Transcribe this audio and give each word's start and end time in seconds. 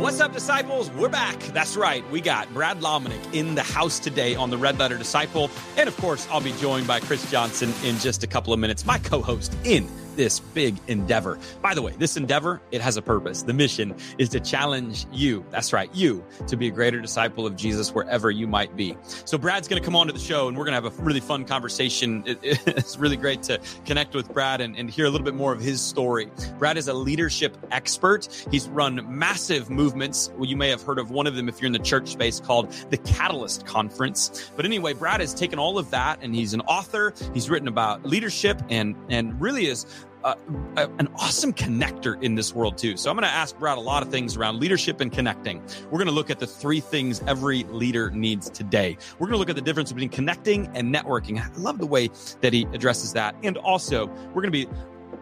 What's 0.00 0.18
up, 0.18 0.32
disciples? 0.32 0.90
We're 0.92 1.10
back. 1.10 1.38
That's 1.52 1.76
right. 1.76 2.10
We 2.10 2.22
got 2.22 2.50
Brad 2.54 2.80
Lomenick 2.80 3.34
in 3.34 3.54
the 3.54 3.62
house 3.62 3.98
today 3.98 4.34
on 4.34 4.48
the 4.48 4.56
Red 4.56 4.78
Letter 4.78 4.96
Disciple. 4.96 5.50
And 5.76 5.90
of 5.90 5.96
course, 5.98 6.26
I'll 6.30 6.40
be 6.40 6.52
joined 6.52 6.86
by 6.86 7.00
Chris 7.00 7.30
Johnson 7.30 7.70
in 7.84 7.98
just 7.98 8.24
a 8.24 8.26
couple 8.26 8.54
of 8.54 8.58
minutes, 8.58 8.86
my 8.86 8.96
co 8.96 9.20
host 9.20 9.54
in 9.62 9.86
this 10.20 10.38
big 10.38 10.76
endeavor. 10.86 11.38
By 11.62 11.72
the 11.72 11.80
way, 11.80 11.94
this 11.96 12.18
endeavor, 12.18 12.60
it 12.72 12.82
has 12.82 12.98
a 12.98 13.02
purpose. 13.02 13.42
The 13.42 13.54
mission 13.54 13.94
is 14.18 14.28
to 14.28 14.40
challenge 14.40 15.06
you, 15.10 15.46
that's 15.50 15.72
right, 15.72 15.88
you, 15.94 16.22
to 16.46 16.58
be 16.58 16.68
a 16.68 16.70
greater 16.70 17.00
disciple 17.00 17.46
of 17.46 17.56
Jesus 17.56 17.94
wherever 17.94 18.30
you 18.30 18.46
might 18.46 18.76
be. 18.76 18.94
So 19.24 19.38
Brad's 19.38 19.66
going 19.66 19.80
to 19.80 19.84
come 19.84 19.96
on 19.96 20.08
to 20.08 20.12
the 20.12 20.18
show 20.18 20.48
and 20.48 20.58
we're 20.58 20.66
going 20.66 20.78
to 20.78 20.82
have 20.82 20.98
a 20.98 21.02
really 21.02 21.20
fun 21.20 21.46
conversation. 21.46 22.22
It, 22.26 22.38
it's 22.42 22.98
really 22.98 23.16
great 23.16 23.42
to 23.44 23.58
connect 23.86 24.14
with 24.14 24.30
Brad 24.30 24.60
and, 24.60 24.76
and 24.76 24.90
hear 24.90 25.06
a 25.06 25.08
little 25.08 25.24
bit 25.24 25.34
more 25.34 25.54
of 25.54 25.60
his 25.62 25.80
story. 25.80 26.30
Brad 26.58 26.76
is 26.76 26.86
a 26.86 26.92
leadership 26.92 27.56
expert. 27.70 28.28
He's 28.50 28.68
run 28.68 29.02
massive 29.08 29.70
movements. 29.70 30.30
Well, 30.36 30.50
you 30.50 30.56
may 30.58 30.68
have 30.68 30.82
heard 30.82 30.98
of 30.98 31.10
one 31.10 31.26
of 31.26 31.34
them 31.34 31.48
if 31.48 31.62
you're 31.62 31.66
in 31.66 31.72
the 31.72 31.78
church 31.78 32.08
space 32.08 32.40
called 32.40 32.70
the 32.90 32.98
Catalyst 32.98 33.64
Conference. 33.64 34.50
But 34.54 34.66
anyway, 34.66 34.92
Brad 34.92 35.20
has 35.20 35.32
taken 35.32 35.58
all 35.58 35.78
of 35.78 35.90
that 35.92 36.18
and 36.20 36.34
he's 36.34 36.52
an 36.52 36.60
author. 36.60 37.14
He's 37.32 37.48
written 37.48 37.68
about 37.68 38.04
leadership 38.04 38.60
and 38.68 38.94
and 39.08 39.40
really 39.40 39.64
is 39.64 39.86
uh, 40.24 40.34
an 40.76 41.08
awesome 41.16 41.52
connector 41.52 42.22
in 42.22 42.34
this 42.34 42.54
world 42.54 42.78
too. 42.78 42.96
So 42.96 43.10
I'm 43.10 43.16
going 43.16 43.28
to 43.28 43.34
ask 43.34 43.58
Brad 43.58 43.78
a 43.78 43.80
lot 43.80 44.02
of 44.02 44.10
things 44.10 44.36
around 44.36 44.60
leadership 44.60 45.00
and 45.00 45.12
connecting. 45.12 45.62
We're 45.90 45.98
going 45.98 46.06
to 46.06 46.12
look 46.12 46.30
at 46.30 46.38
the 46.38 46.46
three 46.46 46.80
things 46.80 47.22
every 47.26 47.64
leader 47.64 48.10
needs 48.10 48.50
today. 48.50 48.96
We're 49.18 49.26
going 49.26 49.34
to 49.34 49.38
look 49.38 49.50
at 49.50 49.56
the 49.56 49.62
difference 49.62 49.92
between 49.92 50.10
connecting 50.10 50.68
and 50.76 50.94
networking. 50.94 51.40
I 51.40 51.48
love 51.58 51.78
the 51.78 51.86
way 51.86 52.10
that 52.40 52.52
he 52.52 52.66
addresses 52.72 53.12
that. 53.14 53.34
And 53.42 53.56
also, 53.58 54.06
we're 54.06 54.42
going 54.42 54.52
to 54.52 54.66
be 54.66 54.68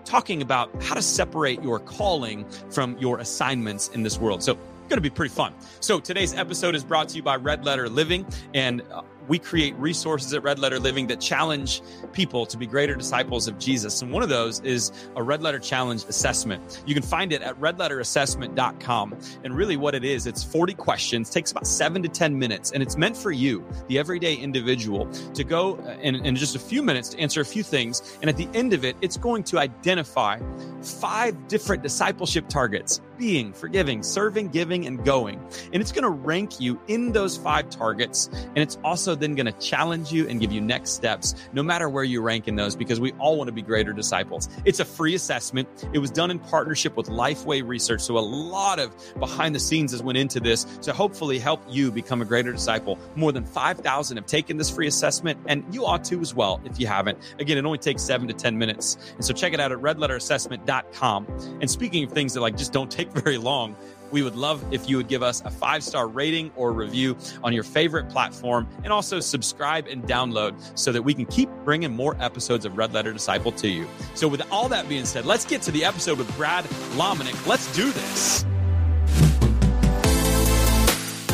talking 0.05 0.43
about 0.43 0.83
how 0.83 0.95
to 0.95 1.02
separate 1.02 1.62
your 1.62 1.79
calling 1.79 2.49
from 2.71 2.96
your 2.99 3.19
assignments 3.19 3.88
in 3.88 4.02
this 4.02 4.19
world. 4.19 4.43
So 4.43 4.59
going 4.88 4.96
to 4.96 5.02
be 5.02 5.10
pretty 5.10 5.35
fun. 5.35 5.55
So 5.80 6.01
today's 6.01 6.35
episode 6.35 6.74
is 6.74 6.83
brought 6.83 7.10
to 7.10 7.16
you 7.16 7.23
by 7.23 7.37
Red 7.37 7.65
Letter 7.65 7.88
Living 7.88 8.27
and 8.55 8.83
uh, 8.90 9.02
we 9.29 9.38
create 9.38 9.74
resources 9.76 10.32
at 10.34 10.43
Red 10.43 10.59
Letter 10.59 10.79
Living 10.79 11.07
that 11.09 11.21
challenge 11.21 11.82
people 12.12 12.46
to 12.46 12.57
be 12.57 12.66
greater 12.66 12.95
disciples 12.95 13.46
of 13.46 13.59
Jesus. 13.59 14.02
And 14.02 14.10
one 14.10 14.23
of 14.23 14.29
those 14.29 14.60
is 14.60 14.90
a 15.16 15.23
Red 15.23 15.43
Letter 15.43 15.59
Challenge 15.59 16.02
assessment. 16.04 16.82
You 16.87 16.95
can 16.95 17.02
find 17.02 17.32
it 17.32 17.43
at 17.43 17.59
redletterassessment.com. 17.60 19.18
And 19.45 19.54
really, 19.54 19.76
what 19.76 19.95
it 19.95 20.04
is, 20.04 20.26
it's 20.26 20.43
40 20.43 20.74
questions, 20.74 21.30
takes 21.30 21.52
about 21.52 21.66
seven 21.66 22.02
to 22.02 22.09
10 22.09 22.38
minutes, 22.38 22.73
and 22.73 22.82
it's 22.82 22.96
meant 22.96 23.16
for 23.16 23.30
you, 23.30 23.65
the 23.88 23.99
everyday 23.99 24.34
individual, 24.34 25.06
to 25.34 25.45
go 25.45 25.76
uh, 25.76 25.96
in, 26.01 26.16
in 26.24 26.34
just 26.34 26.56
a 26.56 26.59
few 26.59 26.82
minutes 26.82 27.10
to 27.10 27.18
answer 27.18 27.40
a 27.40 27.45
few 27.45 27.62
things. 27.62 28.18
And 28.23 28.30
at 28.30 28.37
the 28.37 28.49
end 28.54 28.73
of 28.73 28.84
it, 28.84 28.96
it's 29.02 29.16
going 29.16 29.45
to 29.45 29.59
identify 29.59 30.40
five 30.82 31.49
different 31.49 31.82
discipleship 31.82 32.49
targets 32.49 33.01
being, 33.19 33.52
forgiving, 33.52 34.02
serving, 34.02 34.49
giving, 34.49 34.87
and 34.87 35.05
going. 35.05 35.38
And 35.73 35.83
it's 35.83 35.93
going 35.93 36.05
to 36.05 36.11
rank 36.11 36.61
you 36.61 36.80
in 36.88 37.13
those 37.13 37.37
five 37.37 37.69
targets. 37.69 38.29
And 38.33 38.59
it's 38.59 38.79
also 38.85 39.15
then 39.15 39.35
going 39.35 39.47
to 39.47 39.52
challenge 39.52 40.13
you 40.13 40.29
and 40.29 40.41
give 40.41 40.52
you 40.52 40.61
next 40.61 40.91
steps, 40.93 41.35
no 41.52 41.63
matter 41.63 41.89
where 41.89 42.05
you 42.05 42.23
rank 42.23 42.49
in 42.49 42.57
those, 42.57 42.77
because 42.77 43.01
we 43.01 43.13
all 43.13 43.37
want 43.37 43.49
to 43.49 43.52
be 43.52 43.63
greater 43.63 43.93
disciples. 43.93 44.49
It's 44.65 44.80
a 44.80 44.85
free 44.85 45.15
assessment. 45.15 45.69
It 45.93 45.99
was 45.99 46.11
done 46.11 46.30
in 46.30 46.39
partnership 46.39 46.96
with 46.96 47.09
Lifeway 47.09 47.66
Research. 47.66 48.01
So 48.01 48.16
a 48.16 48.21
lot 48.21 48.79
of 48.79 48.95
behind 49.19 49.55
the 49.55 49.61
scenes 49.61 49.93
has 49.93 50.02
went 50.02 50.19
into 50.19 50.41
this 50.41 50.65
to 50.83 50.93
hopefully 50.93 51.39
help 51.39 51.63
you 51.69 51.91
become 51.91 52.23
a 52.23 52.24
greater 52.24 52.52
disciple. 52.52 52.99
More 53.16 53.33
than 53.33 53.45
5,000 53.45 54.16
have 54.16 54.27
taken 54.27 54.57
this 54.57 54.71
free 54.71 54.87
assessment, 54.87 55.39
and 55.46 55.65
you 55.74 55.85
ought 55.85 56.05
to 56.05 56.21
as 56.21 56.35
well 56.35 56.61
if 56.65 56.79
you 56.79 56.87
haven't. 56.87 57.19
Again, 57.39 57.59
it 57.59 57.65
only 57.65 57.79
takes 57.79 58.02
seven 58.02 58.29
to 58.29 58.35
10 58.35 58.57
minutes. 58.57 58.96
And 59.15 59.24
so 59.24 59.33
check 59.33 59.52
it 59.52 59.61
out 59.61 59.73
at 59.73 59.79
redletterassessment.com. 59.79 61.27
And 61.61 61.71
speaking 61.71 62.05
of 62.05 62.13
things 62.13 62.35
that 62.35 62.41
like 62.41 62.57
just 62.57 62.73
don't 62.73 62.91
take 62.91 63.07
very 63.12 63.38
long, 63.38 63.76
we 64.10 64.22
would 64.22 64.37
love 64.37 64.64
if 64.72 64.88
you 64.88 64.97
would 64.97 65.09
give 65.09 65.22
us 65.22 65.42
a 65.44 65.50
five 65.50 65.82
star 65.82 66.09
rating 66.09 66.50
or 66.56 66.72
review 66.72 67.16
on 67.44 67.53
your 67.53 67.62
favorite 67.62 68.09
platform 68.09 68.66
and 68.84 68.93
also 68.93 69.21
subscribe 69.21 69.87
and 69.87 70.05
download 70.05 70.55
so 70.78 70.93
that 70.93 71.03
we 71.03 71.15
can 71.15 71.27
keep 71.27 71.50
bringing 71.65 71.93
more 71.93 72.16
episodes 72.21 72.65
of 72.65 72.77
Red 72.77 72.93
Letter 72.93 73.12
Disciple 73.12 73.53
to 73.53 73.69
you. 73.69 73.87
So, 74.15 74.28
with 74.28 74.43
all 74.50 74.69
that 74.69 74.88
being 74.88 75.05
said, 75.05 75.27
let's 75.27 75.44
get 75.44 75.62
to 75.62 75.71
the 75.71 75.84
episode 75.84 76.19
with 76.19 76.34
Brad 76.37 76.65
Lomenick. 76.97 77.47
Let's 77.47 77.75
do 77.75 77.91
this. 77.93 78.44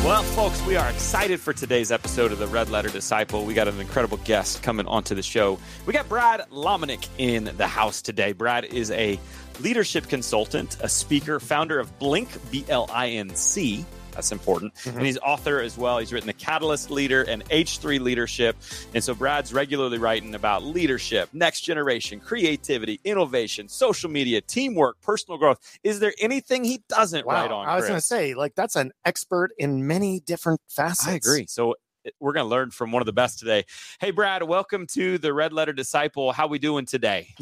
Well, 0.05 0.21
folks, 0.21 0.63
we 0.67 0.75
are 0.75 0.87
excited 0.87 1.39
for 1.39 1.51
today's 1.51 1.91
episode 1.91 2.31
of 2.31 2.37
the 2.37 2.45
Red 2.45 2.69
Letter 2.69 2.89
Disciple. 2.89 3.43
We 3.43 3.55
got 3.55 3.67
an 3.67 3.79
incredible 3.81 4.17
guest 4.17 4.61
coming 4.61 4.85
onto 4.85 5.15
the 5.15 5.23
show. 5.23 5.57
We 5.87 5.93
got 5.93 6.07
Brad 6.07 6.47
Lomenick 6.51 7.07
in 7.17 7.45
the 7.57 7.65
house 7.65 8.03
today. 8.03 8.31
Brad 8.31 8.65
is 8.65 8.91
a 8.91 9.19
leadership 9.61 10.07
consultant, 10.07 10.77
a 10.81 10.89
speaker, 10.89 11.39
founder 11.39 11.79
of 11.79 11.97
Blink, 11.97 12.29
B 12.51 12.63
L 12.69 12.87
I 12.93 13.09
N 13.09 13.35
C. 13.35 13.83
That's 14.15 14.31
important. 14.31 14.73
Mm-hmm. 14.75 14.97
And 14.97 15.05
he's 15.05 15.17
author 15.17 15.59
as 15.59 15.77
well. 15.77 15.99
He's 15.99 16.13
written 16.13 16.27
The 16.27 16.33
Catalyst 16.33 16.89
Leader 16.89 17.23
and 17.23 17.43
H3 17.49 17.99
Leadership. 17.99 18.55
And 18.93 19.03
so 19.03 19.13
Brad's 19.13 19.53
regularly 19.53 19.97
writing 19.97 20.35
about 20.35 20.63
leadership, 20.63 21.29
next 21.33 21.61
generation, 21.61 22.21
creativity, 22.21 23.01
innovation, 23.03 23.67
social 23.67 24.09
media, 24.09 24.39
teamwork, 24.39 25.01
personal 25.01 25.37
growth. 25.37 25.59
Is 25.83 25.99
there 25.99 26.13
anything 26.19 26.63
he 26.63 26.81
doesn't 26.87 27.25
wow. 27.25 27.33
write 27.33 27.51
on? 27.51 27.67
I 27.67 27.75
was 27.75 27.85
going 27.85 27.97
to 27.97 28.05
say, 28.05 28.33
like, 28.33 28.55
that's 28.55 28.77
an 28.77 28.93
expert 29.03 29.51
in 29.57 29.85
many 29.85 30.21
different 30.21 30.61
facets. 30.69 31.07
I 31.07 31.13
agree. 31.13 31.45
So 31.47 31.75
we're 32.19 32.33
going 32.33 32.45
to 32.45 32.49
learn 32.49 32.71
from 32.71 32.91
one 32.91 33.01
of 33.01 33.05
the 33.05 33.13
best 33.13 33.39
today. 33.39 33.65
Hey, 33.99 34.11
Brad, 34.11 34.43
welcome 34.43 34.87
to 34.93 35.17
the 35.17 35.33
Red 35.33 35.51
Letter 35.51 35.73
Disciple. 35.73 36.31
How 36.31 36.47
we 36.47 36.57
doing 36.57 36.85
today? 36.85 37.35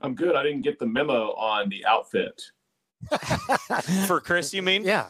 I'm 0.00 0.14
good. 0.14 0.34
I 0.34 0.42
didn't 0.42 0.62
get 0.62 0.78
the 0.78 0.86
memo 0.86 1.32
on 1.34 1.68
the 1.68 1.84
outfit. 1.86 2.42
For 4.06 4.20
Chris, 4.20 4.52
you 4.52 4.62
mean? 4.62 4.84
Yeah. 4.84 5.06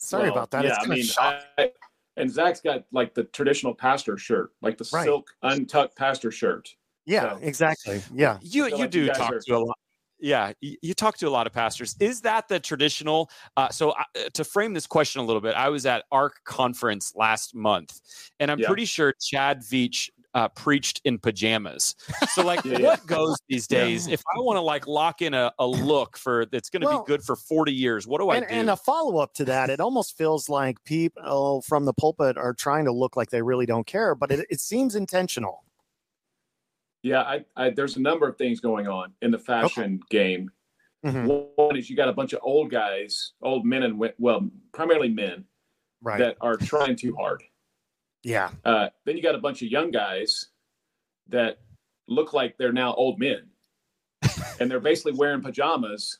Sorry 0.00 0.24
well, 0.24 0.32
about 0.32 0.50
that. 0.52 0.64
Yeah, 0.64 0.76
I 0.80 0.86
mean, 0.86 1.04
I, 1.18 1.70
and 2.16 2.30
Zach's 2.30 2.60
got 2.60 2.84
like 2.90 3.14
the 3.14 3.24
traditional 3.24 3.74
pastor 3.74 4.16
shirt, 4.16 4.50
like 4.62 4.78
the 4.78 4.88
right. 4.92 5.04
silk 5.04 5.30
untucked 5.42 5.96
pastor 5.96 6.30
shirt. 6.30 6.68
Yeah, 7.04 7.36
so, 7.36 7.38
exactly. 7.42 8.02
Yeah. 8.14 8.38
You 8.40 8.66
you 8.66 8.76
like 8.76 8.90
do 8.90 9.04
you 9.04 9.12
talk 9.12 9.32
are, 9.32 9.40
to 9.40 9.56
a 9.56 9.58
lot. 9.58 9.78
Yeah, 10.18 10.52
you, 10.60 10.76
you, 10.82 10.92
talk 10.92 11.16
to 11.18 11.28
a 11.28 11.30
lot 11.30 11.46
of 11.46 11.52
pastors. 11.52 11.96
Is 11.98 12.20
that 12.22 12.46
the 12.48 12.60
traditional? 12.60 13.30
Uh, 13.56 13.70
so 13.70 13.90
uh, 13.90 14.04
to 14.34 14.44
frame 14.44 14.74
this 14.74 14.86
question 14.86 15.22
a 15.22 15.24
little 15.24 15.40
bit, 15.40 15.54
I 15.54 15.70
was 15.70 15.86
at 15.86 16.04
ARC 16.12 16.44
conference 16.44 17.12
last 17.14 17.54
month, 17.54 17.98
and 18.38 18.50
I'm 18.50 18.58
yeah. 18.58 18.66
pretty 18.66 18.84
sure 18.84 19.14
Chad 19.18 19.60
Veach 19.60 20.10
uh, 20.34 20.48
preached 20.48 21.00
in 21.04 21.18
pajamas. 21.18 21.96
So, 22.32 22.44
like, 22.44 22.64
yeah, 22.64 22.72
what 22.72 22.80
yeah. 22.80 22.96
goes 23.06 23.36
these 23.48 23.66
days? 23.66 24.06
Yeah. 24.06 24.14
If 24.14 24.22
I 24.34 24.38
want 24.40 24.56
to 24.56 24.60
like 24.60 24.86
lock 24.86 25.22
in 25.22 25.34
a, 25.34 25.52
a 25.58 25.66
look 25.66 26.16
for 26.16 26.46
that's 26.46 26.70
going 26.70 26.82
to 26.82 26.88
well, 26.88 27.02
be 27.02 27.06
good 27.06 27.22
for 27.22 27.36
forty 27.36 27.72
years, 27.72 28.06
what 28.06 28.20
do 28.20 28.30
and, 28.30 28.44
I 28.44 28.48
do? 28.48 28.54
And 28.54 28.70
a 28.70 28.76
follow 28.76 29.18
up 29.18 29.34
to 29.34 29.44
that, 29.46 29.70
it 29.70 29.80
almost 29.80 30.16
feels 30.16 30.48
like 30.48 30.82
people 30.84 31.62
from 31.62 31.84
the 31.84 31.92
pulpit 31.92 32.36
are 32.36 32.54
trying 32.54 32.84
to 32.84 32.92
look 32.92 33.16
like 33.16 33.30
they 33.30 33.42
really 33.42 33.66
don't 33.66 33.86
care, 33.86 34.14
but 34.14 34.30
it, 34.30 34.46
it 34.50 34.60
seems 34.60 34.94
intentional. 34.94 35.64
Yeah, 37.02 37.22
I, 37.22 37.44
I, 37.56 37.70
there's 37.70 37.96
a 37.96 38.00
number 38.00 38.28
of 38.28 38.36
things 38.36 38.60
going 38.60 38.86
on 38.86 39.12
in 39.22 39.30
the 39.30 39.38
fashion 39.38 40.00
okay. 40.04 40.18
game. 40.18 40.50
Mm-hmm. 41.04 41.28
One 41.56 41.76
is 41.76 41.88
you 41.88 41.96
got 41.96 42.10
a 42.10 42.12
bunch 42.12 42.34
of 42.34 42.40
old 42.42 42.70
guys, 42.70 43.32
old 43.40 43.64
men 43.64 43.84
and 43.84 43.98
well, 44.18 44.50
primarily 44.72 45.08
men, 45.08 45.46
right. 46.02 46.18
that 46.18 46.36
are 46.42 46.56
trying 46.56 46.96
too 46.96 47.16
hard 47.16 47.42
yeah. 48.22 48.50
Uh, 48.64 48.88
then 49.04 49.16
you 49.16 49.22
got 49.22 49.34
a 49.34 49.38
bunch 49.38 49.62
of 49.62 49.68
young 49.68 49.90
guys 49.90 50.46
that 51.28 51.58
look 52.08 52.32
like 52.32 52.56
they're 52.58 52.72
now 52.72 52.94
old 52.94 53.18
men, 53.18 53.48
and 54.60 54.70
they're 54.70 54.80
basically 54.80 55.12
wearing 55.12 55.40
pajamas 55.40 56.18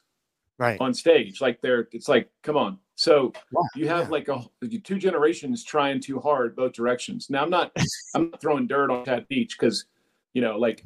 right 0.59 0.81
on 0.81 0.95
stage. 0.95 1.41
Like 1.41 1.61
they're, 1.61 1.89
it's 1.93 2.09
like, 2.09 2.31
come 2.43 2.57
on. 2.57 2.79
So 2.95 3.33
yeah, 3.53 3.61
you 3.75 3.89
have 3.89 4.05
yeah. 4.05 4.11
like 4.11 4.29
a 4.29 4.45
two 4.85 4.99
generations 4.99 5.65
trying 5.65 6.01
too 6.01 6.21
hard 6.21 6.55
both 6.55 6.75
directions. 6.75 7.29
Now 7.31 7.43
I'm 7.43 7.51
not, 7.51 7.73
I'm 8.15 8.31
not 8.31 8.41
throwing 8.41 8.67
dirt 8.67 8.91
on 8.91 9.05
Chad 9.05 9.27
Veach 9.31 9.53
because, 9.59 9.87
you 10.35 10.43
know, 10.43 10.59
like 10.59 10.85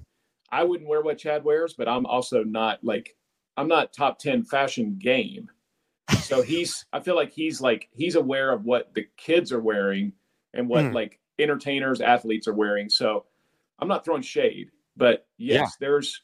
I 0.51 0.63
wouldn't 0.63 0.89
wear 0.89 1.03
what 1.03 1.19
Chad 1.19 1.45
wears, 1.45 1.75
but 1.75 1.89
I'm 1.89 2.07
also 2.07 2.45
not 2.45 2.83
like, 2.83 3.17
I'm 3.57 3.69
not 3.69 3.93
top 3.93 4.19
ten 4.19 4.45
fashion 4.45 4.97
game. 4.99 5.49
So 6.21 6.43
he's, 6.43 6.87
I 6.93 7.01
feel 7.01 7.17
like 7.17 7.33
he's 7.33 7.61
like 7.61 7.89
he's 7.93 8.15
aware 8.15 8.53
of 8.53 8.65
what 8.65 8.95
the 8.95 9.07
kids 9.17 9.53
are 9.53 9.61
wearing 9.61 10.13
and 10.55 10.69
what 10.69 10.85
mm. 10.85 10.95
like 10.95 11.19
entertainers, 11.39 12.01
athletes 12.01 12.49
are 12.49 12.55
wearing. 12.55 12.89
So 12.89 13.25
I'm 13.79 13.89
not 13.89 14.05
throwing 14.05 14.23
shade, 14.23 14.71
but 14.97 15.27
yes, 15.37 15.59
yeah. 15.59 15.67
there's 15.81 16.23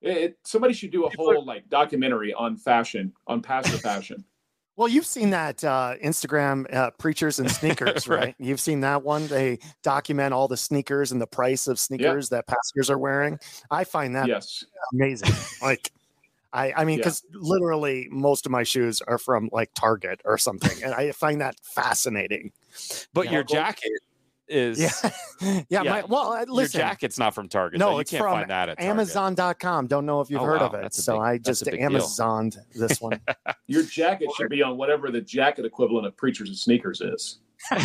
it, 0.00 0.38
somebody 0.44 0.74
should 0.74 0.90
do 0.90 1.04
a 1.04 1.10
whole 1.16 1.44
like 1.44 1.68
documentary 1.68 2.32
on 2.32 2.56
fashion, 2.56 3.12
on 3.26 3.42
pastor 3.42 3.78
fashion. 3.78 4.24
Well, 4.74 4.88
you've 4.88 5.06
seen 5.06 5.28
that 5.30 5.62
uh, 5.62 5.96
Instagram 6.02 6.74
uh, 6.74 6.92
preachers 6.92 7.38
and 7.38 7.50
sneakers, 7.50 8.08
right? 8.08 8.18
right? 8.18 8.34
You've 8.38 8.58
seen 8.58 8.80
that 8.80 9.02
one. 9.02 9.26
They 9.26 9.58
document 9.82 10.32
all 10.32 10.48
the 10.48 10.56
sneakers 10.56 11.12
and 11.12 11.20
the 11.20 11.26
price 11.26 11.68
of 11.68 11.78
sneakers 11.78 12.30
that 12.30 12.46
pastors 12.46 12.88
are 12.88 12.96
wearing. 12.96 13.38
I 13.70 13.84
find 13.84 14.16
that 14.16 14.28
yes. 14.28 14.64
amazing. 14.94 15.28
like, 15.60 15.92
I, 16.52 16.72
I 16.76 16.84
mean, 16.84 16.98
because 16.98 17.22
yeah. 17.30 17.38
literally 17.40 18.08
most 18.10 18.46
of 18.46 18.52
my 18.52 18.62
shoes 18.62 19.00
are 19.02 19.18
from 19.18 19.48
like 19.52 19.72
Target 19.74 20.20
or 20.24 20.36
something, 20.38 20.82
and 20.84 20.92
I 20.94 21.12
find 21.12 21.40
that 21.40 21.56
fascinating. 21.62 22.52
But 23.14 23.30
your 23.30 23.42
jacket 23.42 23.90
is 24.48 24.78
yeah, 24.80 24.90
yeah. 25.40 25.62
Yeah, 25.70 25.82
My, 25.82 26.02
well, 26.04 26.44
listen, 26.48 26.78
your 26.80 26.88
jacket's 26.88 27.18
not 27.18 27.34
from 27.34 27.48
Target. 27.48 27.78
No, 27.78 27.86
though. 27.86 27.94
you 27.94 28.00
it's 28.00 28.10
can't 28.10 28.22
from 28.22 28.32
find 28.38 28.50
that 28.50 28.68
at 28.68 28.76
Target. 28.78 28.90
Amazon.com. 28.90 29.86
Don't 29.86 30.04
know 30.04 30.20
if 30.20 30.28
you've 30.30 30.42
Oh, 30.42 30.44
heard 30.44 30.60
wow. 30.60 30.66
of 30.66 30.74
it. 30.74 30.82
That's 30.82 31.02
So 31.02 31.14
big- 31.14 31.22
I 31.22 31.38
just 31.38 31.62
a 31.62 31.64
big 31.66 31.80
deal. 31.80 31.88
Amazoned 31.88 32.58
this 32.74 33.00
one. 33.00 33.18
Your 33.66 33.82
jacket 33.84 34.28
should 34.36 34.50
be 34.50 34.62
on 34.62 34.76
whatever 34.76 35.10
the 35.10 35.22
jacket 35.22 35.64
equivalent 35.64 36.06
of 36.06 36.16
preachers 36.16 36.48
and 36.50 36.58
sneakers 36.58 37.00
is. 37.00 37.38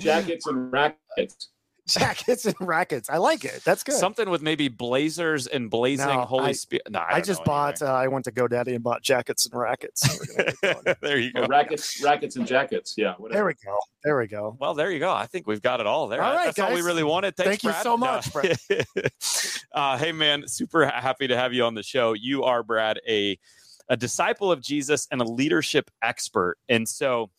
Jackets 0.00 0.46
and 0.46 0.72
rackets. 0.72 1.50
Jackets 1.88 2.46
and 2.46 2.54
rackets. 2.60 3.10
I 3.10 3.18
like 3.18 3.44
it. 3.44 3.60
That's 3.64 3.82
good. 3.82 3.96
Something 3.96 4.30
with 4.30 4.40
maybe 4.40 4.68
blazers 4.68 5.46
and 5.46 5.68
blazing 5.70 6.06
No, 6.06 6.22
Holy 6.22 6.44
I- 6.50 6.52
Spirit. 6.52 6.82
No, 6.90 6.98
I, 7.00 7.16
I, 7.16 7.20
just 7.20 7.44
bought. 7.44 7.82
Uh, 7.82 7.86
I 7.92 8.08
went 8.08 8.24
to 8.24 8.32
GoDaddy 8.32 8.74
and 8.74 8.82
bought 8.82 9.02
jackets 9.02 9.44
and 9.46 9.58
rackets. 9.60 10.02
We're 10.18 10.26
gonna 10.36 10.44
get 10.44 10.60
going. 10.62 10.74
anyway. 10.86 10.96
there 11.02 11.18
you 11.18 11.30
Or 11.34 11.42
go. 11.42 11.46
rackets, 11.48 12.02
rackets 12.02 12.36
and 12.36 12.46
jackets. 12.46 12.94
Yeah, 12.96 13.14
whatever. 13.18 13.34
there 13.36 13.46
we 13.46 13.54
go. 13.64 13.78
There 14.02 14.18
we 14.18 14.26
go. 14.26 14.56
Well, 14.58 14.72
there 14.74 14.90
you 14.90 14.98
go. 14.98 15.12
I 15.12 15.26
think 15.26 15.46
we've 15.46 15.60
got 15.62 15.80
it 15.80 15.86
all 15.86 16.08
there. 16.08 16.22
All 16.22 16.34
right, 16.34 16.46
That's 16.46 16.58
all 16.58 16.72
we 16.72 16.80
really 16.82 17.04
wanted. 17.04 17.36
Thanks, 17.36 17.62
Thank 17.62 17.76
you 17.76 17.82
so 17.82 17.96
much, 17.98 18.32
Brad. 18.32 18.56
uh, 19.72 19.98
hey, 19.98 20.12
man, 20.12 20.46
super 20.48 20.86
happy 20.86 21.28
to 21.28 21.36
have 21.36 21.52
you 21.52 21.64
on 21.64 21.74
the 21.74 21.82
show. 21.82 22.12
You 22.14 22.44
are, 22.44 22.62
Brad, 22.62 22.98
a 23.06 23.38
a 23.90 23.96
disciple 23.98 24.50
of 24.50 24.62
Jesus 24.62 25.06
and 25.10 25.20
a 25.20 25.24
leadership 25.24 25.90
expert. 26.02 26.56
And 26.70 26.88
so, 26.88 27.30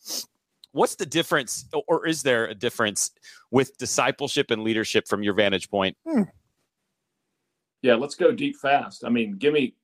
what's 0.72 0.94
the 0.96 1.06
difference, 1.06 1.64
or 1.88 2.06
is 2.06 2.22
there 2.22 2.46
a 2.46 2.54
difference 2.54 3.10
with 3.50 3.76
discipleship 3.78 4.50
and 4.50 4.62
leadership 4.62 5.06
from 5.08 5.22
your 5.22 5.34
vantage 5.34 5.70
point? 5.70 5.96
Hmm. 6.08 6.22
Yeah, 7.82 7.94
let's 7.94 8.14
go 8.16 8.32
deep 8.32 8.56
fast. 8.56 9.04
I 9.04 9.10
mean, 9.10 9.36
give 9.36 9.52
me. 9.52 9.74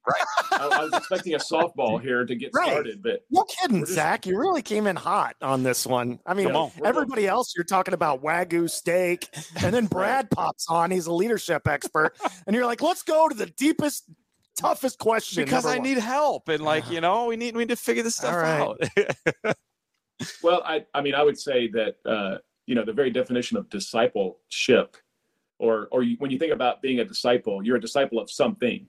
I, 0.52 0.67
I 0.73 0.82
was 0.84 0.93
expecting 0.94 1.34
a 1.34 1.38
softball 1.38 2.00
here 2.02 2.25
to 2.25 2.34
get 2.34 2.50
Right. 2.52 2.70
started, 2.70 3.02
but 3.02 3.20
No 3.31 3.44
kidding, 3.44 3.81
We're 3.81 3.87
just- 3.87 3.94
Zach. 3.94 4.26
You 4.26 4.38
really 4.38 4.62
came 4.62 4.87
in 4.88 4.96
hot 4.96 5.37
on 5.40 5.62
this 5.62 5.87
one. 5.87 6.19
I 6.26 6.34
mean, 6.34 6.50
on. 6.50 6.73
everybody 6.85 7.28
else, 7.28 7.52
you're 7.55 7.64
talking 7.64 7.94
about 7.94 8.23
Wagyu 8.23 8.69
steak. 8.69 9.28
And 9.62 9.73
then 9.73 9.87
Brad 9.88 10.31
pops 10.31 10.67
on. 10.69 10.90
He's 10.90 11.06
a 11.06 11.12
leadership 11.12 11.69
expert. 11.69 12.17
and 12.46 12.56
you're 12.56 12.67
like, 12.67 12.82
let's 12.82 13.02
go 13.02 13.28
to 13.28 13.35
the 13.37 13.46
deepest, 13.46 14.11
toughest 14.56 14.99
question. 14.99 15.44
Because 15.44 15.64
I 15.67 15.76
one. 15.76 15.87
need 15.87 15.99
help, 15.99 16.49
and 16.49 16.64
like 16.64 16.90
you 16.90 17.00
know, 17.00 17.26
we 17.26 17.37
need 17.37 17.55
we 17.55 17.61
need 17.62 17.69
to 17.69 17.76
figure 17.76 18.02
this 18.02 18.17
stuff 18.17 18.32
All 18.35 18.40
right. 18.40 18.78
out. 19.44 19.56
Well, 20.43 20.63
I, 20.65 20.85
I 20.95 21.01
mean, 21.01 21.15
I 21.15 21.23
would 21.23 21.39
say 21.39 21.69
that 21.69 21.97
uh, 22.07 22.39
you 22.67 22.75
know 22.75 22.85
the 22.85 22.93
very 22.93 23.11
definition 23.11 23.57
of 23.57 23.69
discipleship, 23.71 24.97
or 25.59 25.89
or 25.91 26.03
you, 26.03 26.17
when 26.19 26.31
you 26.31 26.39
think 26.39 26.53
about 26.53 26.83
being 26.83 27.01
a 27.01 27.05
disciple, 27.05 27.63
you're 27.63 27.77
a 27.77 27.81
disciple 27.81 28.19
of 28.19 28.31
something 28.31 28.89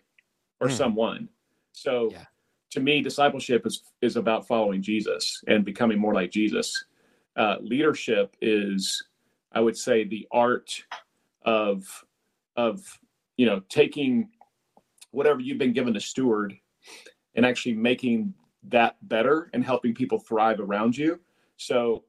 or 0.61 0.69
Hmm. 0.69 0.75
someone. 0.75 1.29
So, 1.71 2.09
Yeah. 2.11 2.25
to 2.71 2.79
me, 2.79 3.01
discipleship 3.01 3.65
is 3.65 3.83
is 4.01 4.15
about 4.15 4.47
following 4.47 4.81
Jesus 4.81 5.43
and 5.47 5.65
becoming 5.65 5.99
more 5.99 6.13
like 6.13 6.31
Jesus. 6.31 6.85
Uh, 7.35 7.55
leadership 7.61 8.35
is, 8.41 9.03
I 9.51 9.59
would 9.59 9.77
say, 9.77 10.03
the 10.03 10.27
art 10.31 10.83
of 11.43 11.85
of 12.55 12.99
you 13.37 13.45
know 13.45 13.61
taking 13.69 14.29
whatever 15.11 15.39
you've 15.39 15.57
been 15.57 15.73
given 15.73 15.93
to 15.93 15.99
steward 15.99 16.55
and 17.35 17.45
actually 17.45 17.73
making 17.73 18.33
that 18.69 18.97
better 19.01 19.49
and 19.53 19.63
helping 19.63 19.93
people 19.93 20.19
thrive 20.19 20.59
around 20.59 20.97
you. 20.97 21.19
So 21.57 22.03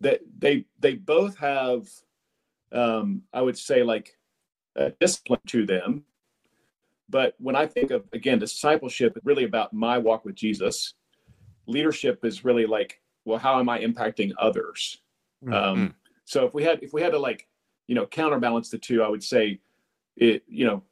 that 0.00 0.20
they 0.38 0.66
they 0.78 0.94
both 0.94 1.36
have 1.38 1.88
um 2.72 3.22
i 3.32 3.40
would 3.40 3.56
say 3.56 3.82
like 3.82 4.16
a 4.76 4.90
discipline 5.00 5.40
to 5.46 5.64
them. 5.64 6.04
But 7.08 7.34
when 7.38 7.54
i 7.54 7.66
think 7.66 7.90
of 7.90 8.04
again 8.12 8.38
discipleship 8.38 9.16
it's 9.16 9.26
really 9.26 9.44
about 9.44 9.72
my 9.72 9.98
walk 9.98 10.24
with 10.24 10.34
jesus 10.34 10.94
leadership 11.66 12.24
is 12.24 12.44
really 12.44 12.66
like 12.66 13.00
well 13.24 13.38
how 13.38 13.58
am 13.60 13.68
i 13.68 13.78
impacting 13.80 14.32
others? 14.38 15.00
Mm. 15.44 15.54
um 15.54 15.94
so 16.24 16.46
if 16.46 16.54
we 16.54 16.64
had 16.64 16.82
if 16.82 16.92
we 16.92 17.02
had 17.02 17.12
to 17.12 17.18
like 17.18 17.46
you 17.86 17.94
know 17.94 18.06
counterbalance 18.06 18.70
the 18.70 18.78
two 18.78 19.02
i 19.02 19.08
would 19.08 19.22
say 19.22 19.60
it 20.16 20.42
you 20.48 20.64
know 20.66 20.82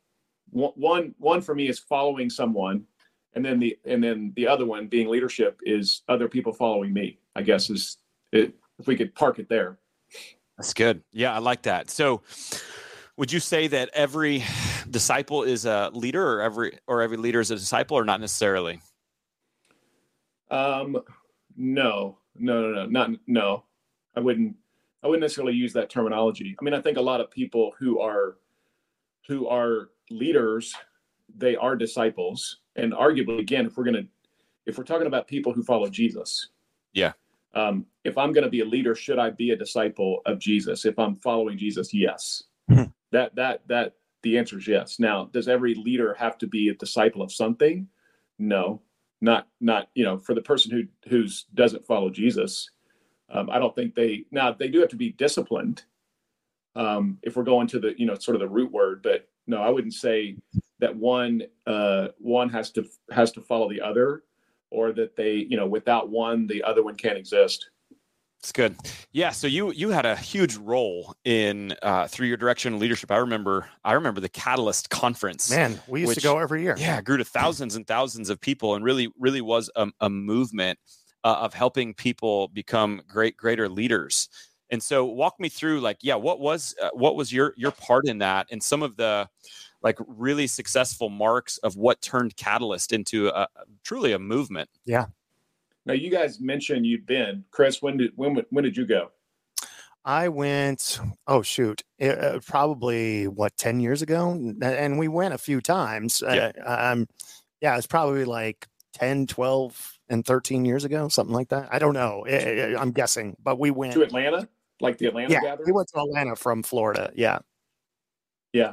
one 0.50 1.14
one 1.18 1.40
for 1.40 1.54
me 1.54 1.68
is 1.68 1.78
following 1.78 2.28
someone 2.28 2.84
and 3.34 3.44
then 3.44 3.58
the 3.58 3.79
and 3.84 4.02
then 4.02 4.32
the 4.37 4.46
other 4.46 4.67
one 4.67 4.87
being 4.87 5.08
leadership 5.08 5.61
is 5.64 6.02
other 6.08 6.29
people 6.29 6.52
following 6.52 6.93
me 6.93 7.19
i 7.37 7.43
guess 7.43 7.70
is 7.70 7.99
it, 8.32 8.55
if 8.79 8.87
we 8.87 8.96
could 8.96 9.14
park 9.14 9.38
it 9.38 9.49
there 9.49 9.79
That's 10.58 10.75
good. 10.75 11.02
Yeah, 11.12 11.34
I 11.34 11.38
like 11.38 11.62
that. 11.62 11.90
So, 11.90 12.23
would 13.17 13.32
you 13.32 13.40
say 13.40 13.69
that 13.69 13.88
every 13.94 14.44
disciple 14.88 15.43
is 15.43 15.64
a 15.64 15.90
leader, 15.93 16.25
or 16.34 16.43
every 16.43 16.79
or 16.87 17.02
every 17.02 17.17
leader 17.17 17.40
is 17.40 17.50
a 17.50 17.56
disciple, 17.56 17.96
or 17.99 18.05
not 18.05 18.20
necessarily? 18.20 18.81
um 20.52 20.99
no 21.56 22.19
no 22.37 22.61
no 22.61 22.69
no 22.70 22.87
not 22.87 23.11
no 23.26 23.64
i 24.14 24.20
wouldn't 24.20 24.55
i 25.02 25.06
wouldn't 25.06 25.23
necessarily 25.23 25.55
use 25.55 25.73
that 25.73 25.90
terminology 25.90 26.55
i 26.61 26.64
mean 26.64 26.75
i 26.75 26.81
think 26.81 26.99
a 26.99 27.00
lot 27.00 27.20
of 27.20 27.31
people 27.31 27.73
who 27.79 27.99
are 28.00 28.37
who 29.26 29.49
are 29.49 29.88
leaders 30.11 30.75
they 31.34 31.56
are 31.56 31.75
disciples 31.75 32.58
and 32.76 32.92
arguably 32.92 33.40
again 33.40 33.66
if 33.66 33.76
we're 33.76 33.84
going 33.84 33.94
to 33.94 34.06
if 34.66 34.78
we're 34.78 34.84
talking 34.84 35.06
about 35.06 35.26
people 35.26 35.52
who 35.52 35.62
follow 35.62 35.88
jesus. 35.88 36.48
Yeah. 36.92 37.12
um, 37.54 37.86
if 38.04 38.19
i'm 38.19 38.32
going 38.32 38.44
to 38.44 38.50
be 38.50 38.60
a 38.60 38.64
leader 38.64 38.94
should 38.94 39.19
i 39.19 39.30
be 39.30 39.50
a 39.50 39.56
disciple 39.56 40.20
of 40.26 40.38
jesus? 40.38 40.84
If 40.84 40.98
i'm 40.98 41.16
following 41.16 41.58
jesus 41.58 41.92
yes. 41.92 42.44
Hmm. 42.69 42.84
that 43.10 43.34
that 43.34 43.62
that 43.69 43.94
the 44.22 44.38
answer 44.38 44.58
is 44.58 44.69
yes. 44.69 44.98
Now 45.00 45.24
does 45.32 45.48
every 45.48 45.74
leader 45.74 46.14
have 46.14 46.38
to 46.38 46.46
be 46.46 46.69
a 46.69 46.74
disciple 46.74 47.22
of 47.22 47.32
something? 47.32 47.88
No. 48.38 48.80
Not 49.20 49.48
not 49.60 49.88
you 49.94 50.04
know 50.04 50.19
for 50.19 50.34
the 50.34 50.42
person 50.42 50.70
who 50.72 50.84
who's 51.08 51.46
doesn't 51.54 51.86
follow 51.86 52.10
jesus 52.10 52.70
um, 53.30 53.48
i 53.50 53.58
don't 53.58 53.74
think 53.74 53.94
they 53.94 54.24
now 54.32 54.52
they 54.52 54.66
do 54.66 54.80
have 54.80 54.88
to 54.88 54.96
be 54.96 55.12
disciplined 55.12 55.84
um, 56.74 57.19
if 57.22 57.36
we're 57.36 57.44
going 57.44 57.69
to 57.69 57.78
the 57.78 57.94
you 57.98 58.06
know 58.06 58.14
sort 58.14 58.34
of 58.34 58.40
the 58.40 58.48
root 58.48 58.72
word 58.72 59.00
but 59.02 59.28
no 59.46 59.62
i 59.62 59.68
wouldn't 59.68 59.94
say 59.94 60.36
that 60.78 60.94
one 60.96 61.42
uh, 61.66 62.08
one 62.18 62.48
has 62.48 62.70
to 62.72 62.84
has 63.10 63.30
to 63.32 63.40
follow 63.40 63.68
the 63.68 63.80
other 63.80 64.24
or 64.70 64.92
that 64.92 65.14
they 65.16 65.34
you 65.34 65.56
know 65.56 65.66
without 65.66 66.08
one 66.10 66.46
the 66.46 66.62
other 66.62 66.82
one 66.82 66.94
can't 66.96 67.16
exist 67.18 67.70
It's 68.40 68.50
good. 68.50 68.74
Yeah. 69.12 69.30
So 69.30 69.46
you 69.46 69.70
you 69.70 69.90
had 69.90 70.04
a 70.04 70.16
huge 70.16 70.56
role 70.56 71.14
in 71.24 71.74
uh, 71.82 72.08
through 72.08 72.26
your 72.26 72.36
direction 72.36 72.72
and 72.72 72.80
leadership. 72.82 73.12
I 73.12 73.18
remember 73.18 73.68
I 73.84 73.92
remember 73.92 74.20
the 74.20 74.28
Catalyst 74.28 74.90
conference. 74.90 75.48
Man, 75.48 75.80
we 75.86 76.00
used 76.00 76.08
Which- 76.08 76.18
to 76.18 76.24
go 76.24 76.38
every 76.38 76.62
year. 76.62 76.74
yeah, 76.76 77.00
grew 77.00 77.18
to 77.18 77.24
thousands 77.24 77.76
and 77.76 77.86
thousands 77.86 78.30
of 78.30 78.40
people, 78.40 78.74
and 78.74 78.84
really 78.84 79.06
really 79.16 79.40
was 79.42 79.70
a, 79.76 79.86
a 80.00 80.10
movement 80.10 80.76
uh, 81.22 81.36
of 81.44 81.54
helping 81.54 81.94
people 81.94 82.48
become 82.48 83.00
great 83.06 83.36
greater 83.36 83.68
leaders. 83.68 84.28
And 84.72 84.82
so, 84.82 85.04
walk 85.04 85.38
me 85.38 85.48
through 85.48 85.80
like, 85.80 85.98
yeah, 86.00 86.16
what 86.16 86.40
was 86.40 86.74
uh, 86.82 86.90
what 86.94 87.14
was 87.14 87.32
your 87.32 87.54
your 87.56 87.70
part 87.70 88.08
in 88.08 88.19
that, 88.19 88.48
and 88.50 88.60
some 88.60 88.82
of 88.82 88.96
the 88.96 89.28
like 89.82 89.98
really 90.06 90.46
successful 90.46 91.08
marks 91.08 91.58
of 91.58 91.76
what 91.76 92.00
turned 92.00 92.36
Catalyst 92.36 92.92
into 92.92 93.29
a, 93.29 93.46
truly 93.84 94.12
a 94.12 94.19
movement. 94.19 94.69
Yeah. 94.84 95.06
Now 95.84 95.94
you 95.94 96.10
guys 96.10 96.41
mentioned 96.41 96.86
you'd 96.86 97.06
been 97.06 97.44
chris 97.50 97.82
when 97.82 97.96
did 97.96 98.12
when 98.17 98.41
when 98.50 98.64
did 98.64 98.76
you 98.76 98.86
go 98.86 99.10
I 100.05 100.29
went, 100.29 100.98
oh, 101.29 101.43
shoot, 101.43 101.82
it, 101.98 102.19
uh, 102.19 102.41
probably 102.41 103.29
what, 103.29 103.56
10 103.56 103.79
years 103.79 104.02
ago? 104.02 104.31
And 104.60 104.98
we 104.98 105.06
went 105.06 105.32
a 105.32 105.38
few 105.38 105.60
times. 105.60 106.22
Yeah. 106.26 106.50
Uh, 106.67 106.93
um, 106.93 107.08
yeah, 107.60 107.76
it's 107.76 107.86
probably 107.86 108.24
like 108.24 108.67
10, 108.94 109.29
12, 109.29 109.98
and 110.08 110.26
13 110.26 110.64
years 110.64 110.82
ago, 110.84 111.06
something 111.06 111.32
like 111.32 111.50
that. 111.50 111.69
I 111.70 111.79
don't 111.79 111.94
know. 111.94 112.24
I- 112.26 112.74
I- 112.74 112.81
I'm 112.81 112.91
guessing, 112.91 113.36
but 113.44 113.60
we 113.60 113.70
went. 113.70 113.93
to 113.93 114.02
atlanta 114.02 114.48
like 114.82 114.98
the 114.98 115.06
atlanta 115.06 115.32
Yeah, 115.32 115.41
gathering 115.41 115.67
we 115.67 115.72
went 115.72 115.89
to 115.89 116.01
Atlanta 116.01 116.36
from 116.36 116.62
Florida. 116.62 117.10
Yeah. 117.15 117.39
yeah 118.53 118.72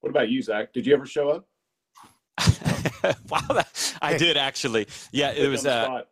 what 0.00 0.10
about 0.10 0.28
you 0.28 0.42
zach 0.42 0.72
did 0.72 0.86
you 0.86 0.94
ever 0.94 1.06
show 1.06 1.30
up 1.30 1.46
wow, 3.28 3.40
that, 3.50 3.94
I 4.02 4.16
did 4.16 4.36
actually. 4.36 4.88
Yeah, 5.12 5.30
it 5.30 5.48
was. 5.48 5.64
you 5.64 5.70
on 5.70 5.90
the 5.90 5.92
Uh. 5.92 6.02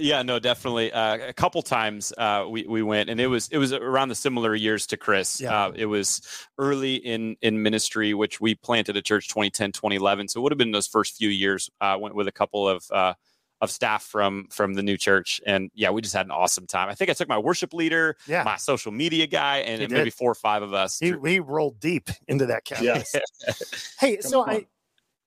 Yeah, 0.00 0.22
no, 0.22 0.38
definitely. 0.38 0.92
Uh, 0.92 1.28
a 1.28 1.32
couple 1.32 1.60
times 1.60 2.12
uh, 2.16 2.46
we 2.48 2.64
we 2.68 2.82
went, 2.82 3.10
and 3.10 3.20
it 3.20 3.26
was 3.26 3.48
it 3.48 3.58
was 3.58 3.72
around 3.72 4.10
the 4.10 4.14
similar 4.14 4.54
years 4.54 4.86
to 4.88 4.96
Chris. 4.96 5.40
Yeah. 5.40 5.64
Uh, 5.66 5.72
it 5.74 5.86
was 5.86 6.22
early 6.56 6.94
in 6.94 7.36
in 7.42 7.62
ministry, 7.62 8.14
which 8.14 8.40
we 8.40 8.54
planted 8.54 8.96
a 8.96 9.02
church 9.02 9.26
2010, 9.26 9.72
2011. 9.72 10.28
So 10.28 10.38
it 10.38 10.42
would 10.44 10.52
have 10.52 10.58
been 10.58 10.70
those 10.70 10.86
first 10.86 11.16
few 11.16 11.28
years. 11.28 11.68
Uh, 11.80 11.96
went 12.00 12.14
with 12.14 12.28
a 12.28 12.32
couple 12.32 12.68
of 12.68 12.84
uh, 12.92 13.14
of 13.60 13.70
staff 13.70 14.04
from 14.04 14.46
from 14.50 14.74
the 14.74 14.82
new 14.82 14.96
church, 14.96 15.40
and 15.46 15.70
yeah, 15.74 15.90
we 15.90 16.00
just 16.00 16.14
had 16.14 16.26
an 16.26 16.30
awesome 16.30 16.66
time. 16.66 16.88
I 16.88 16.94
think 16.94 17.10
I 17.10 17.12
took 17.12 17.28
my 17.28 17.38
worship 17.38 17.74
leader, 17.74 18.16
Yeah. 18.26 18.44
my 18.44 18.56
social 18.56 18.92
media 18.92 19.26
guy, 19.26 19.58
and, 19.58 19.82
and 19.82 19.92
maybe 19.92 20.10
four 20.10 20.30
or 20.30 20.34
five 20.36 20.62
of 20.62 20.72
us. 20.74 20.98
He, 20.98 21.12
he 21.24 21.40
rolled 21.40 21.80
deep 21.80 22.08
into 22.28 22.46
that 22.46 22.64
cabin. 22.64 22.84
yes 22.84 23.14
Hey, 23.98 24.16
Come 24.18 24.30
so 24.30 24.42
on. 24.42 24.50
I, 24.50 24.66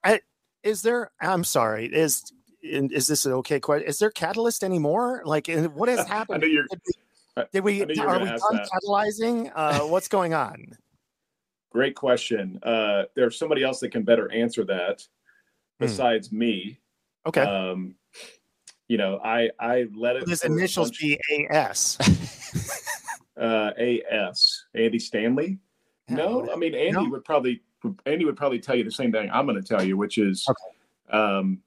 I, 0.04 0.20
is 0.64 0.82
there, 0.82 1.12
I'm 1.20 1.44
sorry, 1.44 1.88
is, 1.88 2.24
is 2.62 3.08
this 3.08 3.26
an 3.26 3.34
okay 3.34 3.60
question? 3.60 3.88
Is 3.90 4.00
there 4.00 4.12
catalyst 4.12 4.64
anymore? 4.64 5.24
Like, 5.26 5.48
what 5.74 5.90
has 5.90 6.00
i 6.06 6.08
happened? 6.08 6.44
knew 6.44 6.48
you're 6.50 7.46
Did 7.52 7.64
we, 7.66 7.82
I 7.82 7.86
knew 7.86 7.94
you 7.96 8.02
were 8.04 8.08
are 8.10 8.20
we 8.20 8.30
ask 8.30 8.44
done 8.50 8.58
that. 8.58 8.70
catalyzing? 8.72 9.52
Uh, 9.54 9.80
what's 9.88 10.08
going 10.08 10.34
on? 10.34 10.78
Great 11.72 11.96
question. 11.96 12.60
Uh, 12.64 13.04
there's 13.16 13.38
somebody 13.38 13.64
else 13.64 13.80
that 13.82 13.90
can 13.92 14.04
better 14.04 14.32
answer 14.32 14.64
that 14.66 15.06
Hmm. 15.80 15.86
besides 15.88 16.32
me. 16.32 16.78
Okay. 17.26 17.42
Um, 17.42 17.96
you 18.92 18.98
know, 18.98 19.22
I 19.24 19.50
I 19.58 19.88
let 19.96 20.18
it. 20.18 20.28
His 20.28 20.44
initials 20.44 20.92
be 20.92 21.18
AS. 21.50 21.98
uh, 23.40 23.72
AS, 23.78 24.66
Andy 24.76 25.00
Stanley. 25.00 25.60
No, 26.10 26.50
I 26.52 26.58
mean 26.58 26.76
Andy 26.76 26.92
no? 26.92 27.10
would 27.10 27.24
probably 27.24 27.62
Andy 28.06 28.26
would 28.26 28.36
probably 28.36 28.60
tell 28.60 28.76
you 28.76 28.84
the 28.84 28.92
same 28.92 29.14
thing 29.14 29.30
I'm 29.32 29.46
going 29.46 29.56
to 29.56 29.66
tell 29.66 29.82
you, 29.82 29.96
which 29.96 30.18
is, 30.18 30.46
okay. 30.50 31.18
um, 31.18 31.60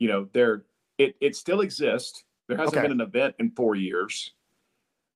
you 0.00 0.08
know, 0.08 0.28
there 0.32 0.64
it 0.98 1.14
it 1.20 1.36
still 1.36 1.60
exists. 1.60 2.24
There 2.48 2.56
hasn't 2.56 2.78
Okay. 2.78 2.88
been 2.88 3.00
an 3.00 3.06
event 3.06 3.36
in 3.38 3.52
four 3.52 3.76
years. 3.76 4.34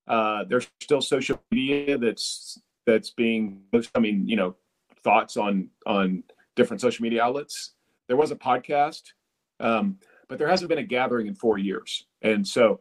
Uh, 0.06 0.44
there's 0.44 0.68
still 0.80 1.00
social 1.00 1.42
media 1.50 1.98
that's 1.98 2.60
that's 2.86 3.10
being. 3.10 3.62
I 3.96 3.98
mean, 3.98 4.28
you 4.28 4.36
know, 4.36 4.54
thoughts 5.02 5.36
on 5.36 5.68
on 5.84 6.22
different 6.54 6.80
social 6.80 7.02
media 7.02 7.24
outlets. 7.24 7.72
There 8.06 8.16
was 8.16 8.30
a 8.30 8.36
podcast, 8.36 9.02
um, 9.58 9.98
but 10.30 10.38
there 10.38 10.48
hasn't 10.48 10.68
been 10.68 10.78
a 10.78 10.82
gathering 10.82 11.26
in 11.26 11.34
four 11.34 11.58
years. 11.58 12.06
And 12.22 12.46
so, 12.46 12.80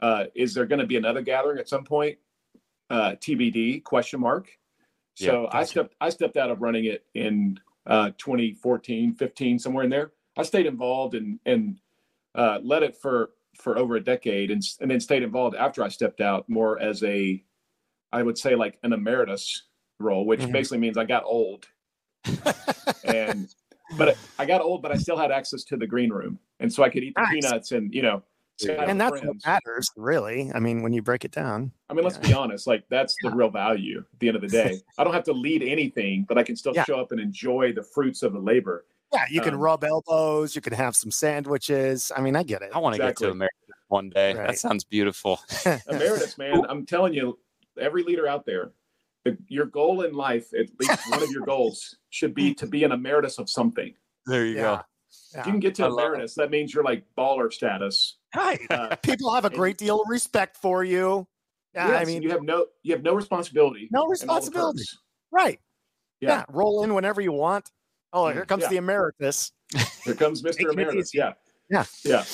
uh, 0.00 0.24
is 0.34 0.54
there 0.54 0.64
going 0.64 0.80
to 0.80 0.86
be 0.86 0.96
another 0.96 1.20
gathering 1.20 1.58
at 1.58 1.68
some 1.68 1.84
point? 1.84 2.16
Uh, 2.88 3.10
TBD? 3.20 3.84
Question 3.84 4.20
mark. 4.20 4.48
So 5.14 5.42
Yeah, 5.42 5.48
I 5.58 5.64
stepped 5.64 5.94
I 6.00 6.08
stepped 6.08 6.36
out 6.38 6.50
of 6.50 6.62
running 6.62 6.86
it 6.86 7.04
in 7.14 7.60
uh, 7.86 8.10
2014, 8.16 9.14
15, 9.14 9.58
somewhere 9.58 9.84
in 9.84 9.90
there. 9.90 10.12
I 10.36 10.42
stayed 10.44 10.64
involved 10.66 11.14
and 11.14 11.38
and 11.44 11.78
uh, 12.34 12.58
led 12.62 12.82
it 12.82 12.96
for 12.96 13.30
for 13.60 13.76
over 13.76 13.96
a 13.96 14.00
decade, 14.00 14.50
and 14.50 14.62
and 14.80 14.90
then 14.90 15.00
stayed 15.00 15.22
involved 15.22 15.56
after 15.56 15.82
I 15.82 15.88
stepped 15.88 16.20
out 16.22 16.48
more 16.48 16.78
as 16.80 17.02
a, 17.02 17.42
I 18.12 18.22
would 18.22 18.38
say 18.38 18.54
like 18.54 18.78
an 18.82 18.92
emeritus 18.94 19.64
role, 19.98 20.24
which 20.24 20.40
Mhm. 20.40 20.52
basically 20.52 20.78
means 20.78 20.96
I 20.96 21.04
got 21.04 21.24
old, 21.24 21.66
and 23.04 23.52
but 23.96 24.16
I 24.38 24.44
got 24.46 24.60
old, 24.60 24.82
but 24.82 24.92
I 24.92 24.96
still 24.96 25.16
had 25.16 25.30
access 25.30 25.64
to 25.64 25.76
the 25.76 25.86
green 25.86 26.10
room, 26.10 26.38
and 26.60 26.72
so 26.72 26.82
I 26.82 26.88
could 26.90 27.02
eat 27.02 27.14
the 27.16 27.22
Nice. 27.22 27.32
peanuts 27.34 27.72
and 27.72 27.92
you 27.94 28.02
know. 28.02 28.22
sit 28.60 28.76
and 28.76 28.88
with 28.88 28.98
that's 28.98 29.10
friends. 29.20 29.26
what 29.44 29.46
matters, 29.46 29.88
really. 29.96 30.50
I 30.54 30.58
mean, 30.58 30.82
when 30.82 30.92
you 30.92 31.00
break 31.00 31.24
it 31.24 31.30
down. 31.30 31.70
I 31.88 31.94
mean, 31.94 32.02
let's 32.04 32.16
Yeah. 32.16 32.28
be 32.28 32.32
honest. 32.34 32.66
Like 32.66 32.82
that's 32.88 33.14
the 33.22 33.30
real 33.30 33.50
value. 33.50 34.04
At 34.12 34.18
the 34.18 34.26
end 34.28 34.34
of 34.36 34.42
the 34.42 34.48
day, 34.48 34.80
I 34.98 35.04
don't 35.04 35.14
have 35.14 35.22
to 35.24 35.32
lead 35.32 35.62
anything, 35.62 36.24
but 36.28 36.36
I 36.38 36.42
can 36.42 36.56
still 36.56 36.74
Yeah. 36.74 36.82
show 36.84 36.98
up 37.00 37.12
and 37.12 37.20
enjoy 37.20 37.72
the 37.72 37.82
fruits 37.84 38.22
of 38.24 38.32
the 38.32 38.40
labor. 38.40 38.84
Yeah, 39.12 39.24
you 39.30 39.40
can 39.40 39.54
Um, 39.54 39.60
rub 39.60 39.84
elbows. 39.84 40.54
You 40.56 40.60
can 40.60 40.72
have 40.74 40.96
some 40.96 41.10
sandwiches. 41.12 42.10
I 42.14 42.20
mean, 42.20 42.34
I 42.36 42.42
get 42.42 42.62
it. 42.62 42.70
I 42.74 42.78
want 42.78 42.96
to 42.96 43.00
Exactly. 43.00 43.24
get 43.26 43.28
to 43.28 43.32
America 43.32 43.54
one 43.86 44.10
day. 44.10 44.34
Right. 44.34 44.48
That 44.48 44.58
sounds 44.58 44.82
beautiful. 44.84 45.40
Emeritus, 45.88 46.36
man. 46.36 46.66
I'm 46.68 46.84
telling 46.84 47.14
you, 47.14 47.38
every 47.80 48.02
leader 48.02 48.26
out 48.26 48.44
there, 48.44 48.72
the- 49.24 49.38
your 49.48 49.66
goal 49.66 50.02
in 50.02 50.14
life, 50.14 50.48
at 50.58 50.66
least 50.80 51.10
one 51.10 51.22
of 51.22 51.30
your 51.30 51.44
goals, 51.46 51.96
should 52.10 52.34
be 52.34 52.54
to 52.54 52.66
be 52.66 52.84
an 52.84 52.92
emeritus 52.92 53.38
of 53.38 53.48
something. 53.50 53.94
There 54.26 54.44
you 54.46 54.56
Yeah. 54.56 54.82
If 55.34 55.46
you 55.46 55.52
can 55.52 55.60
get 55.60 55.74
to 55.76 55.84
I 55.84 55.88
love 55.88 55.98
emeritus, 56.06 56.34
that 56.34 56.50
means 56.50 56.72
you're 56.74 56.84
like 56.84 57.04
baller 57.16 57.52
status. 57.52 58.16
Right. 58.36 58.60
Uh, 58.70 58.94
People 59.02 59.32
have 59.34 59.44
a 59.44 59.48
and- 59.48 59.56
great 59.56 59.78
deal 59.78 60.00
of 60.00 60.08
respect 60.08 60.56
for 60.56 60.84
you. 60.84 61.26
Yeah, 61.74 61.88
I 61.88 62.04
mean, 62.06 62.22
you 62.22 62.30
have 62.30 62.42
no 62.42 62.66
you 62.82 62.92
have 62.94 63.02
no 63.02 63.14
responsibility. 63.14 63.88
no 63.92 64.02
and 64.02 64.10
responsibility. 64.10 64.82
Right. 65.30 65.60
Yeah. 66.20 66.28
Yeah. 66.30 66.44
Roll 66.48 66.82
in 66.82 66.94
whenever 66.94 67.20
you 67.20 67.30
want. 67.32 67.70
Oh, 68.12 68.28
here 68.28 68.44
comes 68.46 68.62
Yeah. 68.64 68.68
the 68.70 68.76
emeritus. 68.78 69.52
Here 70.04 70.14
comes 70.14 70.42
Mr. 70.48 70.72
Emeritus. 70.72 71.14
Yeah. 71.14 71.34
Yeah. 71.70 71.84
Yeah. 72.04 72.24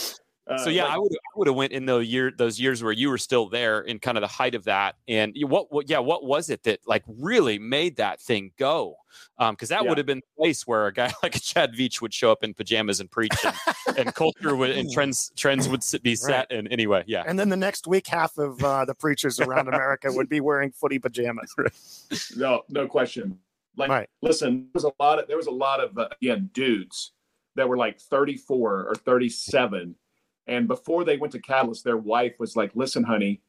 Uh, 0.47 0.59
so 0.59 0.69
yeah, 0.69 0.85
like- 0.85 0.93
I 0.93 0.99
would 0.99 1.13
I 1.13 1.33
would 1.37 1.47
have 1.49 1.57
went 1.57 1.73
in 1.73 1.87
those 1.87 2.07
year 2.07 2.31
those 2.37 2.61
years 2.61 2.83
where 2.83 2.93
you 2.93 3.09
were 3.09 3.17
still 3.19 3.49
there 3.49 3.81
in 3.81 3.99
kind 3.99 4.19
of 4.19 4.23
the 4.23 4.29
height 4.29 4.55
of 4.55 4.65
that. 4.65 4.97
And 5.09 5.35
what, 5.41 5.73
what 5.73 5.89
yeah, 5.89 6.01
what 6.01 6.25
was 6.25 6.51
it 6.51 6.63
that 6.65 6.81
like 6.87 7.03
really 7.09 7.59
made 7.59 7.97
that 7.97 8.21
thing 8.21 8.53
go? 8.59 8.97
Um, 9.39 9.55
because 9.55 9.71
that 9.71 9.83
Yeah. 9.85 9.89
would 9.89 9.97
have 9.99 10.07
been 10.07 10.19
the 10.21 10.43
place 10.43 10.67
where 10.67 10.87
a 10.87 10.93
guy 10.93 11.13
like 11.23 11.35
a 11.35 11.41
Chad 11.41 11.73
Veach 11.73 12.03
would 12.03 12.13
show 12.13 12.31
up 12.31 12.45
in 12.45 12.53
pajamas 12.53 13.01
and 13.01 13.11
preach, 13.11 13.33
and, 13.43 13.97
and 13.97 14.15
culture 14.15 14.55
would 14.55 14.71
and 14.71 14.91
trends 14.93 15.33
trends 15.35 15.67
would 15.67 15.83
be 16.03 16.15
set. 16.15 16.53
And 16.53 16.69
anyway, 16.71 17.05
yeah, 17.07 17.23
And 17.27 17.39
then 17.39 17.49
the 17.49 17.57
next 17.57 17.87
week, 17.87 18.07
half 18.07 18.37
of 18.37 18.63
uh, 18.63 18.85
the 18.85 18.95
preachers 18.95 19.41
around 19.41 19.69
America 19.69 20.13
would 20.13 20.29
be 20.29 20.41
wearing 20.41 20.73
footy 20.73 20.99
pajamas. 20.99 21.55
No, 22.37 22.63
no 22.69 22.87
question. 22.87 23.39
Like, 23.77 23.89
Right. 23.91 24.09
listen, 24.23 24.65
there 24.65 24.71
was 24.75 24.85
a 24.85 24.93
lot 25.03 25.19
of 25.19 25.27
there 25.27 25.37
was 25.39 25.47
a 25.47 25.51
lot 25.53 25.81
of 25.81 25.97
uh, 25.97 26.09
again 26.21 26.51
dudes 26.53 27.13
that 27.57 27.69
were 27.69 27.77
like 27.79 27.99
34 28.01 28.89
or 28.89 28.95
37, 28.95 29.95
and 30.47 30.69
before 30.69 31.05
they 31.05 31.17
went 31.17 31.33
to 31.33 31.39
Catalyst, 31.41 31.85
their 31.85 31.97
wife 31.97 32.39
was 32.39 32.57
like, 32.57 32.75
"Listen, 32.75 33.03
honey, 33.05 33.41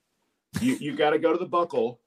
you 0.62 0.76
you 0.76 0.96
got 0.96 1.12
to 1.12 1.20
go 1.20 1.32
to 1.34 1.38
the 1.40 1.46
buckle, 1.46 2.00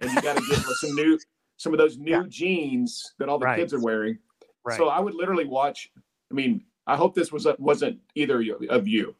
and 0.00 0.10
you 0.12 0.20
got 0.22 0.36
to 0.36 0.42
get 0.48 0.58
some 0.58 0.94
new 0.94 1.18
some 1.56 1.72
of 1.72 1.78
those 1.78 1.98
new 1.98 2.10
Yeah. 2.10 2.24
jeans 2.28 3.14
that 3.18 3.28
all 3.28 3.38
the 3.38 3.46
Right. 3.46 3.58
kids 3.58 3.72
are 3.72 3.80
wearing." 3.80 4.18
Right. 4.64 4.76
So 4.76 4.88
I 4.88 4.98
would 5.00 5.14
literally 5.14 5.44
watch. 5.44 5.90
I 6.30 6.34
mean, 6.34 6.64
I 6.86 6.96
hope 6.96 7.14
this 7.14 7.32
was 7.32 7.46
wasn't 7.58 8.00
either 8.14 8.40
of 8.70 8.88
you, 8.88 9.14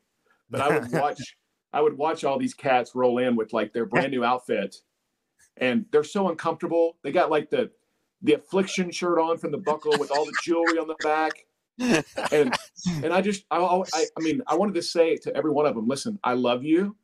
but 0.50 0.60
I 0.60 0.68
would 0.78 0.90
watch. 0.92 1.36
I 1.72 1.80
would 1.80 1.96
watch 1.98 2.22
all 2.24 2.38
these 2.38 2.54
cats 2.54 2.94
roll 2.94 3.18
in 3.18 3.34
with 3.36 3.52
like 3.52 3.72
their 3.72 3.84
brand 3.86 4.12
new 4.12 4.24
outfit, 4.24 4.80
and 5.56 5.86
they're 5.90 6.04
so 6.04 6.28
uncomfortable. 6.28 6.96
They 7.02 7.12
got 7.12 7.30
like 7.30 7.50
the 7.50 7.70
the 8.22 8.34
affliction 8.34 8.90
shirt 8.90 9.18
on 9.18 9.36
from 9.38 9.50
the 9.52 9.58
buckle 9.58 9.98
with 9.98 10.10
all 10.10 10.24
the 10.24 10.34
jewelry 10.42 10.78
on 10.78 10.86
the 10.88 10.94
back, 11.02 11.46
and 11.78 12.54
and 13.02 13.12
I 13.12 13.20
just 13.20 13.44
I 13.50 13.58
I, 13.58 14.04
I 14.16 14.20
mean 14.20 14.42
I 14.46 14.54
wanted 14.54 14.74
to 14.74 14.82
say 14.82 15.16
to 15.18 15.34
every 15.36 15.50
one 15.50 15.66
of 15.66 15.74
them, 15.74 15.86
listen, 15.88 16.18
I 16.24 16.34
love 16.34 16.64
you, 16.64 16.96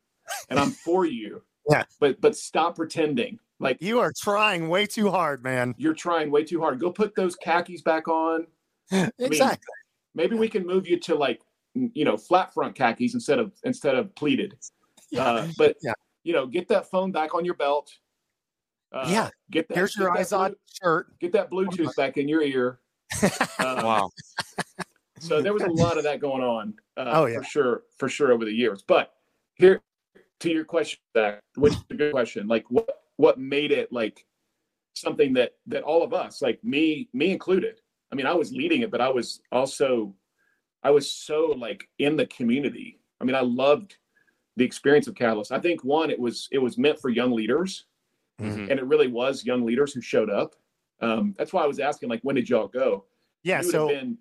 and 0.48 0.58
I'm 0.58 0.70
for 0.70 1.06
you. 1.06 1.42
Yeah. 1.70 1.84
But 2.00 2.20
but 2.20 2.36
stop 2.36 2.76
pretending 2.76 3.38
like 3.58 3.76
you 3.82 4.00
are 4.00 4.12
trying 4.16 4.68
way 4.68 4.86
too 4.86 5.10
hard, 5.10 5.42
man. 5.44 5.74
you're 5.76 5.94
trying 5.94 6.30
way 6.30 6.44
too 6.44 6.60
hard. 6.60 6.80
Go 6.80 6.90
put 6.90 7.14
those 7.14 7.36
khakis 7.36 7.82
back 7.82 8.08
on. 8.08 8.46
Exactly. 9.18 9.64
maybe 10.14 10.34
we 10.34 10.48
can 10.48 10.66
move 10.66 10.88
you 10.88 10.98
to 10.98 11.14
like 11.14 11.40
you 11.74 12.04
know 12.04 12.16
flat 12.16 12.52
front 12.52 12.74
khakis 12.74 13.14
instead 13.14 13.38
of 13.38 13.52
instead 13.62 13.94
of 13.94 14.12
pleated 14.16 14.56
uh, 15.18 15.46
but 15.56 15.76
Yeah. 15.82 15.92
you 16.24 16.32
know 16.32 16.44
get 16.46 16.66
that 16.68 16.90
phone 16.90 17.12
back 17.12 17.32
on 17.34 17.44
your 17.44 17.54
belt 17.54 17.92
uh, 18.92 19.06
Yeah. 19.08 19.30
get 19.52 19.68
that 19.68 19.76
Here's 19.76 19.94
your 19.96 20.10
eyes 20.16 20.32
on 20.32 20.56
shirt. 20.82 21.16
get 21.20 21.30
that 21.32 21.50
bluetooth 21.52 21.94
back 21.94 22.16
in 22.16 22.26
your 22.26 22.42
ear 22.42 22.80
Uh, 23.22 23.80
wow, 23.84 24.10
so 25.18 25.42
there 25.42 25.52
was 25.52 25.62
a 25.62 25.70
lot 25.70 25.98
of 25.98 26.04
that 26.04 26.20
going 26.20 26.42
on 26.42 26.74
uh, 26.96 27.10
Oh, 27.14 27.26
yeah. 27.26 27.38
for 27.38 27.44
sure 27.44 27.82
for 27.98 28.08
sure 28.08 28.32
over 28.32 28.44
the 28.44 28.52
years. 28.52 28.82
But 28.86 29.12
here 29.54 29.80
to 30.40 30.50
your 30.50 30.64
question 30.64 30.98
back 31.12 31.40
which 31.56 31.74
is 31.74 31.84
a 31.90 31.94
good 31.94 32.12
question 32.12 32.48
like 32.48 32.64
what 32.70 32.88
what 33.16 33.38
made 33.38 33.70
it 33.72 33.92
like 33.92 34.24
something 34.94 35.34
that 35.34 35.52
that 35.66 35.82
all 35.82 36.02
of 36.02 36.14
us 36.14 36.40
like 36.40 36.58
me 36.64 37.10
me 37.12 37.30
included 37.30 37.78
i 38.10 38.14
mean 38.14 38.24
i 38.24 38.32
was 38.32 38.50
leading 38.50 38.80
it 38.80 38.90
but 38.90 39.02
i 39.02 39.08
was 39.08 39.42
also 39.52 40.14
i 40.82 40.90
was 40.90 41.12
so 41.12 41.54
like 41.58 41.86
in 41.98 42.16
the 42.16 42.24
community. 42.26 42.98
I 43.20 43.24
mean 43.24 43.34
i 43.36 43.40
loved 43.42 43.96
the 44.56 44.64
experience 44.64 45.06
of 45.08 45.14
catalyst. 45.14 45.52
I 45.52 45.58
think 45.58 45.84
one 45.84 46.10
it 46.10 46.18
was 46.18 46.48
it 46.52 46.58
was 46.58 46.78
meant 46.78 46.98
for 46.98 47.10
young 47.10 47.32
leaders 47.32 47.84
Mhm. 48.40 48.70
and 48.70 48.78
it 48.80 48.86
really 48.86 49.08
was 49.08 49.44
young 49.44 49.66
leaders 49.66 49.92
who 49.92 50.00
showed 50.00 50.30
up 50.30 50.54
um, 51.02 51.34
that's 51.38 51.52
why 51.52 51.62
i 51.62 51.66
was 51.66 51.78
asking 51.78 52.08
like 52.08 52.20
when 52.22 52.34
did 52.36 52.48
y'all 52.48 52.68
go 52.68 53.04
Yeah. 53.42 53.62
you 53.62 53.70
So 53.70 53.88
have 53.88 54.00
been 54.00 54.18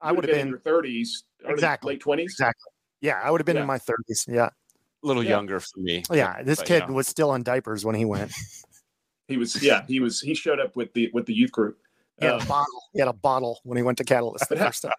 I 0.00 0.10
would 0.12 0.24
have 0.24 0.30
in 0.30 0.36
been 0.36 0.46
in 0.46 0.48
your 0.48 0.58
30s 0.82 1.08
Exactly. 1.44 1.94
late 1.94 2.02
20s 2.02 2.22
exactly. 2.24 2.70
Yeah, 3.00 3.20
I 3.22 3.30
would 3.30 3.40
have 3.40 3.46
been 3.46 3.56
Yeah. 3.56 3.62
in 3.62 3.66
my 3.68 3.78
30s. 3.78 4.26
Yeah. 4.28 4.46
a 4.46 5.06
little 5.06 5.22
Yeah. 5.24 5.30
younger 5.30 5.58
for 5.60 5.78
me. 5.80 6.02
Yeah. 6.10 6.42
This 6.42 6.58
but, 6.58 6.66
kid 6.68 6.82
yeah. 6.88 6.90
was 6.92 7.06
still 7.08 7.34
in 7.34 7.42
diapers 7.42 7.84
when 7.84 7.94
he 7.96 8.04
went. 8.04 8.32
he 9.28 9.36
was 9.36 9.60
yeah 9.62 9.84
he 9.86 10.00
was 10.00 10.20
he 10.20 10.34
showed 10.34 10.58
up 10.60 10.74
with 10.76 10.92
the 10.94 11.10
with 11.12 11.26
the 11.26 11.34
youth 11.34 11.52
group 11.52 11.78
He 12.18 12.26
had 12.26 12.34
Um, 12.36 12.42
a 12.42 12.46
bottle. 12.46 12.82
He 12.92 12.98
had 13.00 13.08
a 13.08 13.12
bottle 13.12 13.60
when 13.64 13.76
he 13.76 13.82
went 13.82 13.98
to 13.98 14.04
Catalyst 14.04 14.48
the 14.48 14.54
But 14.56 14.58
how- 14.62 14.66
first 14.66 14.82
time. 14.82 14.92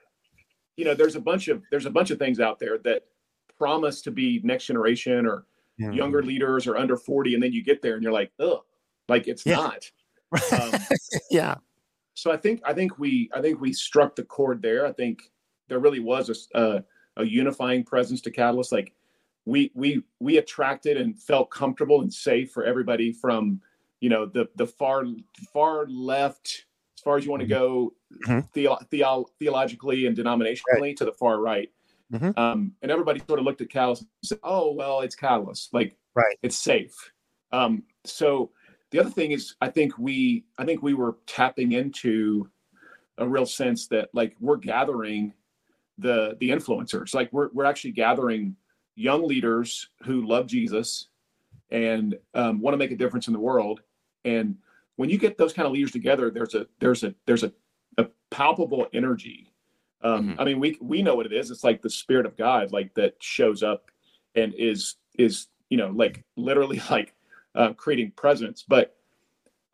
you 0.78 0.86
know 0.86 0.94
there's 0.94 1.16
a 1.16 1.22
bunch 1.22 1.48
of 1.50 1.62
there's 1.72 1.86
a 1.86 1.90
bunch 1.92 2.10
of 2.12 2.18
things 2.20 2.40
out 2.40 2.60
there 2.60 2.78
that 2.80 3.04
promise 3.58 4.02
to 4.04 4.12
be 4.12 4.40
next 4.44 4.66
generation 4.66 5.26
or 5.26 5.46
younger 5.78 6.22
leaders 6.24 6.68
or 6.68 6.78
under 6.78 6.96
40 6.96 7.34
and 7.34 7.44
then 7.44 7.52
you 7.52 7.64
get 7.64 7.82
there 7.82 7.96
and 7.96 8.04
you're 8.04 8.12
like 8.14 8.32
ugh 8.40 8.60
like 9.10 9.28
it's 9.28 9.46
Yeah. 9.46 9.56
not 9.58 9.84
um, 10.52 10.72
yeah. 11.32 11.56
so 12.14 12.32
i 12.32 12.38
think 12.38 12.62
i 12.66 12.74
think 12.74 12.98
we 13.00 13.30
i 13.34 13.42
think 13.42 13.60
we 13.62 13.72
struck 13.74 14.16
the 14.16 14.24
chord 14.24 14.62
there 14.62 14.86
i 14.86 14.92
think 14.92 15.32
there 15.68 15.80
really 15.80 16.00
was 16.00 16.48
a 16.56 16.84
unifying 17.24 17.84
presence 17.84 18.22
to 18.22 18.32
catalyst 18.32 18.72
like 18.72 18.94
we 19.46 19.72
we 19.76 20.02
we 20.20 20.38
attracted 20.38 20.98
and 20.98 21.20
felt 21.22 21.50
comfortable 21.52 22.02
and 22.02 22.14
safe 22.14 22.52
for 22.52 22.64
everybody 22.64 23.12
from 23.12 23.62
you 24.00 24.10
know 24.10 24.26
the 24.26 24.48
the 24.56 24.66
far 24.66 25.04
far 25.54 25.86
left 25.88 26.66
as 26.98 27.02
far 27.04 27.18
as 27.18 27.26
you 27.26 27.32
want 27.32 27.42
to 27.42 27.48
go 27.48 27.94
Mhm. 28.28 28.48
theo, 28.52 28.76
theo, 28.92 29.26
theologically 29.40 30.06
and 30.08 30.16
denominationally 30.16 30.96
to 30.96 31.06
the 31.06 31.12
far 31.14 31.40
right 31.40 31.70
Mhm. 32.12 32.38
um, 32.38 32.74
and 32.82 32.92
everybody 32.92 33.20
sort 33.28 33.40
of 33.40 33.46
looked 33.46 33.62
at 33.62 33.70
catalyst 33.70 34.04
and 34.04 34.10
said 34.24 34.40
oh 34.44 34.72
well 34.74 35.02
it's 35.02 35.16
catalyst 35.16 35.74
like 35.74 35.98
Right. 36.16 36.38
it's 36.44 36.58
safe 36.58 36.96
um, 37.52 37.84
so 38.06 38.52
the 38.94 39.00
other 39.00 39.10
thing 39.10 39.32
is 39.32 39.56
i 39.60 39.68
think 39.70 39.98
we 39.98 40.46
i 40.58 40.64
think 40.64 40.82
we 40.82 40.94
were 40.94 41.18
tapping 41.26 41.74
into 41.74 42.50
a 43.18 43.28
real 43.28 43.46
sense 43.46 43.88
that 43.88 44.10
like 44.14 44.36
we're 44.40 44.58
gathering 44.58 45.34
the 46.00 46.36
the 46.40 46.50
influencers. 46.50 47.14
Like 47.14 47.32
we're, 47.32 47.50
we're 47.54 47.66
actually 47.66 47.92
gathering 47.92 48.56
young 48.96 49.28
leaders 49.28 49.90
who 50.04 50.26
love 50.26 50.48
jesus 50.48 51.10
and 51.70 52.16
um, 52.34 52.62
want 52.62 52.74
to 52.74 52.78
make 52.78 52.92
a 52.92 52.96
difference 52.96 53.28
in 53.28 53.34
the 53.34 53.40
world. 53.40 53.82
And 54.26 54.56
when 54.96 55.10
you 55.10 55.18
get 55.18 55.38
those 55.38 55.54
kind 55.54 55.66
of 55.68 55.74
leaders 55.74 55.92
together 55.92 56.32
there's 56.32 56.56
a 56.56 56.68
there's 56.80 57.04
a 57.04 57.14
there's 57.28 57.44
a, 57.44 57.52
a 57.98 58.08
palpable 58.32 58.88
energy. 58.94 59.52
Um, 60.02 60.30
Mhm. 60.30 60.36
i 60.40 60.44
mean 60.44 60.60
we 60.60 60.78
we 60.82 61.02
know 61.04 61.16
what 61.16 61.26
it 61.28 61.34
is. 61.34 61.52
It's 61.52 61.64
like 61.64 61.82
the 61.82 61.90
spirit 61.90 62.26
of 62.26 62.36
god 62.36 62.72
like 62.72 62.94
that 62.96 63.14
shows 63.22 63.62
up 63.64 63.92
and 64.36 64.54
is 64.56 64.96
is 65.20 65.48
you 65.70 65.78
know 65.78 65.90
like 65.90 66.24
literally 66.36 66.82
like 66.90 67.14
uh, 67.56 67.74
creating 67.74 68.12
presence. 68.12 68.64
But 68.68 68.96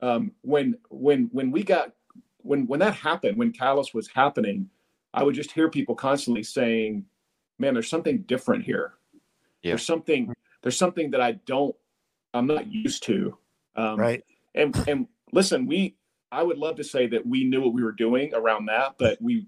um, 0.02 0.32
when 0.42 0.78
when 0.90 1.30
when 1.32 1.52
we 1.52 1.64
got 1.64 1.94
when 2.38 2.68
when 2.68 2.80
that 2.80 2.96
happened, 2.96 3.38
when 3.38 3.52
Catalyst 3.52 3.94
was 3.94 4.08
happening, 4.08 4.70
I 5.14 5.24
would 5.24 5.36
just 5.36 5.52
hear 5.52 5.70
people 5.70 5.96
constantly 5.96 6.44
saying, 6.44 7.06
"Man, 7.58 7.74
there's 7.74 7.90
something 7.90 8.20
different 8.20 8.64
here. 8.64 8.94
Yeah. 9.62 9.72
There's 9.72 9.86
something 9.86 10.34
there's 10.62 10.78
something 10.78 11.12
that 11.12 11.22
I 11.22 11.34
don't 11.34 11.76
I'm 12.34 12.48
not 12.48 12.72
used 12.72 13.04
to." 13.04 13.38
Um, 13.76 14.00
right. 14.00 14.24
And 14.56 14.76
and 14.88 15.08
listen, 15.32 15.68
we 15.68 15.96
I 16.32 16.44
would 16.44 16.58
love 16.58 16.76
to 16.78 16.84
say 16.84 17.08
that 17.08 17.26
we 17.26 17.44
knew 17.44 17.62
what 17.62 17.74
we 17.74 17.84
were 17.84 17.92
doing 17.92 18.34
around 18.34 18.68
that, 18.68 18.96
but 18.98 19.22
we 19.22 19.48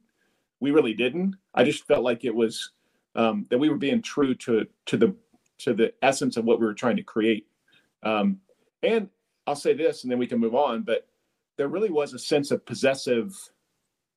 we 0.60 0.72
really 0.72 0.94
didn't. 0.94 1.36
I 1.54 1.64
just 1.64 1.86
felt 1.86 2.04
like 2.04 2.24
it 2.24 2.34
was 2.34 2.72
um, 3.16 3.46
that 3.50 3.58
we 3.58 3.70
were 3.70 3.78
being 3.78 4.02
true 4.02 4.34
to 4.36 4.66
to 4.86 4.98
the 4.98 5.16
to 5.60 5.74
the 5.74 5.94
essence 6.02 6.38
of 6.38 6.46
what 6.46 6.60
we 6.60 6.66
were 6.66 6.74
trying 6.74 6.98
to 6.98 7.04
create. 7.04 7.48
Um, 8.04 8.40
and 8.84 9.10
I'll 9.48 9.56
say 9.56 9.74
this, 9.74 10.04
and 10.04 10.12
then 10.12 10.20
we 10.20 10.28
can 10.28 10.40
move 10.40 10.56
on. 10.56 10.84
But 10.84 11.08
there 11.58 11.68
really 11.68 11.90
was 11.90 12.14
a 12.14 12.20
sense 12.20 12.52
of 12.52 12.66
possessive, 12.66 13.36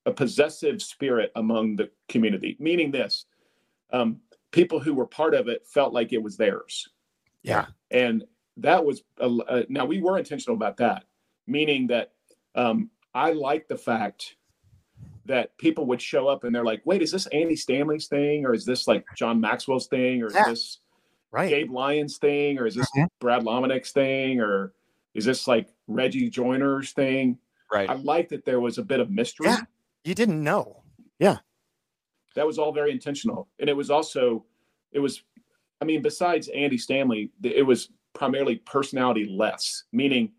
a 0.05 0.11
possessive 0.11 0.81
spirit 0.81 1.31
among 1.35 1.75
the 1.75 1.89
community. 2.09 2.57
Meaning 2.59 2.91
this, 2.91 3.25
um, 3.91 4.17
people 4.51 4.79
who 4.79 4.93
were 4.93 5.07
part 5.07 5.33
of 5.33 5.47
it 5.47 5.65
felt 5.67 5.93
like 5.93 6.13
it 6.13 6.23
was 6.23 6.37
theirs. 6.37 6.89
Yeah, 7.43 7.67
and 7.91 8.23
that 8.57 8.83
was 8.83 9.03
a, 9.19 9.29
a, 9.47 9.65
now 9.69 9.85
we 9.85 10.01
were 10.01 10.17
intentional 10.17 10.55
about 10.55 10.77
that, 10.77 11.03
meaning 11.45 11.87
that 11.87 12.13
um, 12.55 12.89
I 13.13 13.33
like 13.33 13.67
the 13.67 13.77
fact 13.77 14.35
that 15.25 15.57
people 15.57 15.85
would 15.87 16.01
show 16.01 16.27
up 16.27 16.43
and 16.43 16.53
they're 16.53 16.65
like, 16.65 16.81
wait, 16.85 17.01
is 17.01 17.11
this 17.11 17.27
Andy 17.27 17.55
Stanley's 17.55 18.07
thing? 18.07 18.45
Or 18.45 18.53
is 18.53 18.65
this 18.65 18.87
like 18.87 19.05
John 19.15 19.41
Maxwell's 19.41 19.87
thing? 19.87 20.21
Or 20.21 20.27
is 20.27 20.33
this 20.33 20.79
right. 21.35 21.49
Gabe 21.49 21.71
Lyons 21.71 22.17
thing? 22.17 22.57
Or 22.57 22.65
is 22.65 22.75
this 22.75 22.87
mm-hmm. 22.97 23.05
Brad 23.19 23.43
Lomenick's 23.43 23.91
thing? 23.91 24.39
Or 24.39 24.73
is 25.13 25.25
this 25.25 25.47
like 25.47 25.69
Reggie 25.87 26.29
Joiner's 26.29 26.91
thing? 26.91 27.37
Right. 27.71 27.89
I 27.89 27.93
like 27.93 28.29
that 28.29 28.45
there 28.45 28.59
was 28.59 28.77
a 28.77 28.83
bit 28.83 28.99
of 28.99 29.09
mystery. 29.09 29.47
Yeah. 29.47 29.61
You 30.03 30.15
didn't 30.15 30.43
know. 30.43 30.83
Yeah. 31.19 31.37
That 32.35 32.45
was 32.45 32.57
all 32.57 32.71
very 32.71 32.91
intentional. 32.91 33.47
And 33.59 33.69
it 33.69 33.75
was 33.75 33.89
also, 33.89 34.45
it 34.91 34.99
was, 34.99 35.23
I 35.81 35.85
mean, 35.85 36.01
besides 36.01 36.47
Andy 36.49 36.77
Stanley, 36.77 37.31
it 37.43 37.65
was 37.65 37.89
primarily 38.13 38.57
personality 38.57 39.25
less, 39.25 39.83
meaning 39.91 40.31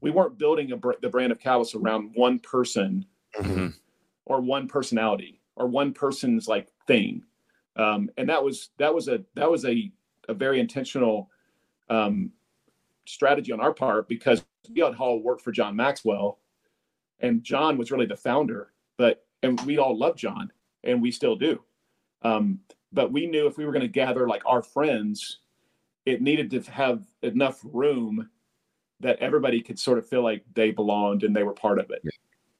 we 0.00 0.10
weren't 0.10 0.38
building 0.38 0.72
a, 0.72 0.80
the 1.00 1.08
brand 1.08 1.32
of 1.32 1.38
Catalyst 1.38 1.74
around 1.74 2.12
one 2.14 2.38
person 2.38 3.04
mm-hmm 3.38 3.68
or 4.26 4.40
one 4.40 4.68
personality 4.68 5.40
or 5.54 5.66
one 5.66 5.92
person's 5.92 6.46
like 6.46 6.68
thing. 6.86 7.22
Um, 7.76 8.10
and 8.18 8.28
that 8.28 8.42
was 8.42 8.70
that 8.78 8.94
was 8.94 9.08
a 9.08 9.24
that 9.34 9.50
was 9.50 9.64
a, 9.64 9.90
a 10.28 10.34
very 10.34 10.60
intentional 10.60 11.30
um, 11.88 12.32
strategy 13.04 13.52
on 13.52 13.60
our 13.60 13.72
part 13.72 14.08
because 14.08 14.44
Ziad 14.68 14.94
Hall 14.94 15.22
worked 15.22 15.42
for 15.42 15.52
John 15.52 15.76
Maxwell, 15.76 16.38
and 17.20 17.42
John 17.42 17.78
was 17.78 17.90
really 17.90 18.06
the 18.06 18.16
founder. 18.16 18.72
But 18.96 19.24
and 19.42 19.60
we 19.62 19.78
all 19.78 19.96
love 19.96 20.16
John, 20.16 20.50
and 20.84 21.00
we 21.00 21.10
still 21.10 21.36
do. 21.36 21.62
Um, 22.22 22.60
but 22.92 23.12
we 23.12 23.26
knew 23.26 23.46
if 23.46 23.58
we 23.58 23.64
were 23.66 23.72
going 23.72 23.82
to 23.82 23.88
gather 23.88 24.26
like 24.26 24.42
our 24.46 24.62
friends, 24.62 25.38
it 26.06 26.22
needed 26.22 26.50
to 26.52 26.70
have 26.70 27.04
enough 27.22 27.60
room 27.64 28.30
that 29.00 29.18
everybody 29.18 29.60
could 29.60 29.78
sort 29.78 29.98
of 29.98 30.08
feel 30.08 30.22
like 30.22 30.42
they 30.54 30.70
belonged 30.70 31.22
and 31.22 31.36
they 31.36 31.42
were 31.42 31.52
part 31.52 31.78
of 31.78 31.90
it. 31.90 32.02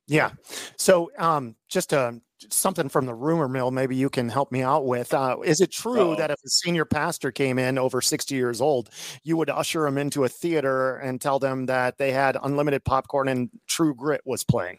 Yeah. 0.06 0.32
So, 0.76 1.10
um, 1.18 1.56
just 1.68 1.94
uh, 1.94 2.12
something 2.50 2.88
from 2.88 3.06
the 3.06 3.14
rumor 3.14 3.48
mill, 3.48 3.70
maybe 3.70 3.96
you 3.96 4.10
can 4.10 4.28
help 4.28 4.52
me 4.52 4.62
out 4.62 4.86
with. 4.86 5.12
Uh, 5.14 5.36
is 5.44 5.60
it 5.60 5.70
true 5.70 6.12
Uh-oh. 6.12 6.16
that 6.16 6.30
if 6.30 6.38
a 6.44 6.48
senior 6.48 6.84
pastor 6.84 7.30
came 7.30 7.58
in 7.58 7.78
over 7.78 8.00
60 8.00 8.34
years 8.34 8.60
old, 8.60 8.90
you 9.22 9.36
would 9.36 9.50
usher 9.50 9.82
them 9.82 9.98
into 9.98 10.24
a 10.24 10.28
theater 10.28 10.96
and 10.96 11.20
tell 11.20 11.38
them 11.38 11.66
that 11.66 11.98
they 11.98 12.12
had 12.12 12.36
unlimited 12.42 12.84
popcorn 12.84 13.28
and 13.28 13.50
True 13.66 13.94
Grit 13.94 14.22
was 14.24 14.44
playing? 14.44 14.78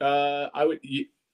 uh, 0.00 0.48
I 0.54 0.64
would. 0.64 0.80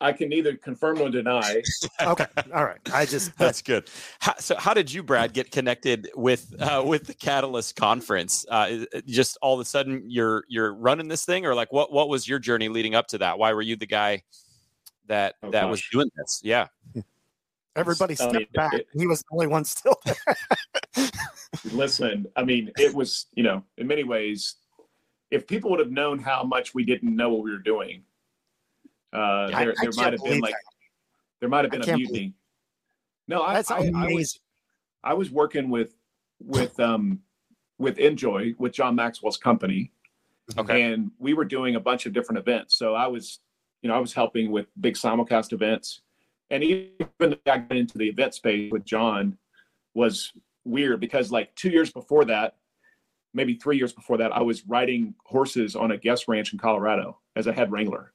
I 0.01 0.13
can 0.13 0.29
neither 0.29 0.57
confirm 0.57 1.01
or 1.01 1.09
deny. 1.09 1.63
okay, 2.03 2.27
all 2.53 2.65
right. 2.65 2.79
I 2.93 3.07
just 3.07 3.35
that's 3.39 3.63
good. 3.63 3.89
How, 4.19 4.35
so, 4.39 4.57
how 4.57 4.75
did 4.75 4.93
you, 4.93 5.03
Brad, 5.03 5.33
get 5.33 5.51
connected 5.51 6.11
with 6.15 6.53
uh, 6.61 6.83
with 6.85 7.07
the 7.07 7.15
Catalyst 7.15 7.77
conference? 7.77 8.45
Uh, 8.51 8.85
just 9.07 9.39
all 9.41 9.55
of 9.55 9.61
a 9.61 9.65
sudden, 9.65 10.03
you're 10.07 10.45
you're 10.49 10.75
running 10.75 11.09
this 11.09 11.25
thing, 11.25 11.47
or 11.47 11.55
like 11.55 11.73
what 11.73 11.93
what 11.93 12.09
was 12.09 12.29
your 12.29 12.39
journey 12.39 12.69
leading 12.69 12.95
up 12.95 13.07
to 13.09 13.19
that? 13.19 13.39
Why 13.39 13.55
were 13.55 13.63
you 13.63 13.77
the 13.77 13.87
guy 13.87 14.23
that 15.07 15.35
oh, 15.43 15.51
that 15.51 15.63
gosh. 15.63 15.71
was 15.71 15.83
doing 15.93 16.11
this? 16.17 16.41
Yeah. 16.43 16.69
Everybody 17.77 18.15
stepped 18.15 18.35
I 18.35 18.39
mean, 18.39 18.47
back. 18.55 18.75
It, 18.75 18.87
he 18.95 19.07
was 19.07 19.21
the 19.21 19.27
only 19.33 19.49
one 19.49 19.65
still 19.65 19.97
there. 20.05 21.11
listen, 21.73 22.27
I 22.37 22.45
mean, 22.45 22.71
it 22.79 22.95
was 22.95 23.27
you 23.35 23.43
know, 23.43 23.65
in 23.79 23.87
many 23.87 24.05
ways, 24.05 24.57
if 25.31 25.47
people 25.47 25.71
would 25.71 25.81
have 25.81 25.91
known 25.91 26.19
how 26.21 26.45
much 26.45 26.75
we 26.75 26.85
didn't 26.85 27.15
know 27.15 27.31
what 27.31 27.43
we 27.43 27.51
were 27.51 27.59
doing 27.59 28.05
uh, 29.15 29.49
there, 29.49 29.57
I, 29.57 29.65
there 29.81 29.93
might 29.97 30.13
have 30.13 30.25
been 30.25 30.41
like 30.41 30.53
that. 30.53 30.61
there 31.41 31.49
might 31.49 31.65
have 31.65 31.71
been 31.71 31.89
a 31.89 31.97
mutiny. 31.97 32.35
No, 33.29 33.43
I, 33.43 33.55
That's 33.55 33.71
I, 33.71 33.91
I, 33.95 34.13
was 34.13 34.41
I 35.03 35.15
was 35.15 35.31
working 35.31 35.71
with 35.71 35.95
with 36.41 36.79
um 36.81 37.21
with 37.79 37.97
INJOY 37.99 38.59
with 38.59 38.73
John 38.73 38.95
Maxwell's 38.95 39.37
company, 39.37 39.93
okay, 40.59 40.83
and 40.83 41.11
we 41.19 41.33
were 41.35 41.45
doing 41.45 41.77
a 41.77 41.81
bunch 41.81 42.07
of 42.07 42.13
different 42.13 42.39
events. 42.39 42.77
So 42.77 42.95
I 42.95 43.07
was, 43.07 43.41
you 43.85 43.89
know, 43.89 43.95
I 43.95 44.01
was 44.01 44.13
helping 44.13 44.51
with 44.51 44.67
big 44.81 44.95
simulcast 44.95 45.53
events, 45.53 46.01
and 46.51 46.65
even 46.65 46.97
I 47.21 47.59
got 47.59 47.71
into 47.71 47.99
the 47.99 48.09
event 48.09 48.35
space 48.35 48.73
with 48.73 48.85
John 48.85 49.39
was 49.95 50.33
weird 50.65 50.99
because 50.99 51.31
like 51.31 51.55
two 51.55 51.71
years 51.71 51.93
before 51.93 52.25
that, 52.25 52.57
maybe 53.33 53.55
three 53.55 53.77
years 53.77 53.93
before 53.93 54.17
that, 54.19 54.33
I 54.35 54.43
was 54.43 54.67
riding 54.67 55.15
horses 55.25 55.77
on 55.77 55.93
a 55.93 55.97
guest 55.97 56.27
ranch 56.27 56.53
in 56.53 56.59
Colorado 56.59 57.21
as 57.37 57.47
a 57.47 57.53
head 57.53 57.71
wrangler 57.71 58.15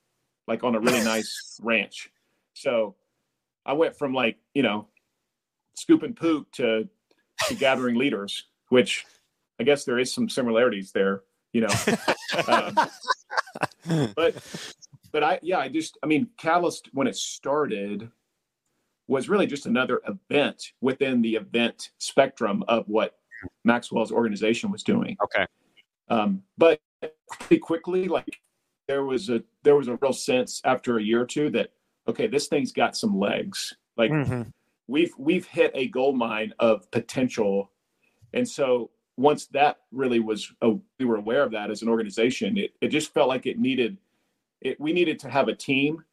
like 0.50 0.64
on 0.64 0.76
a 0.76 0.80
really 0.80 1.02
nice 1.06 1.58
ranch. 1.64 2.10
So 2.56 2.96
I 3.66 3.72
went 3.74 3.96
from 3.96 4.14
like, 4.14 4.38
you 4.54 4.64
know, 4.64 4.88
scooping 5.76 6.16
poop 6.16 6.52
to, 6.54 6.90
to 7.48 7.56
gathering 7.56 7.96
leaders, 7.96 8.48
which 8.68 9.06
I 9.60 9.64
guess 9.64 9.86
there 9.86 10.00
is 10.00 10.12
some 10.12 10.28
similarities 10.28 10.92
there, 10.92 11.22
you 11.54 11.62
know. 11.62 11.74
um, 12.48 12.76
but 14.16 14.44
but 15.12 15.24
I 15.24 15.40
yeah, 15.42 15.60
I 15.60 15.70
just 15.70 15.98
I 16.04 16.08
mean 16.08 16.28
Catalyst 16.38 16.90
when 16.94 17.08
it 17.08 17.16
started 17.16 18.10
was 19.08 19.28
really 19.28 19.48
just 19.48 19.66
another 19.66 20.02
event 20.08 20.74
within 20.82 21.22
the 21.22 21.36
event 21.36 21.92
spectrum 21.98 22.64
of 22.68 22.88
what 22.88 23.16
Maxwell's 23.64 24.12
organization 24.12 24.72
was 24.72 24.84
doing. 24.84 25.18
Okay. 25.24 25.46
Um, 26.10 26.44
but 26.58 26.80
pretty 27.32 27.60
quickly, 27.60 28.08
like 28.08 28.40
there 28.88 29.04
was 29.04 29.30
a 29.30 29.44
there 29.64 29.76
was 29.76 29.88
a 29.88 29.98
real 30.02 30.14
sense 30.14 30.62
after 30.64 30.98
a 30.98 31.04
year 31.04 31.22
or 31.22 31.26
two 31.26 31.50
that 31.52 31.72
okay, 32.08 32.28
this 32.28 32.48
thing's 32.48 32.72
got 32.72 32.96
some 32.96 33.18
legs. 33.18 33.76
Like 33.98 34.12
mm-hmm. 34.12 34.44
we've 34.88 35.14
we've 35.18 35.46
hit 35.46 35.72
a 35.76 35.88
gold 35.88 36.18
mine 36.18 36.54
of 36.60 36.90
potential, 36.92 37.72
and 38.34 38.48
so 38.48 38.92
once 39.18 39.48
that 39.48 39.78
really 39.92 40.20
was 40.20 40.52
oh, 40.62 40.82
we 41.00 41.06
were 41.06 41.18
aware 41.18 41.44
of 41.44 41.52
that 41.52 41.72
as 41.72 41.82
an 41.82 41.90
organization, 41.90 42.58
it 42.58 42.72
it 42.82 42.88
just 42.90 43.14
felt 43.14 43.28
like 43.28 43.46
it 43.46 43.60
needed 43.60 43.98
it. 44.62 44.80
We 44.80 44.94
needed 44.94 45.20
to 45.20 45.30
have 45.30 45.48
a 45.48 45.56
team 45.56 46.04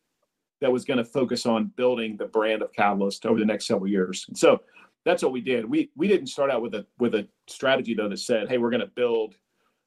that 0.61 0.73
was 0.73 0.85
going 0.85 0.99
to 0.99 1.05
focus 1.05 1.47
on 1.47 1.73
building 1.77 2.17
the 2.17 2.27
brand 2.27 2.63
of 2.63 2.73
Catalyst 2.73 3.27
over 3.27 3.39
the 3.39 3.45
next 3.45 3.67
several 3.67 3.89
years. 3.89 4.25
And 4.29 4.37
so 4.37 4.63
that's 5.05 5.23
what 5.23 5.33
we 5.33 5.41
did. 5.41 5.69
We 5.69 5.91
we 5.97 6.09
didn't 6.09 6.29
start 6.29 6.51
out 6.51 6.63
with 6.63 6.75
a 6.75 6.87
with 6.99 7.15
a 7.15 7.29
strategy 7.47 7.95
though 7.95 8.09
that 8.09 8.19
said, 8.19 8.49
hey, 8.49 8.59
we're 8.59 8.71
going 8.71 8.81
to 8.81 8.87
build 8.87 9.35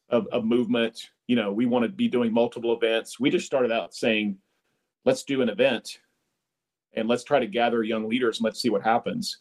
a, 0.10 0.22
a 0.34 0.41
movement 0.41 1.10
you 1.30 1.36
know, 1.36 1.52
we 1.52 1.67
want 1.67 1.84
to 1.84 1.89
be 1.89 2.08
doing 2.08 2.34
multiple 2.34 2.76
events. 2.76 3.19
We 3.19 3.30
just 3.30 3.45
started 3.45 3.72
out 3.72 3.93
saying, 3.93 4.36
let's 5.06 5.24
do 5.24 5.43
an 5.43 5.50
event 5.50 6.00
and 6.93 7.08
let's 7.08 7.24
try 7.24 7.39
to 7.39 7.45
gather 7.45 7.84
young 7.84 8.10
leaders 8.10 8.39
and 8.39 8.45
let's 8.45 8.60
see 8.60 8.72
what 8.72 8.82
happens. 8.82 9.38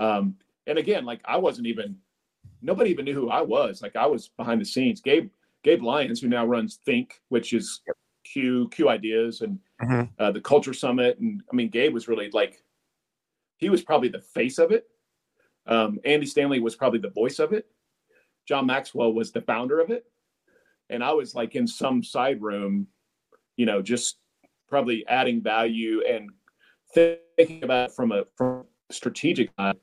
Um, 0.00 0.34
and 0.66 0.78
again, 0.78 1.04
like 1.04 1.20
I 1.24 1.36
wasn't 1.36 1.68
even, 1.68 1.96
nobody 2.60 2.90
even 2.90 3.04
knew 3.04 3.14
who 3.14 3.30
I 3.30 3.40
was. 3.40 3.82
Like 3.82 3.94
I 3.94 4.04
was 4.04 4.30
behind 4.36 4.60
the 4.60 4.64
scenes. 4.64 5.00
Gabe, 5.00 5.30
Gabe 5.62 5.80
Lyons, 5.80 6.20
who 6.20 6.26
now 6.26 6.44
runs 6.44 6.80
Think, 6.84 7.20
which 7.28 7.52
is 7.52 7.82
Q, 8.32 8.68
Q 8.70 8.88
Ideas 8.88 9.40
and 9.40 9.58
mm-hmm. 9.82 10.02
uh, 10.18 10.32
the 10.32 10.40
Culture 10.40 10.74
Summit. 10.74 11.18
And 11.18 11.42
I 11.50 11.56
mean, 11.56 11.68
Gabe 11.68 11.94
was 11.94 12.08
really 12.08 12.30
like, 12.32 12.62
he 13.56 13.70
was 13.70 13.82
probably 13.82 14.08
the 14.08 14.20
face 14.20 14.58
of 14.58 14.70
it. 14.70 14.86
Um, 15.66 15.98
Andy 16.04 16.26
Stanley 16.26 16.60
was 16.60 16.76
probably 16.76 17.00
the 17.00 17.10
voice 17.10 17.38
of 17.38 17.52
it. 17.52 17.66
John 18.46 18.66
Maxwell 18.66 19.12
was 19.12 19.32
the 19.32 19.42
founder 19.42 19.80
of 19.80 19.90
it 19.90 20.06
and 20.90 21.04
I 21.04 21.12
was 21.12 21.34
like 21.34 21.54
in 21.54 21.66
some 21.66 22.02
side 22.02 22.40
room, 22.40 22.86
you 23.56 23.66
know, 23.66 23.82
just 23.82 24.18
probably 24.68 25.06
adding 25.08 25.42
value 25.42 26.02
and 26.06 26.30
thinking 26.94 27.64
about 27.64 27.90
it 27.90 27.94
from 27.94 28.12
a 28.12 28.24
from 28.36 28.64
a 28.90 28.92
strategic 28.92 29.50
side. 29.58 29.76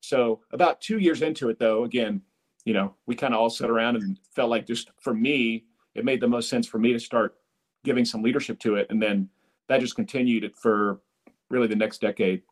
So 0.00 0.40
about 0.52 0.80
two 0.80 0.98
years 0.98 1.22
into 1.22 1.50
it, 1.50 1.58
though, 1.58 1.84
again, 1.84 2.22
you 2.64 2.74
know, 2.74 2.94
we 3.06 3.14
kind 3.14 3.34
of 3.34 3.40
all 3.40 3.50
sat 3.50 3.70
around 3.70 3.96
and 3.96 4.18
felt 4.34 4.50
like 4.50 4.66
just 4.66 4.90
for 5.00 5.14
me, 5.14 5.64
it 5.94 6.04
made 6.04 6.20
the 6.20 6.28
most 6.28 6.48
sense 6.48 6.66
for 6.66 6.78
me 6.78 6.92
to 6.92 7.00
start 7.00 7.36
giving 7.84 8.04
some 8.04 8.22
leadership 8.22 8.58
to 8.60 8.76
it, 8.76 8.86
and 8.90 9.02
then 9.02 9.28
that 9.68 9.80
just 9.80 9.96
continued 9.96 10.52
for 10.60 11.00
really 11.48 11.66
the 11.66 11.76
next 11.76 12.00
decade. 12.00 12.42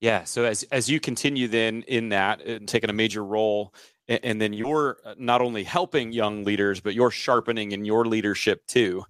Yeah. 0.00 0.24
So 0.24 0.44
as 0.44 0.64
as 0.64 0.90
you 0.90 1.00
continue 1.00 1.48
then 1.48 1.82
in 1.88 2.10
that 2.10 2.42
and 2.42 2.68
taking 2.68 2.90
a 2.90 2.92
major 2.92 3.24
role 3.24 3.74
and 4.08 4.40
then 4.40 4.52
you're 4.52 4.98
uh, 5.04 5.14
not 5.18 5.40
only 5.40 5.64
helping 5.64 6.12
young 6.12 6.44
leaders 6.44 6.80
but 6.80 6.94
you're 6.94 7.10
sharpening 7.10 7.72
in 7.72 7.84
your 7.84 8.04
leadership 8.04 8.66
too. 8.66 9.04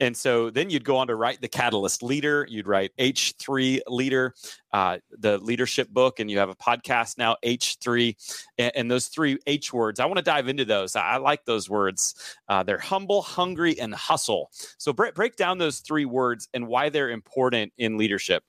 And 0.00 0.16
so 0.16 0.50
then 0.50 0.70
you'd 0.70 0.84
go 0.84 0.96
on 0.96 1.08
to 1.08 1.16
write 1.16 1.40
the 1.40 1.48
catalyst 1.48 2.02
leader. 2.02 2.46
You'd 2.48 2.66
write 2.66 2.92
h3 2.98 3.80
leader 3.88 4.34
uh, 4.72 4.98
the 5.10 5.38
leadership 5.38 5.88
book 5.88 6.20
and 6.20 6.30
you 6.30 6.38
have 6.38 6.48
a 6.48 6.54
podcast 6.54 7.18
now 7.18 7.36
h3 7.44 8.14
and, 8.58 8.72
and 8.74 8.90
those 8.90 9.08
three 9.08 9.38
h 9.46 9.72
words 9.72 10.00
i 10.00 10.06
want 10.06 10.18
to 10.18 10.22
dive 10.22 10.48
into 10.48 10.64
those. 10.64 10.94
I, 10.96 11.02
I 11.02 11.16
like 11.16 11.44
those 11.44 11.68
words. 11.68 12.14
Uh, 12.48 12.62
they're 12.62 12.78
humble 12.78 13.22
hungry 13.22 13.78
and 13.80 13.94
hustle. 13.94 14.50
So 14.78 14.92
break, 14.92 15.14
break 15.14 15.36
down 15.36 15.58
those 15.58 15.80
three 15.80 16.04
words 16.04 16.48
and 16.54 16.66
why 16.66 16.88
they're 16.88 17.10
important 17.10 17.72
in 17.78 17.96
leadership. 17.96 18.44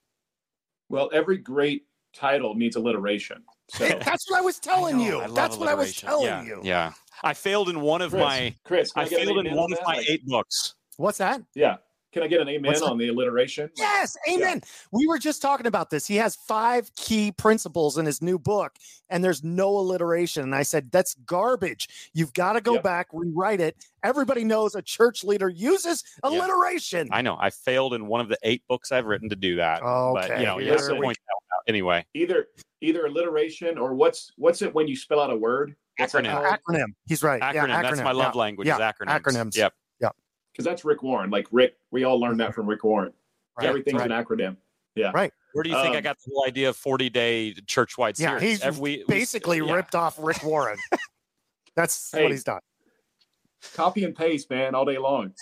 Well 0.88 1.10
every 1.12 1.38
great 1.38 1.86
title 2.14 2.54
needs 2.54 2.76
alliteration 2.76 3.42
so 3.70 3.88
that's 4.04 4.30
what 4.30 4.38
I 4.38 4.42
was 4.42 4.58
telling 4.58 5.00
you. 5.00 5.22
That's 5.34 5.56
what 5.56 5.68
I 5.68 5.74
was 5.74 5.94
telling 5.96 6.26
yeah. 6.26 6.44
you. 6.44 6.60
Yeah. 6.62 6.92
I 7.22 7.34
failed 7.34 7.68
in 7.68 7.80
one 7.80 8.02
of 8.02 8.10
Chris, 8.10 8.22
my 8.22 8.54
Chris. 8.64 8.92
I, 8.96 9.02
I 9.02 9.04
failed 9.06 9.46
in 9.46 9.54
one 9.54 9.72
of 9.72 9.78
my 9.84 10.02
eight 10.08 10.24
books. 10.26 10.74
What's 10.96 11.18
that? 11.18 11.42
Yeah. 11.54 11.76
Can 12.12 12.22
I 12.22 12.26
get 12.26 12.40
an 12.40 12.48
amen 12.48 12.82
on 12.82 12.96
the 12.96 13.08
alliteration? 13.08 13.68
Yes, 13.76 14.16
amen. 14.28 14.62
Yeah. 14.62 14.88
We 14.92 15.06
were 15.06 15.18
just 15.18 15.42
talking 15.42 15.66
about 15.66 15.90
this. 15.90 16.06
He 16.06 16.16
has 16.16 16.36
five 16.36 16.90
key 16.96 17.32
principles 17.32 17.98
in 17.98 18.06
his 18.06 18.22
new 18.22 18.38
book, 18.38 18.72
and 19.10 19.22
there's 19.22 19.44
no 19.44 19.68
alliteration. 19.68 20.42
And 20.42 20.54
I 20.54 20.62
said, 20.62 20.90
that's 20.90 21.14
garbage. 21.26 22.10
You've 22.14 22.32
got 22.32 22.54
to 22.54 22.62
go 22.62 22.74
yep. 22.74 22.82
back, 22.82 23.08
rewrite 23.12 23.60
it. 23.60 23.76
Everybody 24.02 24.42
knows 24.42 24.74
a 24.74 24.80
church 24.80 25.22
leader 25.22 25.50
uses 25.50 26.02
alliteration. 26.22 27.08
I 27.12 27.20
know. 27.20 27.36
I 27.38 27.50
failed 27.50 27.92
in 27.92 28.06
one 28.06 28.22
of 28.22 28.28
the 28.30 28.38
eight 28.42 28.62
books 28.68 28.90
I've 28.90 29.04
written 29.04 29.28
to 29.28 29.36
do 29.36 29.56
that. 29.56 29.82
Okay. 29.82 30.28
But, 30.28 30.40
you 30.40 30.46
know, 30.46 30.58
you 30.58 30.70
have 30.72 30.88
to 30.88 30.96
point 30.96 31.18
that 31.18 31.56
out 31.56 31.62
anyway. 31.68 32.06
Either 32.14 32.48
either 32.80 33.06
alliteration 33.06 33.78
or 33.78 33.94
what's 33.94 34.32
what's 34.36 34.62
it 34.62 34.74
when 34.74 34.86
you 34.88 34.96
spell 34.96 35.20
out 35.20 35.30
a 35.30 35.36
word? 35.36 35.74
acronym. 36.00 36.58
acronym. 36.58 36.86
He's 37.06 37.22
right. 37.22 37.42
Acronym. 37.42 37.54
Yeah, 37.54 37.66
acronym. 37.66 37.82
That's 37.82 38.00
my 38.02 38.12
love 38.12 38.34
yeah. 38.34 38.40
language. 38.40 38.68
Yeah. 38.68 38.76
Is 38.76 38.80
acronyms. 38.94 39.20
Acronyms. 39.20 39.56
Yep. 39.56 39.74
Yeah. 40.00 40.08
Because 40.52 40.64
that's 40.64 40.84
Rick 40.84 41.02
Warren. 41.02 41.30
Like 41.30 41.48
Rick, 41.50 41.76
we 41.90 42.04
all 42.04 42.20
learned 42.20 42.38
that 42.40 42.54
from 42.54 42.66
Rick 42.66 42.84
Warren. 42.84 43.12
Right. 43.58 43.66
Everything's 43.68 44.00
right. 44.00 44.10
an 44.10 44.24
acronym. 44.24 44.56
Yeah. 44.94 45.10
Right. 45.12 45.32
Where 45.54 45.62
do 45.64 45.70
you 45.70 45.76
think 45.76 45.88
Um, 45.90 45.96
I 45.96 46.00
got 46.00 46.18
the 46.24 46.30
whole 46.32 46.44
idea 46.46 46.68
of 46.68 46.76
40 46.76 47.10
day 47.10 47.52
church 47.66 47.98
wide 47.98 48.18
Yeah, 48.18 48.38
series? 48.38 48.42
he's 48.58 48.62
Every- 48.62 48.80
we- 48.80 49.04
basically 49.08 49.58
yeah. 49.58 49.72
ripped 49.72 49.94
off 49.94 50.16
Rick 50.20 50.42
Warren. 50.44 50.78
That's 51.74 52.10
Hey. 52.12 52.22
what 52.22 52.32
he's 52.32 52.44
done. 52.44 52.60
Copy 53.74 54.04
and 54.04 54.14
paste, 54.14 54.48
man, 54.50 54.74
all 54.74 54.84
day 54.84 54.98
long. 54.98 55.32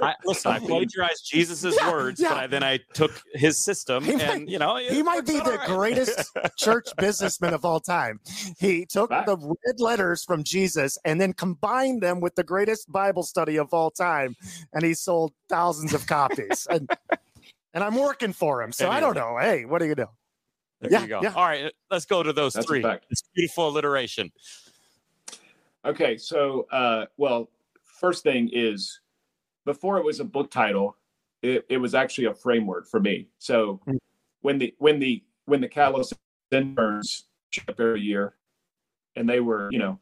I, 0.00 0.14
listen, 0.24 0.50
I 0.52 0.58
plagiarized 0.58 1.24
Jesus's 1.30 1.76
Yeah, 1.80 1.90
words, 1.90 2.20
yeah. 2.20 2.28
but 2.30 2.38
I, 2.38 2.46
then 2.48 2.62
I 2.62 2.80
took 2.94 3.12
his 3.34 3.64
system, 3.64 4.02
He 4.04 4.12
and 4.12 4.20
might- 4.20 4.48
you 4.48 4.58
know, 4.58 4.76
he 4.76 5.02
might 5.02 5.24
be 5.26 5.34
the 5.38 5.44
all 5.44 5.56
right. 5.56 5.66
greatest 5.68 6.30
church 6.58 6.88
businessman 6.98 7.54
of 7.54 7.64
all 7.64 7.80
time. 7.80 8.20
He 8.58 8.86
took 8.86 9.10
Fact. 9.10 9.26
the 9.26 9.36
red 9.36 9.78
letters 9.80 10.24
from 10.24 10.42
Jesus 10.42 10.98
and 11.04 11.20
then 11.20 11.32
combined 11.32 12.02
them 12.02 12.20
with 12.20 12.34
the 12.34 12.44
greatest 12.44 12.90
Bible 12.90 13.22
study 13.22 13.56
of 13.56 13.72
all 13.72 13.90
time, 13.90 14.34
and 14.72 14.84
he 14.84 14.94
sold 14.94 15.32
thousands 15.48 15.94
of 15.94 16.06
copies. 16.06 16.66
and 16.70 16.88
and 17.74 17.84
I'm 17.84 17.94
working 17.96 18.32
for 18.32 18.62
him, 18.62 18.72
so 18.72 18.90
I 18.90 19.00
don't 19.00 19.14
know. 19.14 19.36
Hey, 19.40 19.64
what 19.64 19.80
do 19.80 19.86
you 19.86 19.94
do? 19.94 20.06
There 20.80 20.90
Yeah, 20.92 21.02
you 21.02 21.08
go. 21.08 21.20
yeah. 21.22 21.32
All 21.34 21.44
right, 21.46 21.72
let's 21.90 22.04
go 22.04 22.22
to 22.22 22.32
those 22.32 22.54
That's 22.54 22.66
three. 22.66 22.82
fact. 22.82 23.06
It's 23.10 23.22
beautiful 23.34 23.68
alliteration. 23.68 24.30
Okay, 25.86 26.16
so 26.16 26.66
uh, 26.72 27.06
well, 27.16 27.48
first 27.84 28.22
thing 28.24 28.50
is 28.52 29.00
before 29.64 29.98
it 29.98 30.04
was 30.04 30.20
a 30.20 30.24
book 30.24 30.50
title, 30.50 30.96
it, 31.42 31.64
it 31.68 31.78
was 31.78 31.94
actually 31.94 32.26
a 32.26 32.34
framework 32.34 32.88
for 32.88 33.00
me. 33.00 33.28
So 33.38 33.80
Mm. 33.86 33.98
when 34.40 34.58
the 34.58 34.74
when 34.78 34.98
the 34.98 35.22
when 35.44 35.60
the 35.60 35.68
Catalyst 35.68 36.14
interns 36.50 37.26
up 37.68 37.78
every 37.80 38.00
year, 38.00 38.34
and 39.14 39.28
they 39.28 39.40
were 39.40 39.68
you 39.70 39.78
know 39.78 39.98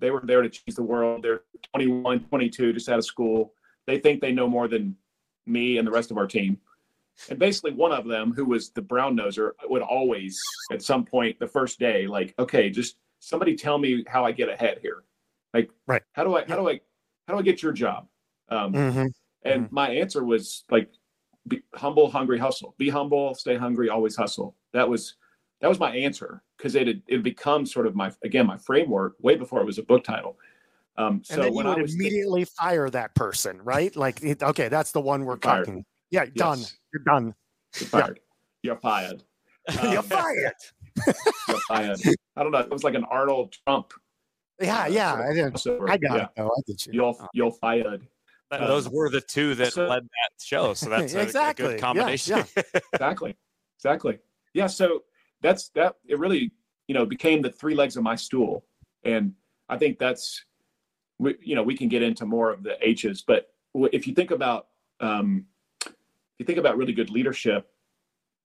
they 0.00 0.10
were 0.10 0.22
there 0.24 0.42
to 0.42 0.48
change 0.48 0.74
the 0.76 0.82
world. 0.82 1.22
They're 1.22 1.42
21, 1.74 2.20
22, 2.24 2.72
just 2.72 2.88
out 2.88 2.98
of 2.98 3.04
school. 3.04 3.54
They 3.86 3.98
think 3.98 4.20
they 4.20 4.32
know 4.32 4.48
more 4.48 4.68
than 4.68 4.96
me 5.46 5.78
and 5.78 5.86
the 5.86 5.90
rest 5.92 6.10
of 6.10 6.18
our 6.18 6.26
team. 6.26 6.58
And 7.30 7.38
basically, 7.38 7.72
one 7.72 7.90
of 7.90 8.06
them, 8.06 8.32
who 8.32 8.44
was 8.44 8.70
the 8.70 8.82
brown 8.82 9.16
noser, 9.16 9.52
would 9.64 9.82
always, 9.82 10.38
at 10.70 10.82
some 10.82 11.04
point, 11.04 11.38
the 11.40 11.48
first 11.48 11.80
day, 11.80 12.06
like, 12.06 12.32
okay, 12.38 12.70
just 12.70 12.96
somebody 13.18 13.56
tell 13.56 13.76
me 13.76 14.04
how 14.06 14.24
I 14.24 14.30
get 14.30 14.48
ahead 14.48 14.78
here. 14.80 15.02
Like, 15.54 15.70
Right. 15.86 16.02
How 16.12 16.24
do 16.24 16.36
I? 16.36 16.44
How 16.46 16.56
do 16.56 16.68
I? 16.68 16.80
How 17.26 17.34
do 17.34 17.38
I 17.40 17.42
get 17.42 17.62
your 17.62 17.72
job? 17.72 18.08
Um, 18.48 18.72
Mhm. 18.72 19.10
and 19.42 19.70
my 19.70 19.90
answer 19.90 20.24
was 20.24 20.64
like, 20.70 20.90
be 21.46 21.62
humble, 21.74 22.10
hungry, 22.10 22.38
hustle. 22.38 22.74
Be 22.78 22.88
humble, 22.88 23.34
stay 23.34 23.56
hungry, 23.56 23.88
always 23.88 24.16
hustle. 24.16 24.56
That 24.72 24.88
was 24.88 25.16
that 25.60 25.68
was 25.68 25.78
my 25.78 25.94
answer 25.94 26.42
because 26.56 26.74
it 26.74 26.86
had 26.86 27.02
it 27.08 27.22
become 27.22 27.66
sort 27.66 27.86
of 27.86 27.94
my 27.94 28.12
again 28.24 28.46
my 28.46 28.56
framework 28.58 29.16
way 29.20 29.36
before 29.36 29.60
it 29.60 29.64
was 29.66 29.78
a 29.78 29.82
book 29.82 30.04
title. 30.04 30.38
Um, 30.96 31.22
so 31.24 31.34
and 31.34 31.42
then 31.44 31.54
you 31.54 31.64
would 31.64 31.90
immediately 31.90 32.44
fire 32.44 32.90
that 32.90 33.14
person, 33.14 33.62
right? 33.62 33.94
Like, 33.94 34.20
it- 34.22 34.42
okay, 34.42 34.68
that's 34.68 34.90
the 34.90 35.00
one 35.00 35.24
we're 35.24 35.36
Fired. 35.36 35.64
talking. 35.66 35.84
Yeah, 36.10 36.24
done. 36.34 36.58
You're 36.92 37.02
done. 37.04 37.34
You're 37.78 37.88
fired. 37.88 38.20
You're 38.62 38.76
fired. 38.76 39.22
You're 39.82 39.98
Um, 39.98 40.02
fired. 40.04 40.54
You're 41.48 41.60
fired. 41.68 42.00
I 42.36 42.42
don't 42.42 42.50
know. 42.50 42.58
It 42.58 42.70
was 42.70 42.82
like 42.82 42.94
an 42.94 43.04
Arnold 43.04 43.54
Trump. 43.64 43.92
Yeah, 44.60 44.86
yeah. 44.88 45.14
I, 45.14 45.32
did. 45.34 45.52
crossover. 45.54 45.88
I 45.88 45.96
got 45.96 46.16
yeah. 46.16 46.24
it. 46.24 46.28
though. 46.36 46.48
I 46.48 46.60
get 46.66 46.86
you. 46.86 46.92
You're 46.94 47.14
Oh. 47.20 47.28
you're 47.32 47.52
fired. 47.52 48.00
Th- 48.50 48.62
Um, 48.62 48.68
Those 48.68 48.88
were 48.88 49.10
the 49.10 49.20
two 49.20 49.54
that 49.56 49.72
so- 49.72 49.86
led 49.86 50.02
that 50.04 50.30
show. 50.42 50.74
So 50.74 50.88
that's 50.90 51.14
a- 51.14 51.18
a, 51.18 51.22
Exactly. 51.22 51.64
Yeah, 51.64 51.70
good 51.72 51.80
combination. 51.80 52.44
Exactly. 52.92 53.36
Exactly. 53.78 54.18
Yeah. 54.54 54.66
So 54.66 55.04
that's 55.42 55.68
that. 55.70 55.96
It 56.06 56.18
really, 56.18 56.50
you 56.88 56.94
know, 56.94 57.04
became 57.06 57.42
the 57.42 57.50
three 57.52 57.74
legs 57.74 57.96
of 57.96 58.02
my 58.02 58.16
stool, 58.16 58.64
and 59.04 59.34
I 59.68 59.76
think 59.78 59.98
that's, 59.98 60.44
we, 61.18 61.36
you 61.40 61.54
know, 61.54 61.62
we 61.62 61.76
can 61.76 61.88
get 61.88 62.02
into 62.02 62.24
more 62.26 62.50
of 62.50 62.62
the 62.62 62.76
H's, 62.86 63.22
but 63.22 63.48
if 63.92 64.06
you 64.06 64.14
think 64.14 64.30
about, 64.30 64.68
um, 65.00 65.44
if 65.84 65.92
you 66.38 66.46
think 66.46 66.58
about 66.58 66.76
really 66.78 66.92
good 66.94 67.10
leadership, 67.10 67.70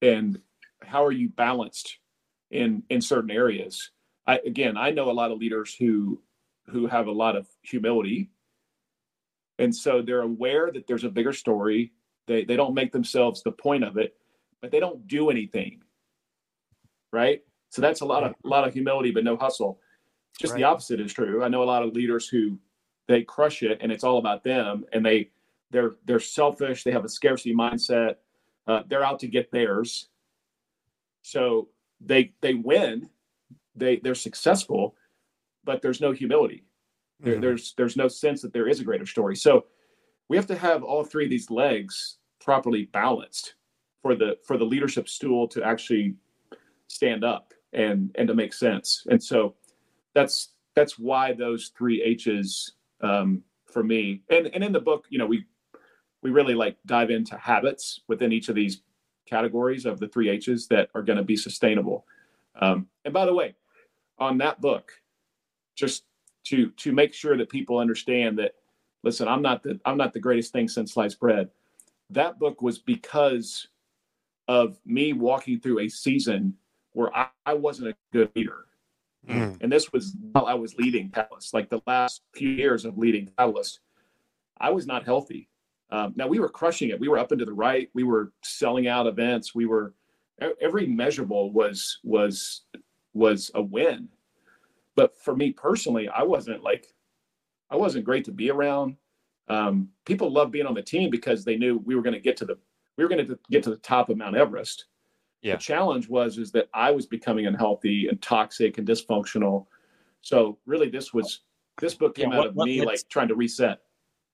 and 0.02 0.40
how 0.82 1.02
are 1.04 1.12
you 1.12 1.30
balanced 1.30 1.98
in 2.50 2.82
in 2.90 3.00
certain 3.00 3.30
areas? 3.30 3.90
I 4.26 4.38
again, 4.46 4.76
I 4.76 4.90
know 4.90 5.10
a 5.10 5.12
lot 5.12 5.30
of 5.30 5.38
leaders 5.38 5.74
who 5.74 6.20
who 6.66 6.86
have 6.86 7.06
a 7.06 7.12
lot 7.12 7.36
of 7.36 7.46
humility, 7.62 8.30
and 9.58 9.74
so 9.74 10.02
they're 10.02 10.22
aware 10.22 10.70
that 10.72 10.86
there's 10.86 11.04
a 11.04 11.10
bigger 11.10 11.32
story. 11.32 11.92
They 12.26 12.44
they 12.44 12.56
don't 12.56 12.74
make 12.74 12.92
themselves 12.92 13.42
the 13.42 13.52
point 13.52 13.84
of 13.84 13.96
it, 13.96 14.14
but 14.60 14.70
they 14.70 14.80
don't 14.80 15.06
do 15.06 15.30
anything. 15.30 15.82
Right? 17.12 17.42
So 17.68 17.82
that's 17.82 18.00
a 18.00 18.06
lot 18.06 18.24
of 18.24 18.34
a 18.44 18.48
lot 18.48 18.66
of 18.66 18.72
humility, 18.72 19.10
but 19.10 19.24
no 19.24 19.36
hustle. 19.36 19.80
Just 20.38 20.54
the 20.54 20.64
opposite 20.64 21.00
is 21.00 21.12
true. 21.12 21.44
I 21.44 21.48
know 21.48 21.62
a 21.62 21.64
lot 21.64 21.84
of 21.84 21.92
leaders 21.92 22.28
who 22.28 22.58
they 23.06 23.22
crush 23.22 23.62
it 23.62 23.78
and 23.80 23.92
it's 23.92 24.04
all 24.04 24.18
about 24.18 24.42
them 24.42 24.84
and 24.92 25.04
they 25.04 25.30
they're 25.70 25.92
they're 26.04 26.20
selfish, 26.20 26.84
they 26.84 26.92
have 26.92 27.04
a 27.04 27.08
scarcity 27.08 27.54
mindset, 27.54 28.16
uh, 28.66 28.82
they're 28.88 29.04
out 29.04 29.18
to 29.20 29.28
get 29.28 29.50
theirs. 29.50 30.08
So 31.22 31.68
they 32.00 32.32
they 32.40 32.54
win, 32.54 33.10
they 33.74 33.96
they're 33.96 34.14
successful, 34.14 34.96
but 35.64 35.82
there's 35.82 36.00
no 36.00 36.12
humility. 36.12 36.64
There, 37.20 37.36
Mhm. 37.36 37.40
there's 37.40 37.74
there's 37.74 37.96
no 37.96 38.08
sense 38.08 38.42
that 38.42 38.52
there 38.52 38.68
is 38.68 38.80
a 38.80 38.84
greater 38.84 39.06
story. 39.06 39.36
So 39.36 39.66
we 40.28 40.36
have 40.36 40.46
to 40.48 40.56
have 40.56 40.82
all 40.82 41.04
three 41.04 41.24
of 41.24 41.30
these 41.30 41.50
legs 41.50 42.18
properly 42.40 42.84
balanced 42.86 43.54
for 44.02 44.14
the 44.14 44.38
for 44.44 44.56
the 44.58 44.64
leadership 44.64 45.08
stool 45.08 45.48
to 45.48 45.62
actually 45.62 46.16
stand 46.88 47.24
up 47.24 47.54
and 47.72 48.10
and 48.16 48.28
to 48.28 48.34
make 48.34 48.52
sense. 48.52 49.06
And 49.10 49.22
so 49.22 49.54
that's 50.12 50.52
that's 50.74 50.98
why 50.98 51.32
those 51.32 51.68
three 51.76 52.02
H's 52.02 52.72
um, 53.00 53.42
for 53.66 53.82
me. 53.82 54.22
And 54.30 54.48
and 54.48 54.62
in 54.64 54.72
the 54.72 54.80
book, 54.80 55.06
you 55.08 55.18
know, 55.18 55.26
we 55.26 55.46
we 56.22 56.30
really 56.30 56.54
like 56.54 56.76
dive 56.86 57.10
into 57.10 57.36
habits 57.36 58.00
within 58.08 58.32
each 58.32 58.48
of 58.48 58.54
these 58.54 58.82
categories 59.26 59.86
of 59.86 59.98
the 60.00 60.08
three 60.08 60.28
H's 60.30 60.66
that 60.68 60.90
are 60.94 61.02
going 61.02 61.16
to 61.18 61.24
be 61.24 61.36
sustainable. 61.36 62.06
Um, 62.60 62.88
and 63.04 63.12
by 63.14 63.24
the 63.26 63.34
way, 63.34 63.54
on 64.18 64.38
that 64.38 64.60
book, 64.60 64.92
just 65.74 66.04
to 66.44 66.70
to 66.70 66.92
make 66.92 67.14
sure 67.14 67.36
that 67.36 67.48
people 67.48 67.78
understand 67.78 68.38
that 68.38 68.54
listen 69.02 69.26
i'm 69.26 69.42
not 69.42 69.62
the 69.62 69.80
i'm 69.84 69.96
not 69.96 70.12
the 70.12 70.20
greatest 70.20 70.52
thing 70.52 70.68
since 70.68 70.92
sliced 70.92 71.20
bread. 71.20 71.50
That 72.10 72.38
book 72.38 72.60
was 72.60 72.78
because 72.78 73.68
of 74.46 74.78
me 74.84 75.14
walking 75.14 75.58
through 75.58 75.80
a 75.80 75.88
season 75.88 76.54
where 76.92 77.14
i, 77.16 77.28
I 77.46 77.54
wasn't 77.54 77.88
a 77.88 77.96
good 78.12 78.30
leader. 78.36 78.66
Mm. 79.26 79.56
and 79.62 79.72
this 79.72 79.90
was 79.90 80.14
while 80.32 80.44
i 80.44 80.52
was 80.52 80.74
leading 80.76 81.08
catalyst 81.08 81.54
like 81.54 81.70
the 81.70 81.80
last 81.86 82.20
few 82.34 82.50
years 82.50 82.84
of 82.84 82.98
leading 82.98 83.30
catalyst 83.38 83.80
i 84.60 84.70
was 84.70 84.86
not 84.86 85.04
healthy. 85.04 85.48
Um, 85.90 86.12
now 86.16 86.26
we 86.26 86.40
were 86.40 86.48
crushing 86.48 86.90
it. 86.90 86.98
We 86.98 87.08
were 87.08 87.18
up 87.18 87.30
into 87.30 87.44
the 87.44 87.52
right. 87.52 87.88
We 87.94 88.02
were 88.02 88.32
selling 88.42 88.88
out 88.88 89.06
events. 89.06 89.54
We 89.54 89.66
were 89.66 89.94
every 90.60 90.86
measurable 90.86 91.52
was 91.52 92.00
was 92.02 92.62
was 93.14 93.50
a 93.54 93.62
win 93.62 94.08
but 94.96 95.16
for 95.16 95.34
me 95.34 95.52
personally 95.52 96.08
i 96.08 96.22
wasn't 96.22 96.62
like 96.62 96.94
i 97.70 97.76
wasn't 97.76 98.04
great 98.04 98.24
to 98.24 98.32
be 98.32 98.50
around 98.50 98.96
um, 99.46 99.90
people 100.06 100.32
loved 100.32 100.52
being 100.52 100.66
on 100.66 100.74
the 100.74 100.82
team 100.82 101.10
because 101.10 101.44
they 101.44 101.56
knew 101.56 101.82
we 101.84 101.94
were 101.94 102.02
going 102.02 102.14
to 102.14 102.20
get 102.20 102.36
to 102.38 102.44
the 102.44 102.58
we 102.96 103.04
were 103.04 103.10
going 103.10 103.26
to 103.26 103.38
get 103.50 103.62
to 103.64 103.70
the 103.70 103.76
top 103.76 104.08
of 104.08 104.16
mount 104.16 104.36
everest 104.36 104.86
Yeah. 105.44 105.56
The 105.56 105.58
challenge 105.62 106.08
was 106.08 106.38
is 106.38 106.50
that 106.52 106.68
I 106.72 106.90
was 106.90 107.06
becoming 107.06 107.46
unhealthy 107.46 108.08
and 108.08 108.20
toxic 108.22 108.78
and 108.78 108.88
dysfunctional. 108.88 109.66
So 110.22 110.58
really, 110.64 110.88
this 110.88 111.12
was 111.12 111.40
this 111.80 111.94
book 111.94 112.14
came 112.14 112.32
yeah, 112.32 112.38
what, 112.38 112.46
out 112.46 112.50
of 112.50 112.56
me 112.56 112.82
like 112.82 113.00
trying 113.10 113.28
to 113.28 113.34
reset. 113.34 113.80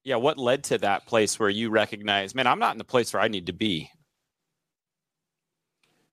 Yeah, 0.05 0.16
what 0.16 0.38
led 0.38 0.62
to 0.64 0.79
that 0.79 1.07
place 1.07 1.38
where 1.38 1.51
you 1.51 1.69
recognize, 1.71 2.35
man, 2.35 2.47
I'm 2.47 2.61
not 2.61 2.73
in 2.73 2.79
the 2.79 2.85
place 2.85 3.12
where 3.12 3.21
I 3.23 3.29
need 3.29 3.47
to 3.47 3.53
be? 3.53 3.90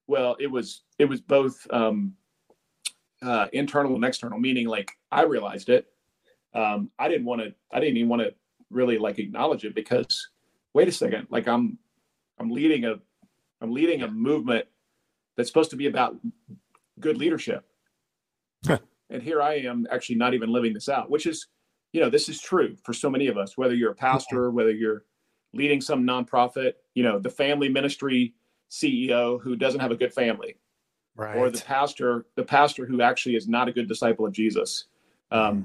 Well, 0.07 0.35
it 0.39 0.47
was 0.47 0.81
it 0.97 1.05
was 1.05 1.21
both 1.21 1.65
um, 1.69 2.13
uh, 3.21 3.47
internal 3.53 3.95
and 3.95 4.05
external. 4.05 4.39
Meaning, 4.39 4.67
like 4.67 4.91
I 5.11 5.23
realized 5.23 5.69
it. 5.69 5.87
Um, 6.53 6.89
I 6.97 7.07
didn't 7.07 7.25
want 7.25 7.41
to. 7.41 7.53
I 7.71 7.79
didn't 7.79 7.97
even 7.97 8.09
want 8.09 8.21
to 8.23 8.33
really 8.69 8.97
like 8.97 9.19
acknowledge 9.19 9.63
it 9.63 9.75
because 9.75 10.29
wait 10.73 10.87
a 10.87 10.91
second, 10.91 11.27
like 11.29 11.47
I'm 11.47 11.77
I'm 12.39 12.49
leading 12.49 12.85
a 12.85 12.95
I'm 13.61 13.73
leading 13.73 14.03
a 14.03 14.07
movement 14.07 14.65
that's 15.35 15.49
supposed 15.49 15.71
to 15.71 15.75
be 15.75 15.87
about 15.87 16.15
good 16.99 17.17
leadership. 17.17 17.65
and 18.67 19.23
here 19.23 19.41
I 19.41 19.55
am 19.55 19.87
actually 19.91 20.15
not 20.15 20.33
even 20.33 20.51
living 20.51 20.73
this 20.73 20.89
out, 20.89 21.09
which 21.09 21.25
is, 21.25 21.47
you 21.93 22.01
know, 22.01 22.09
this 22.09 22.27
is 22.27 22.41
true 22.41 22.75
for 22.83 22.93
so 22.93 23.09
many 23.09 23.27
of 23.27 23.37
us, 23.37 23.57
whether 23.57 23.73
you're 23.73 23.91
a 23.91 23.95
pastor, 23.95 24.51
whether 24.51 24.71
you're 24.71 25.03
leading 25.53 25.81
some 25.81 26.03
nonprofit, 26.03 26.73
you 26.93 27.03
know, 27.03 27.19
the 27.19 27.29
family 27.29 27.69
ministry 27.69 28.33
CEO 28.69 29.41
who 29.41 29.55
doesn't 29.55 29.79
have 29.79 29.91
a 29.91 29.95
good 29.95 30.13
family. 30.13 30.57
Right. 31.17 31.35
Or 31.35 31.49
the 31.49 31.61
pastor, 31.61 32.27
the 32.35 32.43
pastor 32.43 32.85
who 32.85 33.01
actually 33.01 33.35
is 33.35 33.47
not 33.47 33.67
a 33.67 33.71
good 33.71 33.87
disciple 33.87 34.25
of 34.25 34.33
Jesus. 34.33 34.85
Um, 35.31 35.41
mm-hmm. 35.41 35.63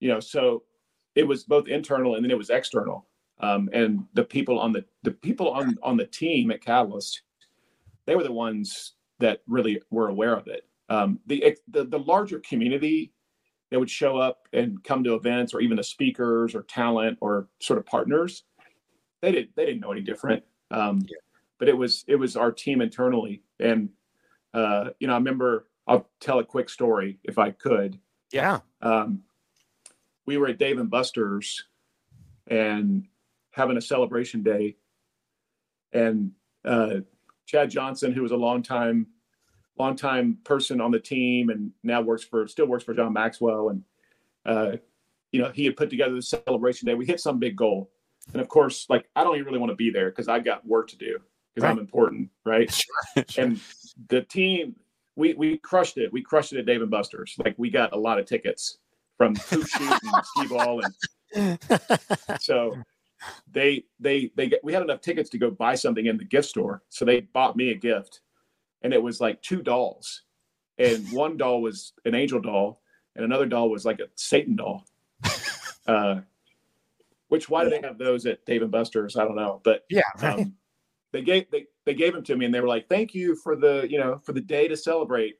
you 0.00 0.08
know, 0.08 0.20
so 0.20 0.64
it 1.14 1.22
was 1.22 1.44
both 1.44 1.68
internal 1.68 2.16
and 2.16 2.24
then 2.24 2.32
it 2.32 2.36
was 2.36 2.50
external. 2.50 3.06
Um, 3.40 3.70
and 3.72 4.04
the 4.14 4.24
people 4.24 4.58
on 4.58 4.72
the 4.72 4.84
the 5.02 5.10
people 5.10 5.50
on 5.50 5.76
on 5.82 5.96
the 5.96 6.06
team 6.06 6.50
at 6.50 6.60
Catalyst, 6.60 7.22
they 8.06 8.16
were 8.16 8.22
the 8.22 8.32
ones 8.32 8.94
that 9.20 9.42
really 9.46 9.80
were 9.90 10.08
aware 10.08 10.36
of 10.36 10.46
it. 10.48 10.66
Um, 10.88 11.20
the, 11.26 11.56
the 11.68 11.84
the 11.84 11.98
larger 11.98 12.40
community 12.40 13.12
that 13.70 13.78
would 13.78 13.90
show 13.90 14.16
up 14.16 14.48
and 14.52 14.82
come 14.84 15.02
to 15.04 15.14
events, 15.14 15.54
or 15.54 15.60
even 15.60 15.76
the 15.76 15.84
speakers 15.84 16.54
or 16.54 16.62
talent 16.62 17.18
or 17.20 17.48
sort 17.60 17.78
of 17.78 17.86
partners, 17.86 18.44
they 19.20 19.32
didn't 19.32 19.56
they 19.56 19.66
didn't 19.66 19.80
know 19.80 19.92
any 19.92 20.02
different. 20.02 20.42
Um, 20.70 21.00
yeah. 21.08 21.16
But 21.58 21.68
it 21.68 21.76
was 21.76 22.04
it 22.06 22.16
was 22.16 22.36
our 22.36 22.52
team 22.52 22.80
internally, 22.80 23.42
and 23.58 23.88
uh, 24.54 24.90
you 24.98 25.06
know 25.06 25.12
I 25.12 25.16
remember 25.16 25.66
I'll 25.86 26.08
tell 26.20 26.38
a 26.38 26.44
quick 26.44 26.70
story 26.70 27.18
if 27.24 27.38
I 27.38 27.50
could. 27.50 27.98
Yeah. 28.32 28.60
Um, 28.80 29.22
we 30.26 30.38
were 30.38 30.48
at 30.48 30.58
Dave 30.58 30.78
and 30.78 30.90
Buster's, 30.90 31.64
and 32.46 33.06
having 33.50 33.76
a 33.76 33.80
celebration 33.80 34.42
day. 34.42 34.76
And 35.92 36.32
uh, 36.64 37.00
Chad 37.46 37.70
Johnson, 37.70 38.12
who 38.12 38.22
was 38.22 38.32
a 38.32 38.36
long 38.36 38.62
time, 38.62 39.06
long 39.78 39.96
time 39.96 40.38
person 40.44 40.80
on 40.80 40.90
the 40.90 40.98
team, 40.98 41.50
and 41.50 41.70
now 41.82 42.00
works 42.00 42.24
for, 42.24 42.48
still 42.48 42.66
works 42.66 42.84
for 42.84 42.94
John 42.94 43.12
Maxwell, 43.12 43.68
and 43.68 43.82
uh, 44.46 44.76
you 45.32 45.40
know, 45.40 45.50
he 45.50 45.64
had 45.64 45.76
put 45.76 45.90
together 45.90 46.14
the 46.14 46.22
celebration 46.22 46.86
day. 46.86 46.94
We 46.94 47.06
hit 47.06 47.20
some 47.20 47.38
big 47.38 47.56
goal, 47.56 47.90
and 48.32 48.40
of 48.40 48.48
course, 48.48 48.86
like 48.88 49.08
I 49.14 49.24
don't 49.24 49.34
even 49.34 49.46
really 49.46 49.58
want 49.58 49.70
to 49.70 49.76
be 49.76 49.90
there 49.90 50.10
because 50.10 50.28
I've 50.28 50.44
got 50.44 50.66
work 50.66 50.88
to 50.88 50.96
do 50.96 51.18
because 51.54 51.64
right. 51.64 51.72
I'm 51.72 51.78
important, 51.78 52.30
right? 52.44 52.70
Sure, 53.16 53.24
sure. 53.28 53.44
And 53.44 53.60
the 54.08 54.22
team, 54.22 54.76
we 55.16 55.34
we 55.34 55.58
crushed 55.58 55.98
it. 55.98 56.12
We 56.12 56.22
crushed 56.22 56.52
it 56.52 56.58
at 56.58 56.66
Dave 56.66 56.82
and 56.82 56.90
Buster's. 56.90 57.34
Like 57.38 57.54
we 57.58 57.70
got 57.70 57.92
a 57.92 57.98
lot 57.98 58.18
of 58.18 58.26
tickets 58.26 58.78
from 59.16 59.36
hoop 59.36 59.66
shoot 59.66 59.98
and 60.02 60.24
skee 60.24 60.48
ball, 60.48 60.80
and 61.34 61.58
so 62.40 62.76
they 63.50 63.84
they 64.00 64.30
they 64.36 64.48
get, 64.48 64.64
we 64.64 64.72
had 64.72 64.82
enough 64.82 65.00
tickets 65.00 65.30
to 65.30 65.38
go 65.38 65.50
buy 65.50 65.74
something 65.74 66.06
in 66.06 66.18
the 66.18 66.24
gift 66.24 66.48
store, 66.48 66.82
so 66.88 67.04
they 67.04 67.20
bought 67.20 67.56
me 67.56 67.70
a 67.70 67.74
gift, 67.74 68.20
and 68.82 68.92
it 68.92 69.02
was 69.02 69.20
like 69.20 69.40
two 69.42 69.62
dolls, 69.62 70.22
and 70.78 71.10
one 71.12 71.36
doll 71.36 71.62
was 71.62 71.92
an 72.04 72.14
angel 72.14 72.40
doll, 72.40 72.80
and 73.16 73.24
another 73.24 73.46
doll 73.46 73.70
was 73.70 73.84
like 73.84 74.00
a 74.00 74.08
Satan 74.14 74.56
doll. 74.56 74.84
Uh, 75.86 76.22
which 77.28 77.50
why 77.50 77.62
do 77.62 77.68
they 77.68 77.82
have 77.82 77.98
those 77.98 78.24
at 78.24 78.42
Dave 78.46 78.62
and 78.62 78.70
Buster's? 78.70 79.18
I 79.18 79.24
don't 79.24 79.36
know, 79.36 79.60
but 79.64 79.84
yeah, 79.90 80.00
um, 80.22 80.54
they 81.14 81.22
gave 81.22 81.50
they 81.50 81.66
they 81.86 81.94
gave 81.94 82.12
them 82.12 82.24
to 82.24 82.36
me, 82.36 82.44
and 82.44 82.54
they 82.54 82.60
were 82.60 82.68
like, 82.68 82.88
"Thank 82.90 83.14
you 83.14 83.36
for 83.36 83.56
the 83.56 83.86
you 83.88 83.98
know 83.98 84.18
for 84.18 84.34
the 84.34 84.40
day 84.42 84.68
to 84.68 84.76
celebrate." 84.76 85.36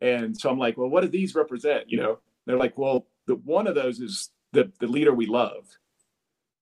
And 0.00 0.38
so 0.38 0.48
I'm 0.48 0.58
like, 0.58 0.76
"Well, 0.76 0.88
what 0.88 1.00
do 1.00 1.08
these 1.08 1.34
represent?" 1.34 1.90
You 1.90 1.98
know, 1.98 2.18
they're 2.46 2.56
like, 2.56 2.78
"Well, 2.78 3.06
the 3.26 3.34
one 3.34 3.66
of 3.66 3.74
those 3.74 3.98
is 3.98 4.30
the 4.52 4.70
the 4.78 4.86
leader 4.86 5.12
we 5.12 5.26
love." 5.26 5.66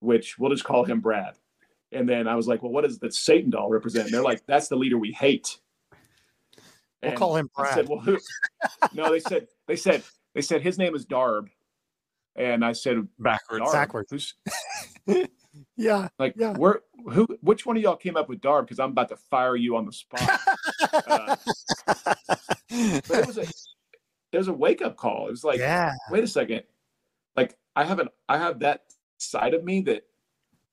which 0.00 0.38
we'll 0.38 0.50
just 0.50 0.64
call 0.64 0.84
him 0.84 1.00
Brad. 1.00 1.34
And 1.92 2.08
then 2.08 2.28
I 2.28 2.34
was 2.34 2.46
like, 2.46 2.62
well, 2.62 2.72
what 2.72 2.84
does 2.84 2.98
the 2.98 3.10
Satan 3.10 3.50
doll 3.50 3.68
represent? 3.70 4.06
And 4.06 4.14
they're 4.14 4.22
like, 4.22 4.44
that's 4.46 4.68
the 4.68 4.76
leader 4.76 4.98
we 4.98 5.12
hate. 5.12 5.58
We'll 7.02 7.10
and 7.10 7.18
call 7.18 7.36
him 7.36 7.50
Brad. 7.54 7.72
I 7.72 7.74
said, 7.74 7.88
well, 7.88 8.00
who? 8.00 8.18
no, 8.92 9.10
they 9.10 9.20
said, 9.20 9.46
they 9.66 9.76
said, 9.76 10.02
they 10.34 10.42
said 10.42 10.62
his 10.62 10.78
name 10.78 10.94
is 10.94 11.06
Darb. 11.06 11.48
And 12.34 12.64
I 12.64 12.72
said, 12.72 13.06
backwards, 13.18 13.64
Darb, 13.64 13.72
backwards. 13.72 14.34
Yeah. 15.76 16.08
Like, 16.18 16.34
yeah. 16.36 16.52
where, 16.52 16.80
who, 17.10 17.26
which 17.40 17.66
one 17.66 17.76
of 17.76 17.82
y'all 17.82 17.96
came 17.96 18.16
up 18.16 18.28
with 18.28 18.40
Darb? 18.40 18.66
Because 18.66 18.80
I'm 18.80 18.90
about 18.90 19.08
to 19.10 19.16
fire 19.16 19.56
you 19.56 19.76
on 19.76 19.86
the 19.86 19.92
spot. 19.92 20.40
uh, 20.92 21.36
but 22.68 23.18
it 23.18 23.26
was 23.26 23.38
a, 23.38 23.42
it 24.32 24.38
was 24.38 24.48
a 24.48 24.52
wake 24.52 24.82
up 24.82 24.96
call. 24.96 25.28
It 25.28 25.30
was 25.30 25.44
like, 25.44 25.58
yeah. 25.58 25.92
wait 26.10 26.24
a 26.24 26.28
second. 26.28 26.62
Like, 27.36 27.56
I 27.74 27.84
haven't, 27.84 28.10
I 28.28 28.38
have 28.38 28.60
that 28.60 28.82
side 29.18 29.54
of 29.54 29.64
me 29.64 29.80
that 29.82 30.02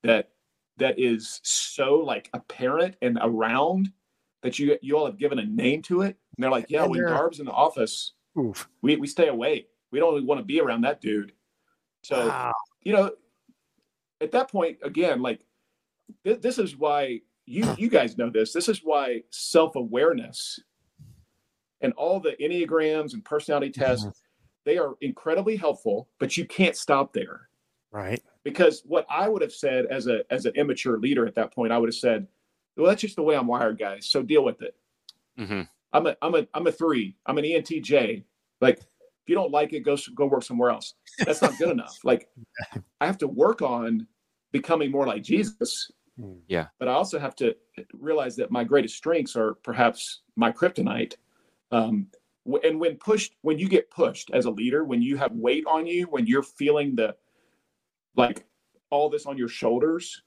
that 0.03 0.29
that 0.77 0.99
is 0.99 1.39
so 1.43 1.95
like 1.95 2.29
apparent 2.33 2.95
and 3.01 3.17
around 3.21 3.89
that 4.41 4.59
you 4.59 4.77
you 4.81 4.97
all 4.97 5.05
have 5.05 5.17
given 5.17 5.39
a 5.39 5.45
name 5.45 5.81
to 5.83 6.01
it. 6.01 6.17
And 6.35 6.43
they're 6.43 6.51
like, 6.51 6.65
yeah, 6.69 6.83
and 6.83 6.91
when 6.91 7.01
Darb's 7.03 7.39
in 7.39 7.45
the 7.45 7.51
office, 7.51 8.13
oof. 8.37 8.67
we 8.81 8.95
we 8.97 9.07
stay 9.07 9.27
away. 9.27 9.67
We 9.91 9.99
don't 9.99 10.25
want 10.25 10.39
to 10.39 10.45
be 10.45 10.59
around 10.59 10.81
that 10.81 11.01
dude. 11.01 11.33
So 12.03 12.27
wow. 12.27 12.53
you 12.81 12.93
know, 12.93 13.11
at 14.23 14.31
that 14.31 14.51
point, 14.51 14.77
again, 14.83 15.21
like 15.21 15.45
th- 16.23 16.41
this 16.41 16.57
is 16.57 16.77
why 16.77 17.21
you 17.45 17.73
you 17.77 17.89
guys 17.89 18.17
know 18.17 18.29
this. 18.29 18.53
This 18.53 18.69
is 18.69 18.81
why 18.83 19.23
self 19.29 19.75
awareness 19.75 20.59
and 21.81 21.93
all 21.93 22.19
the 22.19 22.35
enneagrams 22.41 23.13
and 23.13 23.23
personality 23.25 23.71
tests 23.71 24.05
mm-hmm. 24.05 24.17
they 24.65 24.77
are 24.77 24.95
incredibly 25.01 25.55
helpful, 25.55 26.09
but 26.19 26.37
you 26.37 26.45
can't 26.45 26.75
stop 26.75 27.13
there. 27.13 27.49
Right 27.91 28.21
because 28.43 28.83
what 28.85 29.05
I 29.09 29.29
would 29.29 29.41
have 29.41 29.53
said 29.53 29.85
as 29.87 30.07
a 30.07 30.21
as 30.29 30.45
an 30.45 30.53
immature 30.55 30.97
leader 30.97 31.25
at 31.25 31.35
that 31.35 31.53
point, 31.53 31.71
I 31.71 31.77
would 31.77 31.89
have 31.89 31.95
said, 31.95 32.27
"Well, 32.75 32.87
that's 32.87 33.01
just 33.01 33.15
the 33.15 33.23
way 33.23 33.35
I'm 33.35 33.47
wired, 33.47 33.79
guys. 33.79 34.05
So 34.05 34.21
deal 34.21 34.43
with 34.43 34.61
it." 34.61 34.75
Mm-hmm. 35.39 35.61
I'm 35.93 36.07
a 36.07 36.15
I'm 36.21 36.35
a 36.35 36.47
I'm 36.53 36.67
a 36.67 36.71
three. 36.71 37.15
I'm 37.25 37.37
an 37.37 37.45
ENTJ. 37.45 38.23
Like 38.61 38.79
if 38.79 39.29
you 39.29 39.35
don't 39.35 39.51
like 39.51 39.73
it, 39.73 39.81
go 39.81 39.97
go 40.15 40.25
work 40.25 40.43
somewhere 40.43 40.71
else. 40.71 40.95
That's 41.19 41.41
not 41.41 41.57
good 41.57 41.69
enough. 41.69 41.97
Like 42.03 42.29
I 43.01 43.05
have 43.05 43.17
to 43.19 43.27
work 43.27 43.61
on 43.61 44.07
becoming 44.53 44.89
more 44.89 45.05
like 45.05 45.23
Jesus. 45.23 45.91
Hmm. 46.17 46.35
Yeah. 46.47 46.67
But 46.79 46.87
I 46.87 46.93
also 46.93 47.19
have 47.19 47.35
to 47.37 47.55
realize 47.91 48.37
that 48.37 48.51
my 48.51 48.63
greatest 48.63 48.95
strengths 48.95 49.35
are 49.35 49.55
perhaps 49.55 50.21
my 50.37 50.51
kryptonite. 50.51 51.15
Um, 51.71 52.07
and 52.63 52.79
when 52.79 52.95
pushed, 52.95 53.33
when 53.41 53.59
you 53.59 53.67
get 53.67 53.91
pushed 53.91 54.31
as 54.31 54.45
a 54.45 54.51
leader, 54.51 54.85
when 54.85 55.01
you 55.01 55.17
have 55.17 55.33
weight 55.33 55.65
on 55.67 55.85
you, 55.85 56.05
when 56.05 56.25
you're 56.25 56.43
feeling 56.43 56.95
the 56.95 57.15
like 58.15 58.45
all 58.89 59.09
this 59.09 59.25
on 59.25 59.37
your 59.37 59.47
shoulders 59.49 60.21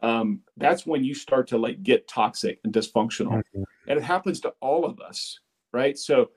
um, 0.00 0.40
that's 0.56 0.86
when 0.86 1.02
you 1.02 1.14
start 1.14 1.48
to 1.48 1.58
like 1.58 1.82
get 1.82 2.06
toxic 2.06 2.60
and 2.64 2.72
dysfunctional 2.72 3.32
mm-hmm. 3.32 3.62
and 3.88 3.98
it 3.98 4.02
happens 4.02 4.40
to 4.40 4.54
all 4.60 4.84
of 4.84 5.00
us 5.00 5.40
right 5.72 5.98
so 5.98 6.30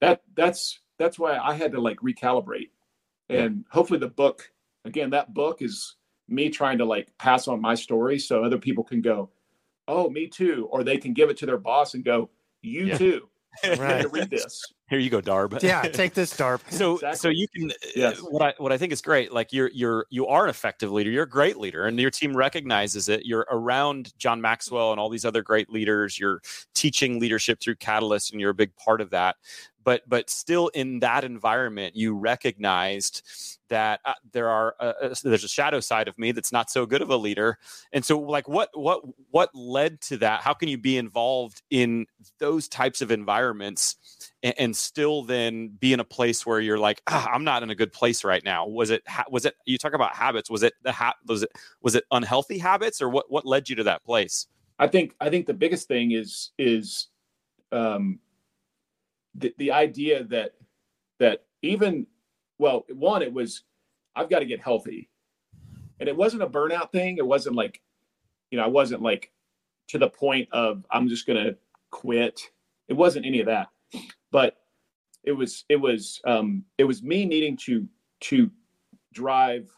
that 0.00 0.22
that's 0.34 0.80
that's 0.98 1.18
why 1.18 1.36
i 1.38 1.54
had 1.54 1.72
to 1.72 1.80
like 1.80 1.98
recalibrate 2.00 2.70
and 3.28 3.64
hopefully 3.70 3.98
the 3.98 4.08
book 4.08 4.50
again 4.84 5.10
that 5.10 5.32
book 5.32 5.62
is 5.62 5.96
me 6.30 6.48
trying 6.48 6.78
to 6.78 6.84
like 6.84 7.16
pass 7.18 7.48
on 7.48 7.60
my 7.60 7.74
story 7.74 8.18
so 8.18 8.44
other 8.44 8.58
people 8.58 8.84
can 8.84 9.00
go 9.00 9.28
oh 9.88 10.08
me 10.08 10.26
too 10.26 10.68
or 10.70 10.84
they 10.84 10.96
can 10.96 11.12
give 11.12 11.30
it 11.30 11.36
to 11.36 11.46
their 11.46 11.58
boss 11.58 11.94
and 11.94 12.04
go 12.04 12.30
you 12.62 12.86
yeah. 12.86 12.98
too 12.98 13.28
right. 13.78 14.10
read 14.12 14.30
this 14.30 14.62
here 14.88 15.00
you 15.00 15.10
go 15.10 15.20
darb 15.20 15.60
yeah 15.60 15.82
take 15.82 16.14
this 16.14 16.36
darb 16.36 16.60
so 16.70 16.94
exactly. 16.94 17.18
so 17.18 17.28
you 17.28 17.48
can 17.48 17.70
uh, 17.70 17.74
yes. 17.96 18.18
what 18.18 18.42
i 18.42 18.54
what 18.58 18.70
i 18.70 18.78
think 18.78 18.92
is 18.92 19.02
great 19.02 19.32
like 19.32 19.52
you're 19.52 19.70
you're 19.74 20.06
you 20.08 20.24
are 20.28 20.44
an 20.44 20.50
effective 20.50 20.92
leader 20.92 21.10
you're 21.10 21.24
a 21.24 21.28
great 21.28 21.56
leader 21.56 21.86
and 21.86 21.98
your 21.98 22.10
team 22.12 22.36
recognizes 22.36 23.08
it 23.08 23.26
you're 23.26 23.46
around 23.50 24.16
john 24.18 24.40
maxwell 24.40 24.92
and 24.92 25.00
all 25.00 25.08
these 25.08 25.24
other 25.24 25.42
great 25.42 25.68
leaders 25.68 26.16
you're 26.16 26.40
teaching 26.74 27.18
leadership 27.18 27.58
through 27.60 27.74
catalyst 27.74 28.30
and 28.30 28.40
you're 28.40 28.50
a 28.50 28.54
big 28.54 28.74
part 28.76 29.00
of 29.00 29.10
that 29.10 29.34
but 29.84 30.02
but 30.08 30.28
still 30.30 30.68
in 30.68 31.00
that 31.00 31.24
environment 31.24 31.96
you 31.96 32.14
recognized 32.14 33.22
that 33.68 34.00
uh, 34.04 34.14
there 34.32 34.48
are 34.48 34.74
uh, 34.80 34.92
uh 35.02 35.14
there's 35.22 35.44
a 35.44 35.48
shadow 35.48 35.80
side 35.80 36.08
of 36.08 36.18
me 36.18 36.32
that's 36.32 36.52
not 36.52 36.70
so 36.70 36.86
good 36.86 37.02
of 37.02 37.10
a 37.10 37.16
leader 37.16 37.58
and 37.92 38.04
so 38.04 38.18
like 38.18 38.48
what 38.48 38.68
what 38.74 39.00
what 39.30 39.50
led 39.54 40.00
to 40.00 40.16
that 40.16 40.40
how 40.40 40.52
can 40.52 40.68
you 40.68 40.78
be 40.78 40.96
involved 40.96 41.62
in 41.70 42.06
those 42.38 42.68
types 42.68 43.00
of 43.00 43.10
environments 43.10 43.96
and, 44.42 44.54
and 44.58 44.76
still 44.76 45.22
then 45.22 45.68
be 45.68 45.92
in 45.92 46.00
a 46.00 46.04
place 46.04 46.44
where 46.44 46.60
you're 46.60 46.78
like, 46.78 47.02
ah, 47.06 47.28
I'm 47.32 47.44
not 47.44 47.62
in 47.62 47.70
a 47.70 47.74
good 47.74 47.92
place 47.92 48.24
right 48.24 48.44
now. 48.44 48.66
Was 48.66 48.90
it 48.90 49.02
was 49.30 49.44
it 49.44 49.54
you 49.64 49.78
talk 49.78 49.92
about 49.92 50.14
habits? 50.14 50.50
Was 50.50 50.62
it 50.62 50.74
the 50.82 50.92
ha- 50.92 51.16
was 51.26 51.42
it 51.42 51.50
was 51.82 51.94
it 51.94 52.04
unhealthy 52.10 52.58
habits 52.58 53.02
or 53.02 53.08
what 53.08 53.30
what 53.30 53.46
led 53.46 53.68
you 53.68 53.76
to 53.76 53.84
that 53.84 54.04
place? 54.04 54.46
I 54.78 54.86
think 54.86 55.14
I 55.20 55.28
think 55.30 55.46
the 55.46 55.54
biggest 55.54 55.88
thing 55.88 56.12
is 56.12 56.50
is 56.58 57.08
um, 57.72 58.18
the 59.34 59.54
the 59.58 59.72
idea 59.72 60.24
that 60.24 60.54
that 61.18 61.44
even 61.62 62.06
well, 62.58 62.84
one 62.92 63.22
it 63.22 63.32
was 63.32 63.64
I've 64.14 64.30
got 64.30 64.40
to 64.40 64.46
get 64.46 64.60
healthy, 64.60 65.08
and 65.98 66.08
it 66.08 66.16
wasn't 66.16 66.42
a 66.42 66.46
burnout 66.46 66.92
thing. 66.92 67.18
It 67.18 67.26
wasn't 67.26 67.56
like 67.56 67.80
you 68.50 68.58
know 68.58 68.64
I 68.64 68.68
wasn't 68.68 69.02
like 69.02 69.32
to 69.88 69.98
the 69.98 70.08
point 70.08 70.48
of 70.52 70.84
I'm 70.90 71.08
just 71.08 71.26
gonna 71.26 71.54
quit. 71.90 72.40
It 72.88 72.94
wasn't 72.94 73.26
any 73.26 73.40
of 73.40 73.46
that, 73.46 73.68
but 74.30 74.56
it 75.24 75.32
was 75.32 75.64
it 75.68 75.76
was 75.76 76.20
um, 76.26 76.64
it 76.78 76.84
was 76.84 77.02
me 77.02 77.24
needing 77.24 77.56
to 77.58 77.86
to 78.20 78.50
drive 79.12 79.68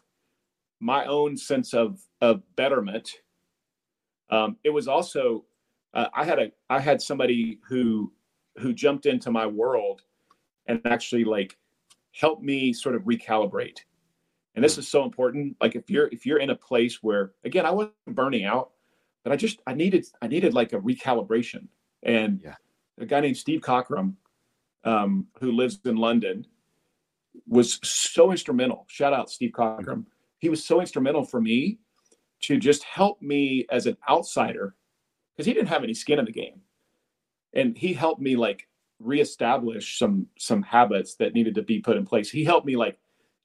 my 0.79 1.05
own 1.05 1.37
sense 1.37 1.73
of 1.73 2.01
of 2.21 2.41
betterment 2.55 3.09
um, 4.33 4.57
it 4.63 4.71
was 4.71 4.87
also 4.87 5.45
uh, 5.93 6.07
I 6.13 6.25
had 6.25 6.39
a 6.39 6.51
I 6.69 6.79
had 6.79 7.01
somebody 7.01 7.59
who 7.67 8.11
who 8.57 8.73
jumped 8.73 9.05
into 9.05 9.31
my 9.31 9.45
world 9.47 10.01
and 10.67 10.81
actually 10.85 11.23
like 11.23 11.57
helped 12.11 12.43
me 12.43 12.73
sort 12.73 12.95
of 12.95 13.03
recalibrate. 13.03 13.79
And 14.55 14.63
this 14.63 14.77
is 14.77 14.87
so 14.87 15.03
important. 15.03 15.55
Like 15.59 15.75
if 15.75 15.89
you're 15.89 16.07
if 16.07 16.25
you're 16.25 16.37
in 16.37 16.51
a 16.51 16.55
place 16.55 17.01
where 17.01 17.31
again 17.43 17.65
I 17.65 17.71
wasn't 17.71 17.95
burning 18.07 18.45
out, 18.45 18.71
but 19.23 19.33
I 19.33 19.35
just 19.35 19.61
I 19.65 19.73
needed 19.73 20.05
I 20.21 20.27
needed 20.27 20.53
like 20.53 20.73
a 20.73 20.79
recalibration. 20.79 21.67
And 22.03 22.41
yeah. 22.43 22.55
a 22.99 23.05
guy 23.05 23.21
named 23.21 23.37
Steve 23.37 23.61
Cockram, 23.61 24.15
um, 24.83 25.27
who 25.39 25.51
lives 25.51 25.79
in 25.85 25.95
London, 25.95 26.45
was 27.47 27.79
so 27.83 28.31
instrumental. 28.31 28.85
Shout 28.89 29.13
out 29.13 29.31
Steve 29.31 29.51
Cockram. 29.51 30.05
He 30.39 30.49
was 30.49 30.63
so 30.65 30.81
instrumental 30.81 31.23
for 31.23 31.41
me 31.41 31.79
to 32.41 32.59
just 32.59 32.83
help 32.83 33.21
me 33.21 33.65
as 33.71 33.85
an 33.85 33.97
outsider 34.09 34.75
because 35.31 35.45
he 35.45 35.53
didn't 35.53 35.69
have 35.69 35.83
any 35.83 35.93
skin 35.93 36.19
in 36.19 36.25
the 36.25 36.31
game 36.31 36.61
and 37.53 37.77
he 37.77 37.93
helped 37.93 38.21
me 38.21 38.35
like 38.35 38.67
reestablish 38.99 39.99
some 39.99 40.27
some 40.37 40.61
habits 40.61 41.15
that 41.15 41.33
needed 41.33 41.55
to 41.55 41.61
be 41.61 41.79
put 41.79 41.97
in 41.97 42.05
place 42.05 42.29
he 42.29 42.43
helped 42.43 42.65
me 42.65 42.75
like 42.75 42.97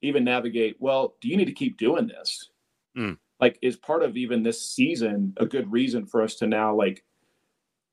even 0.03 0.25
navigate 0.25 0.77
well 0.79 1.15
do 1.21 1.29
you 1.29 1.37
need 1.37 1.47
to 1.47 1.53
keep 1.53 1.77
doing 1.79 2.07
this 2.07 2.51
mm. 2.97 3.17
like 3.41 3.59
is 3.63 3.77
part 3.77 4.03
of 4.03 4.17
even 4.17 4.43
this 4.43 4.63
season 4.63 5.33
a 5.39 5.47
good 5.47 5.71
reason 5.73 6.07
for 6.07 6.23
us 6.23 6.37
to 6.37 6.47
now 6.47 6.75
like 6.75 7.05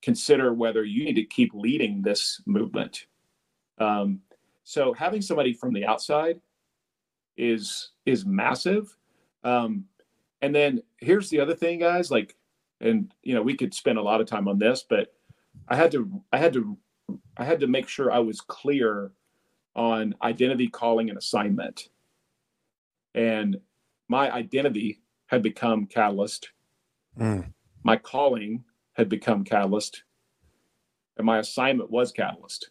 consider 0.01 0.53
whether 0.53 0.83
you 0.83 1.03
need 1.03 1.15
to 1.15 1.23
keep 1.23 1.51
leading 1.53 2.01
this 2.01 2.41
movement 2.45 3.07
um 3.79 4.19
so 4.63 4.93
having 4.93 5.21
somebody 5.21 5.53
from 5.53 5.73
the 5.73 5.85
outside 5.85 6.39
is 7.37 7.91
is 8.05 8.25
massive 8.25 8.95
um 9.43 9.85
and 10.45 10.53
then 10.53 10.83
here's 10.97 11.31
the 11.31 11.39
other 11.39 11.55
thing, 11.55 11.79
guys. 11.79 12.11
Like, 12.11 12.35
and 12.79 13.11
you 13.23 13.33
know, 13.33 13.41
we 13.41 13.57
could 13.57 13.73
spend 13.73 13.97
a 13.97 14.03
lot 14.03 14.21
of 14.21 14.27
time 14.27 14.47
on 14.47 14.59
this, 14.59 14.85
but 14.87 15.14
I 15.67 15.75
had 15.75 15.91
to, 15.91 16.21
I 16.31 16.37
had 16.37 16.53
to, 16.53 16.77
I 17.37 17.43
had 17.43 17.59
to 17.61 17.67
make 17.67 17.87
sure 17.87 18.11
I 18.11 18.19
was 18.19 18.41
clear 18.41 19.11
on 19.75 20.15
identity, 20.21 20.67
calling, 20.67 21.09
and 21.09 21.17
assignment. 21.17 21.89
And 23.13 23.57
my 24.07 24.31
identity 24.31 25.01
had 25.27 25.41
become 25.41 25.85
catalyst. 25.85 26.51
Mm. 27.19 27.53
My 27.83 27.97
calling 27.97 28.63
had 28.93 29.09
become 29.09 29.43
catalyst, 29.43 30.03
and 31.17 31.25
my 31.25 31.39
assignment 31.39 31.89
was 31.89 32.11
catalyst. 32.11 32.69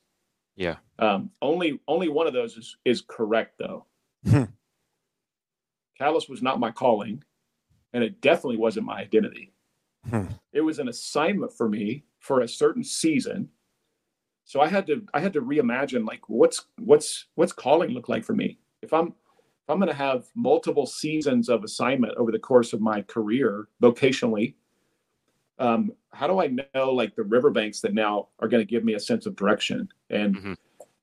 Yeah. 0.56 0.76
Um, 0.98 1.30
only 1.42 1.80
only 1.88 2.08
one 2.08 2.26
of 2.26 2.32
those 2.32 2.56
is 2.56 2.76
is 2.84 3.02
correct 3.06 3.58
though. 3.58 3.86
Hmm. 4.26 4.44
catalyst 5.98 6.30
was 6.30 6.40
not 6.40 6.58
my 6.58 6.70
calling 6.70 7.22
and 7.92 8.02
it 8.02 8.20
definitely 8.20 8.56
wasn't 8.56 8.86
my 8.86 8.98
identity. 8.98 9.52
Hmm. 10.08 10.26
It 10.52 10.60
was 10.62 10.78
an 10.78 10.88
assignment 10.88 11.52
for 11.52 11.68
me 11.68 12.04
for 12.24 12.40
a 12.40 12.48
certain 12.48 12.82
season. 12.82 13.50
So 14.44 14.60
I 14.62 14.68
had 14.68 14.86
to 14.86 15.02
I 15.12 15.20
had 15.20 15.34
to 15.34 15.42
reimagine 15.42 16.06
like 16.06 16.22
what's 16.26 16.64
what's 16.78 17.26
what's 17.34 17.52
calling 17.52 17.90
look 17.90 18.08
like 18.08 18.24
for 18.24 18.32
me. 18.32 18.58
If 18.80 18.94
I'm 18.94 19.08
if 19.08 19.68
I'm 19.68 19.78
going 19.78 19.88
to 19.88 19.94
have 19.94 20.24
multiple 20.34 20.86
seasons 20.86 21.48
of 21.50 21.64
assignment 21.64 22.14
over 22.16 22.32
the 22.32 22.38
course 22.38 22.72
of 22.72 22.80
my 22.80 23.02
career 23.02 23.68
vocationally, 23.82 24.54
um, 25.58 25.92
how 26.12 26.26
do 26.26 26.40
I 26.40 26.48
know 26.74 26.92
like 26.92 27.14
the 27.14 27.22
riverbanks 27.24 27.80
that 27.80 27.94
now 27.94 28.28
are 28.40 28.48
going 28.48 28.66
to 28.66 28.70
give 28.70 28.84
me 28.84 28.94
a 28.94 29.00
sense 29.00 29.26
of 29.26 29.36
direction? 29.36 29.88
And 30.08 30.36
mm-hmm. 30.36 30.52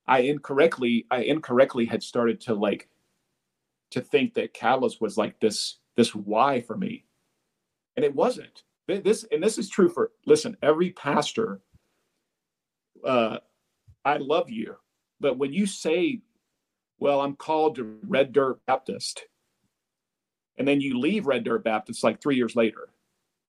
I 0.07 0.19
incorrectly 0.21 1.05
I 1.11 1.21
incorrectly 1.21 1.85
had 1.85 2.01
started 2.01 2.41
to 2.41 2.55
like 2.55 2.89
to 3.91 4.01
think 4.01 4.33
that 4.35 4.55
Catalyst 4.55 5.01
was 5.01 5.17
like 5.17 5.39
this 5.39 5.77
this 5.95 6.15
why 6.15 6.61
for 6.61 6.75
me. 6.75 7.05
And 7.95 8.03
it 8.03 8.15
wasn't. 8.15 8.63
This 8.99 9.25
and 9.31 9.41
this 9.43 9.57
is 9.57 9.69
true 9.69 9.89
for 9.89 10.11
listen, 10.25 10.57
every 10.61 10.91
pastor 10.91 11.61
uh 13.05 13.37
I 14.03 14.17
love 14.17 14.49
you, 14.49 14.77
but 15.19 15.37
when 15.37 15.53
you 15.53 15.67
say, 15.67 16.21
well, 16.99 17.21
I'm 17.21 17.35
called 17.35 17.75
to 17.75 17.99
Red 18.07 18.33
Dirt 18.33 18.59
Baptist, 18.65 19.25
and 20.57 20.67
then 20.67 20.81
you 20.81 20.99
leave 20.99 21.27
Red 21.27 21.43
Dirt 21.43 21.63
Baptist 21.63 22.03
like 22.03 22.19
3 22.21 22.35
years 22.35 22.55
later 22.55 22.89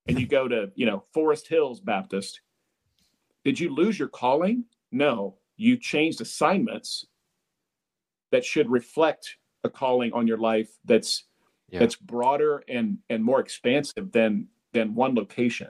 and 0.06 0.18
you 0.18 0.26
go 0.26 0.48
to, 0.48 0.70
you 0.74 0.86
know, 0.86 1.04
Forest 1.12 1.48
Hills 1.48 1.80
Baptist, 1.80 2.40
did 3.44 3.58
you 3.58 3.74
lose 3.74 3.98
your 3.98 4.08
calling? 4.08 4.64
No, 4.90 5.36
you 5.56 5.76
changed 5.76 6.20
assignments 6.20 7.06
that 8.30 8.44
should 8.44 8.70
reflect 8.70 9.36
a 9.64 9.70
calling 9.70 10.12
on 10.12 10.26
your 10.26 10.38
life 10.38 10.70
that's 10.84 11.24
yeah. 11.68 11.78
that's 11.78 11.96
broader 11.96 12.64
and 12.68 12.98
and 13.08 13.22
more 13.22 13.40
expansive 13.40 14.10
than 14.12 14.48
than 14.72 14.94
one 14.94 15.14
location. 15.14 15.68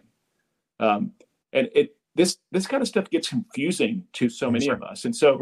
Um, 0.80 1.12
and 1.52 1.68
it 1.74 1.96
this 2.14 2.38
this 2.50 2.66
kind 2.66 2.82
of 2.82 2.88
stuff 2.88 3.10
gets 3.10 3.28
confusing 3.28 4.04
to 4.14 4.28
so 4.28 4.50
many 4.50 4.68
of 4.68 4.82
us, 4.82 5.04
and 5.04 5.14
so 5.14 5.40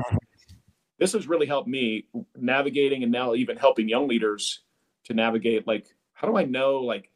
this 0.99 1.13
has 1.13 1.27
really 1.27 1.47
helped 1.47 1.69
me 1.69 2.07
navigating 2.37 3.03
and 3.03 3.13
now 3.13 3.35
even 3.35 3.57
helping 3.57 3.89
young 3.89 4.09
leaders 4.09 4.61
to 5.05 5.15
navigate 5.15 5.67
like 5.67 5.87
how 6.13 6.29
do 6.29 6.37
I 6.37 6.45
know 6.45 6.79
like 6.81 7.11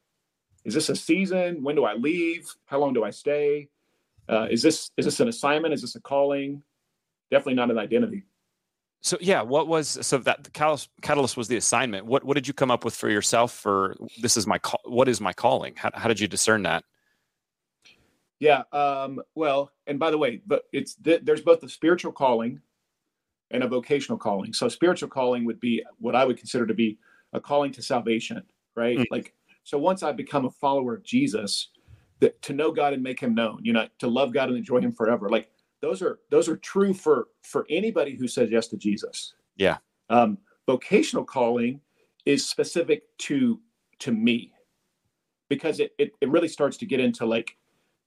is 0.64 0.74
this 0.74 0.88
a 0.88 0.96
season? 0.96 1.62
When 1.62 1.76
do 1.76 1.85
I 1.85 1.94
leave? 1.94 2.48
How 2.64 2.78
long 2.78 2.94
do 2.94 3.04
I 3.04 3.11
stay? 3.11 3.68
Uh, 4.28 4.46
is 4.50 4.62
this 4.62 4.90
is 4.96 5.04
this 5.04 5.20
an 5.20 5.28
assignment? 5.28 5.74
Is 5.74 5.83
this 5.83 5.96
a 5.96 6.00
calling? 6.00 6.62
Definitely 7.30 7.54
not 7.54 7.70
an 7.70 7.78
identity. 7.78 8.24
So 9.04 9.18
yeah, 9.20 9.42
what 9.42 9.68
was 9.68 9.98
so 10.00 10.16
that 10.16 10.44
the 10.44 10.50
catalyst, 10.50 10.88
catalyst 11.02 11.36
was 11.36 11.46
the 11.46 11.58
assignment? 11.58 12.06
What 12.06 12.24
what 12.24 12.34
did 12.34 12.48
you 12.48 12.54
come 12.54 12.70
up 12.70 12.86
with 12.86 12.94
for 12.94 13.10
yourself? 13.10 13.52
For 13.52 13.96
this 14.22 14.38
is 14.38 14.46
my 14.46 14.56
call. 14.56 14.80
What 14.86 15.08
is 15.08 15.20
my 15.20 15.34
calling? 15.34 15.74
How 15.76 15.90
how 15.92 16.08
did 16.08 16.18
you 16.18 16.26
discern 16.26 16.62
that? 16.62 16.84
Yeah. 18.40 18.62
Um, 18.72 19.20
well, 19.34 19.72
and 19.86 19.98
by 19.98 20.10
the 20.10 20.16
way, 20.16 20.40
but 20.46 20.64
it's 20.72 20.96
there's 21.02 21.42
both 21.42 21.62
a 21.62 21.68
spiritual 21.68 22.12
calling 22.12 22.62
and 23.50 23.62
a 23.62 23.68
vocational 23.68 24.16
calling. 24.16 24.54
So 24.54 24.70
spiritual 24.70 25.10
calling 25.10 25.44
would 25.44 25.60
be 25.60 25.84
what 25.98 26.16
I 26.16 26.24
would 26.24 26.38
consider 26.38 26.66
to 26.66 26.74
be 26.74 26.98
a 27.34 27.40
calling 27.40 27.72
to 27.72 27.82
salvation, 27.82 28.42
right? 28.74 28.96
Mm-hmm. 28.96 29.12
Like 29.12 29.34
so 29.64 29.76
once 29.76 30.02
I 30.02 30.12
become 30.12 30.46
a 30.46 30.50
follower 30.50 30.94
of 30.94 31.04
Jesus, 31.04 31.68
that 32.20 32.40
to 32.40 32.54
know 32.54 32.72
God 32.72 32.94
and 32.94 33.02
make 33.02 33.20
him 33.20 33.34
known, 33.34 33.58
you 33.62 33.74
know, 33.74 33.86
to 33.98 34.08
love 34.08 34.32
God 34.32 34.48
and 34.48 34.56
enjoy 34.56 34.80
him 34.80 34.92
forever. 34.92 35.28
Like 35.28 35.50
those 35.84 36.00
are 36.00 36.18
those 36.30 36.48
are 36.48 36.56
true 36.56 36.94
for 36.94 37.28
for 37.42 37.66
anybody 37.68 38.16
who 38.16 38.26
says 38.26 38.50
yes 38.50 38.68
to 38.68 38.76
Jesus. 38.78 39.34
Yeah. 39.56 39.76
Um, 40.08 40.38
vocational 40.66 41.24
calling 41.24 41.80
is 42.24 42.48
specific 42.48 43.02
to 43.18 43.60
to 43.98 44.10
me 44.10 44.52
because 45.50 45.80
it, 45.80 45.92
it 45.98 46.12
it 46.22 46.30
really 46.30 46.48
starts 46.48 46.78
to 46.78 46.86
get 46.86 47.00
into 47.00 47.26
like 47.26 47.56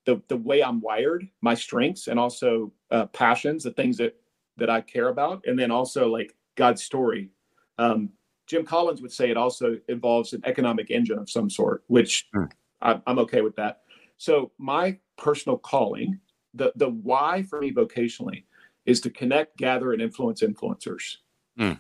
the 0.06 0.20
the 0.28 0.38
way 0.38 0.64
I'm 0.64 0.82
wired, 0.82 1.28
my 1.42 1.54
strengths, 1.54 2.08
and 2.08 2.20
also 2.20 2.74
uh, 2.90 3.06
passions, 3.08 3.64
the 3.64 3.72
things 3.72 3.98
that 3.98 4.16
that 4.58 4.72
I 4.72 4.82
care 4.82 5.10
about, 5.10 5.44
and 5.46 5.58
then 5.58 5.70
also 5.70 6.08
like 6.08 6.34
God's 6.56 6.84
story. 6.84 7.30
Um, 7.78 8.10
Jim 8.48 8.66
Collins 8.66 9.04
would 9.04 9.12
say 9.12 9.30
it 9.30 9.38
also 9.38 9.78
involves 9.88 10.34
an 10.34 10.42
economic 10.46 10.90
engine 10.90 11.20
of 11.20 11.30
some 11.30 11.48
sort, 11.50 11.84
which 11.88 12.28
mm. 12.34 12.50
I, 12.82 13.00
I'm 13.06 13.20
okay 13.20 13.42
with 13.42 13.56
that. 13.58 13.82
So 14.18 14.52
my 14.58 14.98
personal 15.18 15.60
calling 15.60 16.20
the 16.54 16.72
the 16.76 16.90
why 16.90 17.44
for 17.44 17.60
me 17.60 17.72
vocationally 17.72 18.44
is 18.86 19.02
to 19.02 19.10
connect, 19.10 19.58
gather, 19.58 19.94
and 19.94 20.02
influence 20.02 20.42
influencers. 20.42 21.18
Mm. 21.60 21.80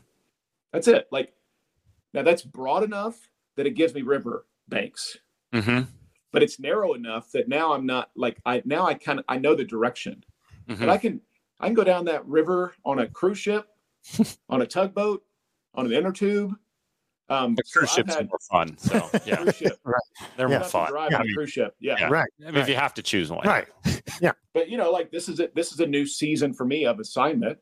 That's 0.73 0.88
it. 0.88 1.08
Like 1.12 1.34
now, 2.13 2.23
that's 2.23 2.42
broad 2.42 2.83
enough 2.83 3.29
that 3.56 3.65
it 3.65 3.75
gives 3.75 3.94
me 3.94 4.02
river 4.02 4.46
banks, 4.67 5.17
mm-hmm. 5.54 5.83
but 6.31 6.44
it's 6.44 6.60
narrow 6.60 6.94
enough 6.94 7.31
that 7.31 7.48
now 7.48 7.73
I'm 7.73 7.85
not 7.85 8.12
like 8.15 8.39
I 8.46 8.62
now 8.65 8.85
I 8.85 8.94
kind 8.94 9.19
of 9.19 9.25
I 9.27 9.37
know 9.37 9.56
the 9.56 9.63
direction, 9.63 10.23
mm-hmm. 10.67 10.79
but 10.79 10.89
I 10.89 10.98
can 10.98 11.21
I 11.60 11.67
can 11.67 11.73
go 11.73 11.83
down 11.83 12.06
that 12.06 12.25
river 12.27 12.73
on 12.85 13.00
a 13.00 13.08
cruise 13.08 13.39
ship, 13.39 13.67
on 14.50 14.62
a 14.62 14.67
tugboat, 14.67 15.23
on 15.73 15.85
an 15.85 15.92
inner 15.92 16.12
tube, 16.12 16.54
um, 17.30 17.56
the 17.56 17.63
cruise 17.63 17.90
so 17.90 17.98
ships 17.98 18.13
had, 18.13 18.25
are 18.25 18.28
more 18.28 18.40
fun. 18.50 18.78
So 18.78 19.10
yeah, 19.25 19.52
ship. 19.52 19.80
right. 19.84 20.02
they're 20.38 20.50
yeah. 20.50 20.60
more 20.60 20.67
fun. 20.67 20.90
Drive 20.90 21.12
yeah. 21.12 21.19
on 21.19 21.30
a 21.30 21.34
cruise 21.34 21.52
ship. 21.52 21.75
Yeah. 21.80 21.96
yeah. 22.00 22.08
right. 22.08 22.30
I 22.42 22.46
mean, 22.46 22.56
right. 22.56 22.62
if 22.62 22.69
you 22.69 22.75
have 22.75 22.94
to 22.96 23.02
choose 23.02 23.32
one, 23.32 23.46
right? 23.46 23.67
yeah. 24.21 24.32
But 24.54 24.69
you 24.69 24.78
know, 24.78 24.92
like 24.92 25.12
this 25.12 25.28
is 25.28 25.40
it. 25.40 25.54
This 25.56 25.71
is 25.71 25.80
a 25.80 25.86
new 25.86 26.06
season 26.06 26.54
for 26.54 26.65
me 26.65 26.86
of 26.86 27.00
assignment. 27.00 27.58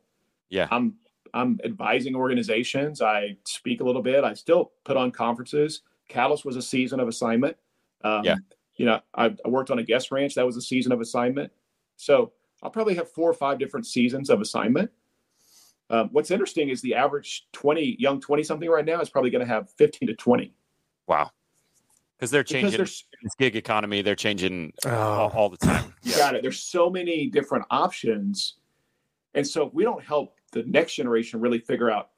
Yeah. 0.50 0.68
I'm 0.72 0.96
I'm 1.34 1.60
advising 1.64 2.16
organizations. 2.16 3.02
I 3.02 3.38
speak 3.46 3.82
a 3.82 3.84
little 3.84 4.02
bit. 4.02 4.24
I 4.24 4.34
still 4.34 4.72
put 4.84 4.98
on 4.98 5.12
conferences. 5.12 5.82
Catalyst 6.08 6.46
was 6.46 6.56
a 6.56 6.62
season 6.62 7.00
of 7.00 7.08
assignment. 7.08 7.58
Um, 8.04 8.24
yeah. 8.24 8.36
you 8.78 8.86
know, 8.86 9.02
I, 9.16 9.36
I 9.44 9.48
worked 9.48 9.72
on 9.72 9.80
a 9.80 9.84
guest 9.84 10.12
ranch. 10.12 10.36
That 10.36 10.46
was 10.46 10.56
a 10.56 10.62
season 10.62 10.92
of 10.92 11.02
assignment. 11.02 11.52
So 11.98 12.32
I'll 12.62 12.70
probably 12.70 12.96
have 12.96 13.10
four 13.10 13.30
or 13.30 13.34
five 13.34 13.60
different 13.60 13.86
seasons 13.86 14.30
of 14.30 14.40
assignment. 14.40 14.92
Um, 15.90 16.10
what's 16.12 16.32
interesting 16.32 16.70
is 16.70 16.82
the 16.82 16.96
average 16.96 17.48
20 17.54 17.98
young 18.00 18.20
20 18.20 18.44
something 18.44 18.70
right 18.70 18.86
now 18.86 19.02
is 19.02 19.10
probably 19.10 19.30
going 19.30 19.46
to 19.46 19.52
have 19.52 19.70
15 19.72 20.08
to 20.08 20.16
20. 20.16 20.54
Wow. 21.08 21.32
Because 22.18 22.32
they're 22.32 22.44
changing 22.44 22.72
because 22.72 23.04
this 23.22 23.36
gig 23.38 23.56
economy. 23.56 24.02
They're 24.02 24.16
changing 24.16 24.74
oh. 24.86 24.90
all, 24.90 25.30
all, 25.32 25.50
the 25.50 25.58
time. 25.58 25.94
Yeah. 26.02 26.18
Got 26.18 26.36
it. 26.36 26.42
There's 26.42 26.60
so 26.60 26.90
many 26.90 27.28
different 27.28 27.66
options. 27.70 28.56
And 29.34 29.46
so 29.46 29.68
if 29.68 29.74
we 29.74 29.84
don't 29.84 30.04
help 30.04 30.36
the 30.54 30.64
next 30.64 30.96
generation 30.96 31.42
really 31.42 31.60
figure 31.60 31.92
out 31.92 32.12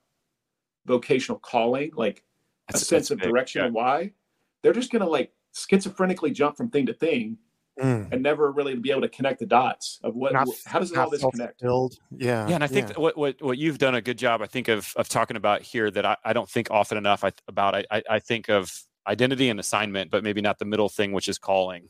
vocational 0.85 1.39
calling, 1.39 1.91
like 1.95 2.23
that's, 2.69 2.83
a 2.83 2.85
sense 2.85 3.11
of 3.11 3.17
big. 3.17 3.27
direction 3.27 3.61
yeah. 3.61 3.65
and 3.65 3.75
why, 3.75 4.11
they're 4.61 4.73
just 4.73 4.91
going 4.91 5.01
to 5.01 5.09
like 5.09 5.33
schizophrenically 5.53 6.31
jump 6.31 6.55
from 6.55 6.69
thing 6.69 6.85
to 6.85 6.93
thing 6.93 7.37
mm. 7.79 8.11
and 8.11 8.21
never 8.21 8.51
really 8.51 8.75
be 8.75 8.91
able 8.91 9.01
to 9.01 9.09
connect 9.09 9.39
the 9.39 9.45
dots 9.45 9.99
of 10.03 10.15
what 10.15 10.33
not, 10.33 10.47
how 10.65 10.79
does 10.79 10.91
all 10.93 11.09
this 11.09 11.23
connect? 11.23 11.61
Build 11.61 11.95
yeah 12.15 12.47
yeah 12.47 12.55
and 12.55 12.63
i 12.63 12.67
think 12.67 12.89
yeah. 12.89 12.95
what, 12.95 13.17
what 13.17 13.41
what 13.41 13.57
you've 13.57 13.77
done 13.77 13.95
a 13.95 14.01
good 14.01 14.17
job 14.17 14.41
i 14.41 14.45
think 14.45 14.67
of 14.67 14.93
of 14.95 15.09
talking 15.09 15.37
about 15.37 15.61
here 15.61 15.89
that 15.91 16.05
i, 16.05 16.17
I 16.23 16.33
don't 16.33 16.49
think 16.49 16.69
often 16.71 16.97
enough 16.97 17.23
I, 17.23 17.31
about 17.47 17.75
I, 17.75 18.03
I 18.09 18.19
think 18.19 18.49
of 18.49 18.71
identity 19.07 19.49
and 19.49 19.59
assignment 19.59 20.11
but 20.11 20.23
maybe 20.23 20.41
not 20.41 20.59
the 20.59 20.65
middle 20.65 20.89
thing 20.89 21.11
which 21.11 21.27
is 21.27 21.37
calling. 21.37 21.89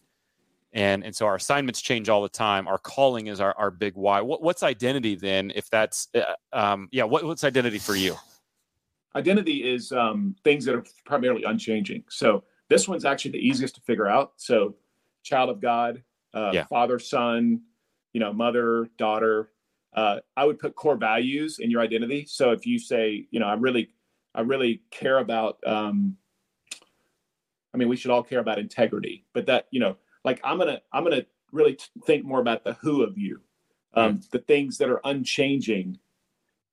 And 0.74 1.04
and 1.04 1.16
so 1.16 1.26
our 1.26 1.36
assignments 1.36 1.82
change 1.82 2.10
all 2.10 2.22
the 2.22 2.30
time. 2.30 2.68
Our 2.68 2.78
calling 2.78 3.28
is 3.28 3.40
our, 3.40 3.56
our 3.58 3.72
big 3.72 3.96
why. 3.96 4.22
What, 4.22 4.44
what's 4.44 4.64
identity 4.64 5.16
then 5.16 5.52
if 5.56 5.70
that's 5.70 6.10
uh, 6.14 6.34
um, 6.54 6.90
yeah 6.92 7.06
what, 7.06 7.24
what's 7.24 7.44
identity 7.44 7.80
for 7.80 7.96
you? 7.96 8.16
Identity 9.16 9.68
is 9.68 9.92
um, 9.92 10.36
things 10.44 10.66
that 10.66 10.76
are 10.76 10.84
primarily 11.06 11.44
unchanging. 11.44 12.04
So 12.10 12.44
this 12.70 12.88
one's 12.88 13.06
actually 13.06 13.32
the 13.32 13.48
easiest 13.48 13.76
to 13.76 13.82
figure 13.82 14.08
out. 14.08 14.34
So 14.36 14.76
child 15.28 15.50
of 15.50 15.60
God, 15.62 16.04
uh, 16.34 16.52
yeah. 16.54 16.66
father, 16.66 17.00
son, 17.00 17.62
you 18.14 18.20
know, 18.20 18.34
mother, 18.34 18.90
daughter. 18.98 19.52
Uh, 19.94 20.20
I 20.36 20.46
would 20.46 20.60
put 20.60 20.76
core 20.76 20.96
values 20.98 21.60
in 21.60 21.72
your 21.72 21.82
identity. 21.82 22.26
So 22.28 22.52
if 22.52 22.66
you 22.66 22.80
say, 22.80 23.28
you 23.32 23.40
know, 23.40 23.48
I 23.48 23.54
really, 23.54 23.90
I 24.36 24.42
really 24.42 24.82
care 24.92 25.20
about, 25.20 25.58
um, 25.66 26.18
I 27.74 27.78
mean, 27.78 27.90
we 27.90 27.96
should 27.96 28.12
all 28.12 28.24
care 28.24 28.40
about 28.40 28.60
integrity, 28.60 29.26
but 29.34 29.46
that, 29.48 29.68
you 29.72 29.80
know, 29.80 29.98
like 30.24 30.40
I'm 30.44 30.58
gonna, 30.58 30.82
I'm 30.94 31.04
gonna 31.04 31.26
really 31.52 31.76
t- 31.76 31.86
think 32.06 32.26
more 32.26 32.40
about 32.40 32.64
the 32.64 32.74
who 32.74 33.04
of 33.04 33.18
you, 33.18 33.42
um, 33.94 34.18
mm. 34.18 34.30
the 34.30 34.40
things 34.40 34.78
that 34.78 34.90
are 34.90 35.02
unchanging, 35.04 35.98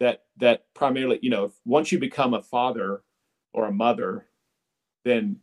that 0.01 0.25
that 0.39 0.73
primarily, 0.75 1.19
you 1.23 1.31
know, 1.31 1.53
once 1.65 1.93
you 1.93 1.99
become 1.99 2.35
a 2.35 2.43
father 2.43 3.03
or 3.53 3.67
a 3.67 3.73
mother, 3.73 4.27
then 5.05 5.41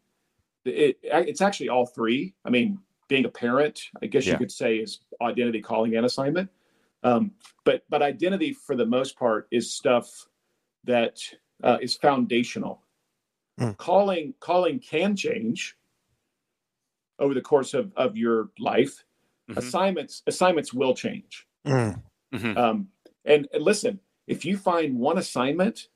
it, 0.65 0.99
it's 1.03 1.41
actually 1.41 1.69
all 1.69 1.85
three. 1.85 2.35
I 2.45 2.49
mean, 2.49 2.79
being 3.11 3.25
a 3.25 3.29
parent, 3.29 3.89
I 4.01 4.05
guess 4.05 4.25
yeah. 4.25 4.31
you 4.31 4.37
could 4.37 4.51
say, 4.53 4.77
is 4.77 4.99
identity 5.21 5.61
calling 5.61 5.97
and 5.97 6.05
assignment. 6.05 6.49
Um, 7.03 7.31
but 7.65 7.83
but 7.89 8.01
identity, 8.01 8.53
for 8.53 8.73
the 8.73 8.85
most 8.85 9.19
part, 9.19 9.49
is 9.51 9.73
stuff 9.73 10.27
that 10.85 11.19
uh, 11.61 11.77
is 11.81 11.97
foundational. 11.97 12.81
Mm. 13.59 13.75
Calling 13.75 14.33
calling 14.39 14.79
can 14.79 15.17
change 15.17 15.75
over 17.19 17.33
the 17.33 17.41
course 17.41 17.73
of 17.73 17.91
of 17.97 18.15
your 18.15 18.51
life. 18.57 19.03
Mm-hmm. 19.49 19.59
Assignments 19.59 20.23
assignments 20.25 20.73
will 20.73 20.93
change. 20.93 21.45
Mm. 21.67 22.01
Mm-hmm. 22.33 22.57
Um, 22.57 22.87
and, 23.25 23.45
and 23.51 23.61
listen, 23.61 23.99
if 24.25 24.45
you 24.45 24.55
find 24.55 24.97
one 24.97 25.17
assignment 25.17 25.89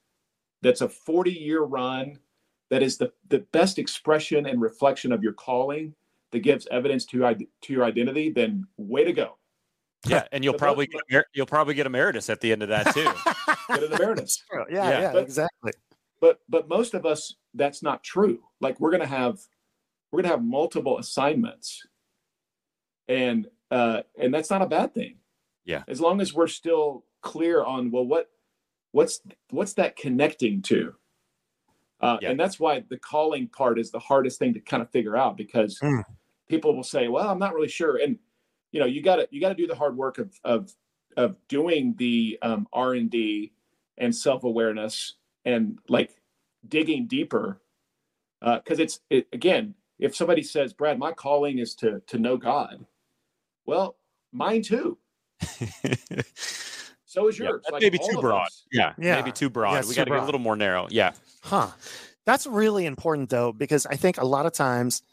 that's 0.62 0.82
a 0.82 0.90
40 0.90 1.32
year 1.32 1.62
run 1.62 2.20
that 2.70 2.84
is 2.84 2.98
the, 2.98 3.14
the 3.30 3.40
best 3.54 3.80
expression 3.80 4.46
and 4.46 4.60
reflection 4.60 5.14
of 5.14 5.24
your 5.24 5.32
calling 5.32 5.96
that 6.36 6.42
gives 6.42 6.68
evidence 6.70 7.06
to 7.06 7.22
to 7.62 7.74
your 7.74 7.86
identity, 7.86 8.30
then 8.30 8.68
way 8.76 9.06
to 9.06 9.14
go. 9.14 9.38
Yeah, 10.06 10.26
and 10.34 10.44
you'll 10.44 10.54
probably 10.66 10.90
get, 11.10 11.24
you'll 11.34 11.46
probably 11.46 11.76
get 11.76 11.86
emeritus 11.86 12.30
at 12.30 12.42
the 12.42 12.52
end 12.52 12.62
of 12.62 12.68
that 12.68 12.94
too. 12.94 13.10
get 13.70 13.84
an 13.84 13.94
emeritus. 13.94 14.44
yeah, 14.54 14.66
yeah, 14.70 15.00
yeah 15.00 15.12
but, 15.14 15.24
exactly. 15.24 15.72
But 16.20 16.40
but 16.50 16.68
most 16.68 16.94
of 16.94 17.06
us, 17.06 17.36
that's 17.54 17.82
not 17.82 18.04
true. 18.04 18.40
Like 18.60 18.82
we're 18.82 18.92
gonna 18.92 19.06
have 19.06 19.40
we're 20.12 20.24
gonna 20.24 20.34
have 20.34 20.44
multiple 20.44 21.00
assignments, 21.00 21.82
and 23.08 23.48
uh, 23.72 24.02
and 24.20 24.34
that's 24.34 24.50
not 24.50 24.62
a 24.62 24.68
bad 24.68 24.94
thing. 24.94 25.20
Yeah, 25.64 25.84
as 25.88 26.02
long 26.02 26.20
as 26.20 26.34
we're 26.34 26.48
still 26.48 27.06
clear 27.22 27.64
on 27.64 27.92
well, 27.92 28.06
what 28.06 28.30
what's 28.92 29.22
what's 29.52 29.76
that 29.76 29.96
connecting 29.96 30.64
to? 30.64 30.96
Uh, 32.02 32.18
yeah. 32.22 32.32
And 32.32 32.38
that's 32.38 32.60
why 32.60 32.84
the 32.90 32.98
calling 32.98 33.48
part 33.48 33.80
is 33.80 33.90
the 33.90 34.00
hardest 34.00 34.38
thing 34.38 34.54
to 34.56 34.60
kind 34.60 34.84
of 34.84 34.92
figure 34.92 35.16
out 35.16 35.38
because 35.38 35.80
mm 35.82 36.04
people 36.48 36.76
will 36.76 36.84
say, 36.84 37.08
"Well, 37.08 37.30
I'm 37.30 37.40
not 37.40 37.54
really 37.54 37.68
sure," 37.68 37.98
and 37.98 38.18
you 38.72 38.80
know, 38.80 38.86
you 38.86 39.02
got 39.02 39.18
to 39.18 39.28
you 39.32 39.42
got 39.42 39.50
to 39.50 39.56
do 39.56 39.68
the 39.68 39.76
hard 39.76 39.96
work 39.96 40.18
of 40.18 40.38
of 40.44 40.74
of 41.18 41.36
doing 41.48 41.96
the 41.98 42.38
um, 42.42 42.68
R 42.74 42.94
and 42.94 43.10
D 43.10 43.54
and 43.98 44.14
self 44.14 44.44
awareness 44.44 45.16
and 45.46 45.80
like 45.88 46.12
digging 46.68 47.08
deeper 47.08 47.62
because 48.42 48.80
uh, 48.80 48.84
it's 48.84 49.00
it, 49.10 49.28
again, 49.34 49.76
if 50.00 50.16
somebody 50.16 50.44
says, 50.44 50.74
"Brad, 50.74 51.00
my 51.00 51.12
calling 51.12 51.60
is 51.60 51.76
to 51.76 52.02
to 52.08 52.18
know 52.18 52.38
God," 52.38 52.86
well, 53.66 53.98
mine 54.32 54.62
too. 54.62 54.98
so 57.06 57.28
is 57.28 57.38
yours. 57.40 57.64
Yeah, 57.66 57.72
like 57.72 57.82
maybe 57.82 57.98
too 57.98 58.20
broad. 58.20 58.50
Yeah, 58.72 58.94
yeah, 58.98 59.16
maybe 59.16 59.32
too 59.32 59.50
broad. 59.50 59.74
Yeah, 59.74 59.90
we 59.90 59.96
got 59.96 60.06
to 60.06 60.12
get 60.12 60.20
a 60.20 60.26
little 60.26 60.40
more 60.40 60.56
narrow. 60.56 60.88
Yeah. 60.90 61.14
Huh. 61.42 61.72
That's 62.26 62.48
really 62.48 62.86
important 62.86 63.30
though, 63.30 63.52
because 63.52 63.86
I 63.86 63.96
think 63.96 64.18
a 64.18 64.26
lot 64.26 64.46
of 64.46 64.54
times 64.54 65.04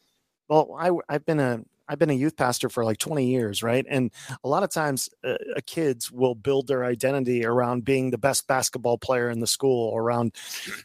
well, 0.52 0.76
I, 0.78 1.14
I've 1.14 1.24
been 1.24 1.40
a 1.40 1.60
I've 1.88 1.98
been 1.98 2.10
a 2.10 2.14
youth 2.14 2.36
pastor 2.36 2.68
for 2.68 2.84
like 2.84 2.98
20 2.98 3.26
years, 3.26 3.62
right? 3.62 3.84
And 3.88 4.10
a 4.44 4.48
lot 4.48 4.62
of 4.62 4.70
times, 4.70 5.10
uh, 5.24 5.34
kids 5.66 6.12
will 6.12 6.34
build 6.34 6.68
their 6.68 6.84
identity 6.84 7.44
around 7.44 7.84
being 7.84 8.10
the 8.10 8.18
best 8.18 8.46
basketball 8.46 8.98
player 8.98 9.28
in 9.28 9.40
the 9.40 9.46
school, 9.46 9.94
around, 9.96 10.32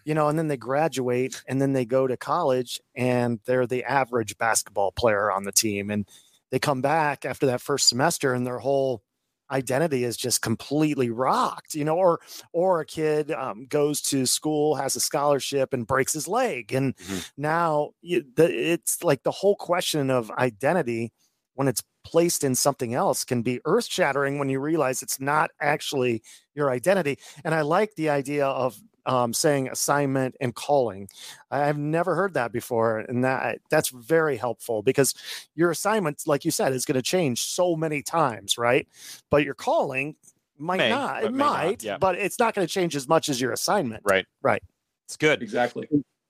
you 0.06 0.16
know, 0.16 0.28
and 0.28 0.40
then 0.40 0.48
they 0.48 0.58
graduate 0.58 1.44
and 1.48 1.62
then 1.62 1.74
they 1.74 1.86
go 1.86 2.08
to 2.08 2.18
college 2.18 2.82
and 2.96 3.40
they're 3.46 3.68
the 3.68 3.84
average 3.84 4.38
basketball 4.38 4.92
player 4.92 5.32
on 5.32 5.44
the 5.44 5.52
team. 5.52 5.92
And 5.92 6.08
they 6.50 6.60
come 6.60 6.82
back 6.82 7.26
after 7.26 7.46
that 7.46 7.62
first 7.62 7.88
semester 7.90 8.34
and 8.34 8.46
their 8.46 8.60
whole 8.60 9.04
identity 9.52 10.04
is 10.04 10.18
just 10.18 10.42
completely 10.42 11.10
rocked 11.10 11.74
you 11.74 11.86
know 11.86 11.98
or 11.98 12.20
or 12.54 12.82
a 12.82 12.86
kid 12.86 13.32
um, 13.32 13.66
goes 13.68 14.02
to 14.02 14.26
school 14.26 14.76
has 14.76 14.96
a 14.96 15.00
scholarship 15.00 15.74
and 15.74 15.88
breaks 15.88 16.14
his 16.14 16.28
leg 16.28 16.74
and 16.74 16.96
mm-hmm. 16.98 17.20
now 17.38 17.90
you, 18.02 18.24
the, 18.36 18.72
it's 18.72 19.04
like 19.04 19.24
the 19.24 19.32
whole 19.32 19.56
question 19.56 20.10
of 20.10 20.32
identity 20.32 21.12
when 21.54 21.68
it's 21.68 21.84
placed 22.04 22.44
in 22.44 22.56
something 22.56 22.94
else 22.94 23.24
can 23.24 23.42
be 23.42 23.60
earth 23.66 23.86
shattering 23.86 24.40
when 24.40 24.50
you 24.50 24.60
realize 24.60 25.02
it's 25.02 25.20
not 25.20 25.52
actually 25.62 26.22
your 26.56 26.70
identity 26.70 27.18
and 27.44 27.54
i 27.54 27.62
like 27.62 27.94
the 27.96 28.10
idea 28.10 28.46
of 28.46 28.78
um, 29.08 29.34
saying 29.34 29.70
assignment 29.70 30.36
and 30.40 30.54
calling. 30.54 31.10
I've 31.50 31.78
never 31.78 32.14
heard 32.14 32.36
that 32.36 32.52
before, 32.52 33.00
and 33.00 33.24
that 33.24 33.60
that's 33.72 33.90
very 33.90 34.38
helpful 34.38 34.84
because 34.84 35.16
your 35.56 35.72
assignment, 35.72 36.24
like 36.28 36.46
you 36.46 36.52
said, 36.52 36.74
is 36.74 36.86
going 36.86 36.96
to 36.96 37.02
change 37.02 37.42
so 37.42 37.76
many 37.76 38.04
times, 38.04 38.58
right? 38.58 38.88
But 39.32 39.44
your 39.44 39.56
calling 39.56 40.16
might 40.58 40.78
may, 40.78 40.90
not. 40.90 41.24
It 41.24 41.34
might, 41.34 41.66
not, 41.66 41.84
yeah. 41.84 41.98
but 41.98 42.16
it's 42.16 42.38
not 42.38 42.54
going 42.54 42.68
to 42.68 42.72
change 42.72 42.96
as 42.96 43.08
much 43.08 43.30
as 43.30 43.42
your 43.42 43.52
assignment. 43.52 44.04
Right. 44.06 44.26
Right. 44.42 44.62
It's 45.06 45.18
good. 45.18 45.42
Exactly 45.42 45.88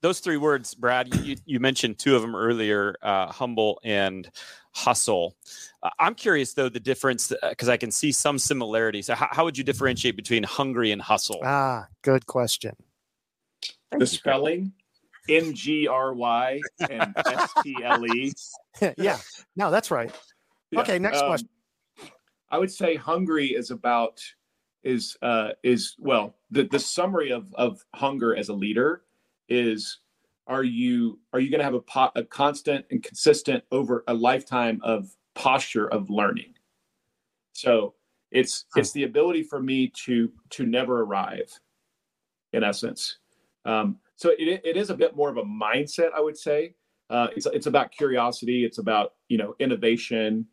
those 0.08 0.22
three 0.22 0.38
words, 0.38 0.74
Brad, 0.74 1.14
you, 1.14 1.36
you 1.46 1.60
mentioned 1.60 1.98
two 1.98 2.16
of 2.16 2.22
them 2.22 2.34
earlier 2.34 2.96
uh, 3.02 3.28
humble 3.28 3.82
and 3.84 4.30
hustle. 4.72 5.36
Uh, 5.84 5.90
I'm 6.00 6.16
curious, 6.16 6.54
though, 6.54 6.70
the 6.70 6.80
difference, 6.80 7.34
because 7.50 7.68
uh, 7.68 7.74
I 7.74 7.78
can 7.78 7.92
see 7.92 8.14
some 8.14 8.40
similarities. 8.40 9.10
How, 9.10 9.28
how, 9.30 9.44
would 9.44 9.58
you 9.58 9.66
differentiate 9.66 10.16
between 10.16 10.44
hungry 10.44 10.94
and 10.94 11.02
hustle? 11.02 11.42
Ah, 11.44 11.88
good 12.04 12.26
question. 12.26 12.74
Thank 13.92 14.00
the 14.00 14.06
you, 14.06 14.06
spelling 14.06 14.72
N 15.28 15.54
G 15.54 15.90
R 15.90 16.14
Y 16.14 16.62
and 16.90 17.14
S 17.18 17.52
T 17.62 17.76
L 17.84 18.08
E. 18.08 18.34
Yeah, 18.96 19.18
no, 19.56 19.72
that's 19.72 19.92
right. 19.92 20.12
Yeah. 20.72 20.82
Okay, 20.82 21.00
next 21.00 21.18
um, 21.18 21.30
question. 21.30 21.50
I 22.50 22.60
would 22.60 22.72
say 22.72 22.96
hungry 22.96 23.48
is 23.48 23.72
about 23.72 24.22
is 24.84 25.18
uh 25.24 25.50
is 25.64 25.96
well 25.98 26.36
the 26.52 26.64
the 26.66 26.78
summary 26.78 27.32
of 27.32 27.52
of 27.56 27.84
hunger 27.96 28.36
as 28.36 28.50
a 28.50 28.54
leader 28.54 29.02
is 29.50 30.00
are 30.48 30.64
you 30.64 31.20
are 31.34 31.40
you 31.40 31.50
going 31.50 31.60
to 31.60 31.66
have 31.66 31.74
a, 31.74 31.82
po- 31.82 32.12
a 32.16 32.24
constant 32.24 32.86
and 32.90 33.04
consistent 33.04 33.64
over 33.72 34.04
a 34.08 34.14
lifetime 34.14 34.80
of 34.84 35.16
posture 35.36 35.88
of 35.90 36.10
learning? 36.10 36.54
So 37.54 37.96
it's 38.32 38.66
it's 38.76 38.92
the 38.92 39.04
ability 39.04 39.44
for 39.44 39.62
me 39.62 39.92
to 40.06 40.32
to 40.52 40.66
never 40.66 41.02
arrive 41.02 41.52
in 42.54 42.64
essence. 42.64 43.18
Um, 43.66 43.98
so 44.16 44.30
it, 44.30 44.62
it 44.64 44.78
is 44.78 44.90
a 44.90 44.96
bit 44.96 45.16
more 45.16 45.30
of 45.30 45.38
a 45.38 45.44
mindset 45.44 46.12
i 46.16 46.22
would 46.22 46.38
say. 46.38 46.74
Uh, 47.10 47.28
it's, 47.36 47.46
it's 47.48 47.68
about 47.68 47.92
curiosity 47.92 48.66
it's 48.66 48.78
about 48.78 49.14
you 49.28 49.38
know 49.38 49.56
innovation. 49.60 50.46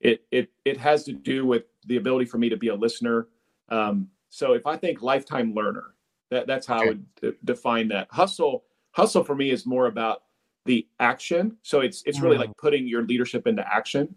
It 0.00 0.24
it 0.30 0.50
it 0.64 0.76
has 0.78 1.04
to 1.04 1.12
do 1.12 1.44
with 1.44 1.64
the 1.86 1.96
ability 1.96 2.26
for 2.26 2.38
me 2.38 2.48
to 2.48 2.56
be 2.56 2.68
a 2.68 2.74
listener. 2.74 3.28
Um, 3.68 4.08
so 4.32 4.52
if 4.52 4.66
i 4.66 4.76
think 4.76 5.02
lifetime 5.02 5.52
learner 5.54 5.94
that 6.30 6.46
that's 6.46 6.66
how 6.66 6.78
okay. 6.78 6.84
I 6.84 6.88
would 6.88 7.14
d- 7.20 7.32
define 7.44 7.88
that. 7.88 8.08
Hustle 8.10 8.64
hustle 8.92 9.24
for 9.24 9.34
me 9.34 9.50
is 9.50 9.66
more 9.66 9.86
about 9.86 10.22
the 10.64 10.70
the 10.70 10.86
action. 10.98 11.56
So 11.62 11.80
it's 11.80 12.02
it's 12.06 12.20
really 12.20 12.36
mm. 12.36 12.40
like 12.40 12.56
putting 12.56 12.86
your 12.86 13.02
leadership 13.02 13.46
into 13.46 13.66
action. 13.66 14.14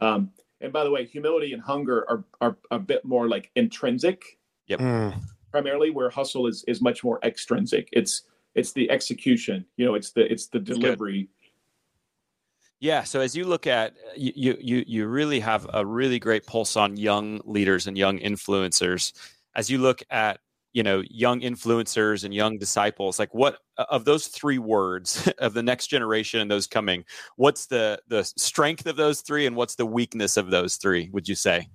Um, 0.00 0.30
and 0.60 0.72
by 0.72 0.84
the 0.84 0.90
way, 0.90 1.04
humility 1.04 1.52
and 1.52 1.62
hunger 1.62 2.04
are 2.08 2.24
are 2.40 2.56
a 2.70 2.78
bit 2.78 3.04
more 3.04 3.28
like 3.28 3.50
intrinsic. 3.56 4.38
Yep. 4.66 4.80
Mm. 4.80 5.20
Primarily, 5.50 5.90
where 5.90 6.10
hustle 6.10 6.46
is 6.46 6.64
is 6.66 6.80
much 6.80 7.04
more 7.04 7.20
extrinsic. 7.22 7.88
It's 7.92 8.22
it's 8.54 8.72
the 8.72 8.90
execution. 8.90 9.64
You 9.76 9.86
know, 9.86 9.94
it's 9.94 10.12
the 10.12 10.30
it's 10.30 10.46
the 10.48 10.60
delivery. 10.60 11.28
Yeah. 12.80 13.04
So 13.04 13.20
as 13.20 13.34
you 13.34 13.44
look 13.44 13.66
at 13.66 13.94
you 14.16 14.56
you 14.60 14.84
you 14.86 15.06
really 15.06 15.40
have 15.40 15.66
a 15.72 15.86
really 15.86 16.18
great 16.18 16.46
pulse 16.46 16.76
on 16.76 16.96
young 16.96 17.40
leaders 17.44 17.86
and 17.86 17.96
young 17.96 18.18
influencers. 18.18 19.12
As 19.54 19.70
you 19.70 19.78
look 19.78 20.02
at 20.10 20.40
you 20.74 20.82
know 20.82 21.02
young 21.08 21.40
influencers 21.40 22.24
and 22.24 22.34
young 22.34 22.58
disciples 22.58 23.18
like 23.18 23.32
what 23.32 23.58
of 23.78 24.04
those 24.04 24.26
three 24.26 24.58
words 24.58 25.30
of 25.38 25.54
the 25.54 25.62
next 25.62 25.86
generation 25.86 26.40
and 26.40 26.50
those 26.50 26.66
coming 26.66 27.04
what's 27.36 27.66
the 27.66 27.98
the 28.08 28.22
strength 28.36 28.84
of 28.84 28.96
those 28.96 29.22
three 29.22 29.46
and 29.46 29.56
what's 29.56 29.76
the 29.76 29.86
weakness 29.86 30.36
of 30.36 30.50
those 30.50 30.76
three 30.76 31.08
would 31.12 31.26
you 31.26 31.34
say? 31.34 31.68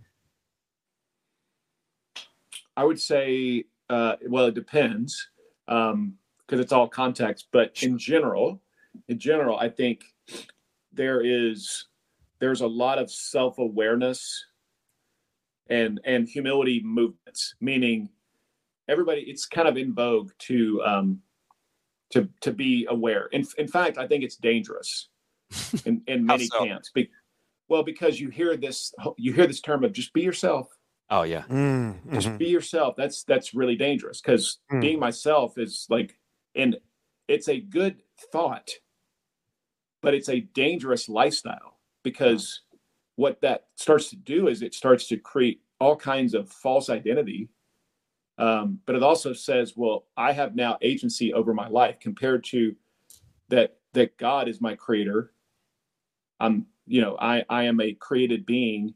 I 2.77 2.83
would 2.83 2.99
say 2.99 3.65
uh, 3.89 4.17
well 4.27 4.45
it 4.45 4.53
depends 4.53 5.27
because 5.65 5.93
um, 5.93 6.13
it's 6.49 6.71
all 6.71 6.87
context 6.87 7.47
but 7.51 7.81
in 7.81 7.97
general 7.97 8.61
in 9.07 9.17
general 9.17 9.57
i 9.59 9.69
think 9.69 10.03
there 10.93 11.21
is 11.21 11.85
there's 12.39 12.61
a 12.61 12.67
lot 12.67 12.97
of 12.97 13.09
self-awareness 13.11 14.45
and 15.69 15.99
and 16.05 16.27
humility 16.27 16.81
movements 16.83 17.55
meaning 17.59 18.09
everybody 18.89 19.21
it's 19.21 19.45
kind 19.45 19.67
of 19.67 19.77
in 19.77 19.93
vogue 19.93 20.31
to 20.39 20.81
um, 20.83 21.21
to 22.11 22.27
to 22.41 22.51
be 22.51 22.85
aware. 22.89 23.27
In 23.27 23.45
in 23.57 23.67
fact, 23.67 23.97
I 23.97 24.07
think 24.07 24.23
it's 24.23 24.35
dangerous 24.35 25.09
in, 25.85 26.01
in 26.07 26.25
many 26.25 26.47
so? 26.47 26.65
camps. 26.65 26.91
Be, 26.93 27.09
well, 27.67 27.83
because 27.83 28.19
you 28.19 28.29
hear 28.29 28.57
this 28.57 28.93
you 29.17 29.33
hear 29.33 29.47
this 29.47 29.61
term 29.61 29.83
of 29.83 29.93
just 29.93 30.13
be 30.13 30.21
yourself. 30.21 30.75
Oh 31.09 31.23
yeah, 31.23 31.43
mm, 31.43 31.95
just 32.11 32.27
mm-hmm. 32.27 32.37
be 32.37 32.47
yourself. 32.47 32.95
That's 32.95 33.23
that's 33.23 33.53
really 33.53 33.75
dangerous 33.75 34.21
because 34.21 34.59
mm. 34.71 34.81
being 34.81 34.99
myself 34.99 35.57
is 35.57 35.87
like, 35.89 36.17
and 36.55 36.77
it's 37.27 37.47
a 37.47 37.59
good 37.59 38.01
thought, 38.31 38.69
but 40.01 40.13
it's 40.13 40.29
a 40.29 40.41
dangerous 40.41 41.09
lifestyle 41.09 41.77
because 42.03 42.61
what 43.15 43.41
that 43.41 43.65
starts 43.75 44.09
to 44.09 44.15
do 44.15 44.47
is 44.47 44.61
it 44.61 44.73
starts 44.73 45.07
to 45.07 45.17
create 45.17 45.61
all 45.79 45.95
kinds 45.95 46.33
of 46.33 46.49
false 46.49 46.89
identity 46.89 47.49
um, 48.39 48.79
but 48.85 48.95
it 48.95 49.03
also 49.03 49.33
says, 49.33 49.73
well, 49.75 50.05
I 50.15 50.31
have 50.31 50.55
now 50.55 50.77
agency 50.81 51.33
over 51.33 51.53
my 51.53 51.67
life 51.67 51.99
compared 51.99 52.45
to 52.45 52.73
that 53.49 53.75
that 53.93 54.17
God 54.17 54.47
is 54.47 54.61
my 54.61 54.75
creator. 54.75 55.33
I'm, 56.39 56.65
you 56.87 57.01
know, 57.01 57.17
I 57.19 57.43
I 57.49 57.63
am 57.65 57.81
a 57.81 57.93
created 57.93 58.45
being, 58.45 58.93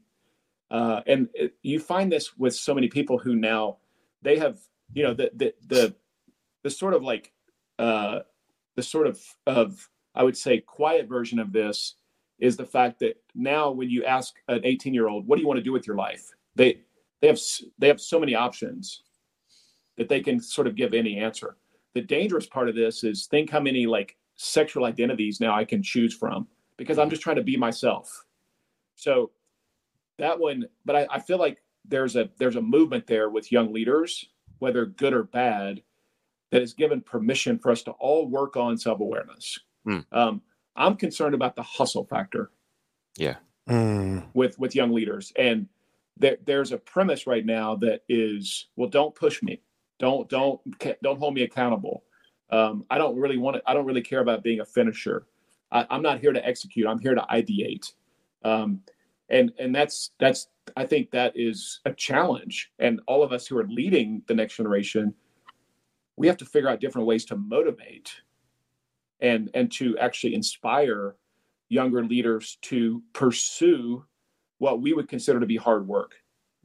uh, 0.70 1.02
and 1.06 1.28
it, 1.34 1.54
you 1.62 1.78
find 1.78 2.10
this 2.10 2.36
with 2.38 2.54
so 2.54 2.74
many 2.74 2.88
people 2.88 3.18
who 3.18 3.36
now 3.36 3.76
they 4.22 4.38
have, 4.38 4.58
you 4.94 5.02
know, 5.02 5.12
the 5.12 5.30
the 5.34 5.54
the, 5.66 5.94
the 6.62 6.70
sort 6.70 6.94
of 6.94 7.02
like 7.02 7.30
uh, 7.78 8.20
the 8.76 8.82
sort 8.82 9.06
of 9.06 9.20
of 9.46 9.90
I 10.14 10.22
would 10.22 10.38
say 10.38 10.60
quiet 10.60 11.06
version 11.06 11.38
of 11.38 11.52
this 11.52 11.96
is 12.38 12.56
the 12.56 12.64
fact 12.64 13.00
that 13.00 13.22
now 13.34 13.70
when 13.70 13.90
you 13.90 14.04
ask 14.04 14.36
an 14.48 14.62
18 14.64 14.94
year 14.94 15.08
old, 15.08 15.26
what 15.26 15.36
do 15.36 15.42
you 15.42 15.48
want 15.48 15.58
to 15.58 15.64
do 15.64 15.72
with 15.72 15.86
your 15.86 15.96
life? 15.96 16.30
They 16.56 16.80
they 17.20 17.26
have 17.26 17.40
they 17.78 17.88
have 17.88 18.00
so 18.00 18.18
many 18.18 18.34
options 18.34 19.02
that 19.96 20.08
they 20.08 20.20
can 20.20 20.40
sort 20.40 20.66
of 20.66 20.74
give 20.74 20.94
any 20.94 21.18
answer. 21.18 21.56
The 21.94 22.02
dangerous 22.02 22.46
part 22.46 22.68
of 22.68 22.74
this 22.74 23.04
is 23.04 23.26
think 23.26 23.50
how 23.50 23.60
many 23.60 23.86
like 23.86 24.16
sexual 24.36 24.84
identities 24.84 25.40
now 25.40 25.54
I 25.54 25.64
can 25.64 25.82
choose 25.82 26.14
from 26.14 26.48
because 26.76 26.98
I'm 26.98 27.10
just 27.10 27.22
trying 27.22 27.36
to 27.36 27.42
be 27.42 27.56
myself. 27.56 28.24
So 28.96 29.30
that 30.18 30.38
one, 30.38 30.66
but 30.84 30.96
I, 30.96 31.06
I 31.10 31.20
feel 31.20 31.38
like 31.38 31.62
there's 31.84 32.16
a 32.16 32.30
there's 32.38 32.56
a 32.56 32.62
movement 32.62 33.06
there 33.06 33.30
with 33.30 33.52
young 33.52 33.72
leaders, 33.72 34.26
whether 34.58 34.86
good 34.86 35.12
or 35.12 35.24
bad, 35.24 35.82
that 36.50 36.62
has 36.62 36.72
given 36.72 37.00
permission 37.00 37.58
for 37.58 37.70
us 37.70 37.82
to 37.82 37.92
all 37.92 38.28
work 38.28 38.56
on 38.56 38.76
self-awareness. 38.76 39.58
Mm. 39.86 40.04
Um, 40.12 40.42
I'm 40.76 40.96
concerned 40.96 41.34
about 41.34 41.56
the 41.56 41.62
hustle 41.62 42.04
factor. 42.04 42.50
Yeah. 43.16 43.36
Mm. 43.68 44.26
With 44.34 44.58
with 44.58 44.74
young 44.74 44.92
leaders. 44.92 45.32
And 45.36 45.68
there, 46.16 46.38
there's 46.44 46.72
a 46.72 46.78
premise 46.78 47.26
right 47.26 47.44
now 47.44 47.76
that 47.76 48.02
is, 48.08 48.68
well, 48.76 48.88
don't 48.88 49.14
push 49.14 49.42
me. 49.42 49.62
Don't 50.04 50.28
don't 50.28 50.60
don't 51.02 51.18
hold 51.18 51.32
me 51.32 51.44
accountable. 51.44 52.04
Um, 52.50 52.84
I 52.90 52.98
don't 52.98 53.18
really 53.18 53.38
want 53.38 53.56
to. 53.56 53.62
I 53.66 53.72
don't 53.72 53.86
really 53.86 54.02
care 54.02 54.20
about 54.20 54.42
being 54.42 54.60
a 54.60 54.64
finisher. 54.66 55.24
I, 55.72 55.86
am 55.88 56.02
not 56.02 56.20
here 56.20 56.30
to 56.30 56.46
execute. 56.46 56.86
I'm 56.86 56.98
here 56.98 57.14
to 57.14 57.24
ideate. 57.30 57.90
Um, 58.44 58.82
and 59.30 59.50
and 59.58 59.74
that's 59.74 60.10
that's 60.20 60.48
I 60.76 60.84
think 60.84 61.10
that 61.12 61.32
is 61.34 61.80
a 61.86 61.92
challenge. 61.94 62.70
And 62.78 63.00
all 63.06 63.22
of 63.22 63.32
us 63.32 63.46
who 63.46 63.56
are 63.56 63.66
leading 63.66 64.20
the 64.26 64.34
next 64.34 64.56
generation, 64.56 65.14
we 66.18 66.26
have 66.26 66.36
to 66.36 66.44
figure 66.44 66.68
out 66.68 66.80
different 66.80 67.06
ways 67.06 67.24
to 67.26 67.36
motivate 67.36 68.12
and 69.20 69.50
and 69.54 69.72
to 69.72 69.96
actually 69.96 70.34
inspire 70.34 71.16
younger 71.70 72.04
leaders 72.04 72.58
to 72.60 73.02
pursue 73.14 74.04
what 74.58 74.82
we 74.82 74.92
would 74.92 75.08
consider 75.08 75.40
to 75.40 75.46
be 75.46 75.56
hard 75.56 75.88
work. 75.88 76.12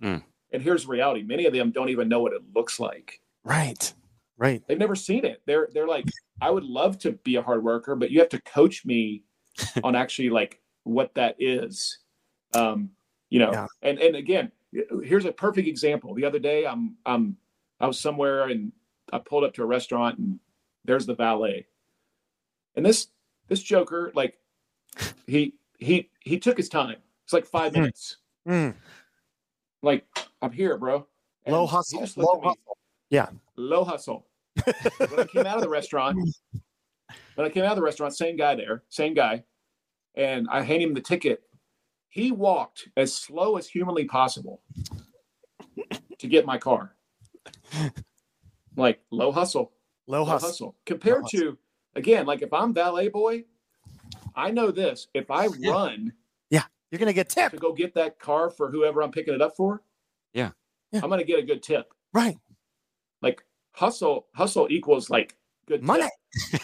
Mm. 0.04 0.24
And 0.52 0.62
here's 0.62 0.84
the 0.84 0.92
reality: 0.92 1.24
many 1.24 1.46
of 1.46 1.54
them 1.54 1.72
don't 1.72 1.88
even 1.88 2.10
know 2.10 2.20
what 2.20 2.34
it 2.34 2.42
looks 2.54 2.82
like. 2.82 3.22
Right. 3.44 3.94
Right. 4.38 4.64
They've 4.68 4.78
never 4.78 4.96
seen 4.96 5.26
it. 5.26 5.42
They're 5.46 5.68
they're 5.74 5.88
like, 5.88 6.06
I 6.42 6.50
would 6.50 6.64
love 6.64 6.98
to 7.00 7.12
be 7.12 7.36
a 7.36 7.42
hard 7.42 7.64
worker, 7.64 7.96
but 7.96 8.10
you 8.10 8.20
have 8.20 8.30
to 8.30 8.42
coach 8.42 8.86
me 8.86 9.24
on 9.84 9.96
actually 9.96 10.30
like 10.30 10.62
what 10.84 11.14
that 11.16 11.36
is. 11.40 12.00
Um, 12.54 12.92
you 13.30 13.40
know, 13.40 13.52
yeah. 13.52 13.68
and 13.82 14.00
and 14.00 14.16
again, 14.16 14.52
here's 15.04 15.26
a 15.26 15.32
perfect 15.32 15.68
example. 15.68 16.14
The 16.14 16.26
other 16.26 16.40
day, 16.40 16.66
I'm 16.66 16.96
I'm 17.06 17.36
I 17.80 17.88
was 17.88 18.00
somewhere 18.00 18.48
and 18.48 18.72
I 19.12 19.20
pulled 19.20 19.44
up 19.44 19.54
to 19.56 19.64
a 19.64 19.66
restaurant 19.66 20.18
and 20.18 20.40
there's 20.86 21.06
the 21.06 21.16
valet, 21.16 21.68
and 22.76 22.86
this 22.86 23.08
this 23.50 23.62
joker 23.62 24.12
like 24.16 24.38
he 25.28 25.56
he 25.80 26.10
he 26.22 26.40
took 26.40 26.58
his 26.58 26.70
time. 26.70 26.98
It's 27.26 27.34
like 27.34 27.46
five 27.46 27.74
hmm. 27.74 27.82
minutes. 27.82 28.18
Mm. 28.48 28.76
Like 29.84 30.06
I'm 30.42 30.52
here, 30.52 30.78
bro. 30.78 31.06
And 31.46 31.56
low 31.56 31.68
hustle. 31.68 32.00
Low 32.16 32.42
hustle. 32.42 32.78
Yeah. 33.10 33.28
Low 33.56 33.84
hustle. 33.84 34.26
when 34.64 35.20
I 35.20 35.26
came 35.26 35.46
out 35.46 35.56
of 35.56 35.62
the 35.62 35.70
restaurant, 35.70 36.18
when 37.36 37.48
I 37.48 37.50
came 37.50 37.64
out 37.64 37.72
of 37.72 37.78
the 37.78 37.84
restaurant, 37.84 38.16
same 38.16 38.36
guy 38.36 38.56
there, 38.56 38.84
same 38.90 39.14
guy, 39.14 39.44
and 40.16 40.48
I 40.52 40.62
hand 40.62 40.82
him 40.82 40.94
the 40.94 41.02
ticket. 41.02 41.44
He 42.10 42.32
walked 42.32 42.90
as 42.98 43.14
slow 43.14 43.58
as 43.58 43.68
humanly 43.68 44.06
possible 44.06 44.62
to 46.18 46.28
get 46.28 46.46
my 46.46 46.58
car. 46.58 46.96
Like 48.76 49.02
low 49.12 49.32
hustle. 49.32 49.74
Low, 50.08 50.20
low 50.20 50.26
hustle. 50.26 50.50
hustle. 50.50 50.76
Compared 50.86 51.24
low 51.24 51.28
to 51.30 51.38
hustle. 51.38 51.58
again, 51.96 52.26
like 52.26 52.42
if 52.42 52.54
I'm 52.54 52.74
valet 52.74 53.10
boy, 53.10 53.44
I 54.36 54.52
know 54.52 54.72
this. 54.72 55.08
If 55.14 55.30
I 55.30 55.48
run 55.48 56.14
yeah, 56.50 56.64
you're 56.92 57.00
gonna 57.00 57.14
get 57.14 57.30
tipped 57.30 57.52
to 57.52 57.58
go 57.60 57.74
get 57.74 57.94
that 57.96 58.20
car 58.20 58.50
for 58.50 58.72
whoever 58.72 59.04
I'm 59.04 59.12
picking 59.12 59.34
it 59.34 59.42
up 59.42 59.56
for. 59.56 59.82
Yeah, 60.34 60.52
yeah. 60.92 61.02
I'm 61.04 61.10
gonna 61.10 61.24
get 61.24 61.40
a 61.40 61.44
good 61.44 61.62
tip. 61.62 61.94
Right. 62.14 62.38
Like 63.22 63.44
hustle, 63.74 64.28
hustle 64.34 64.68
equals 64.70 65.10
like 65.10 65.36
good 65.68 65.84
money. 65.84 66.10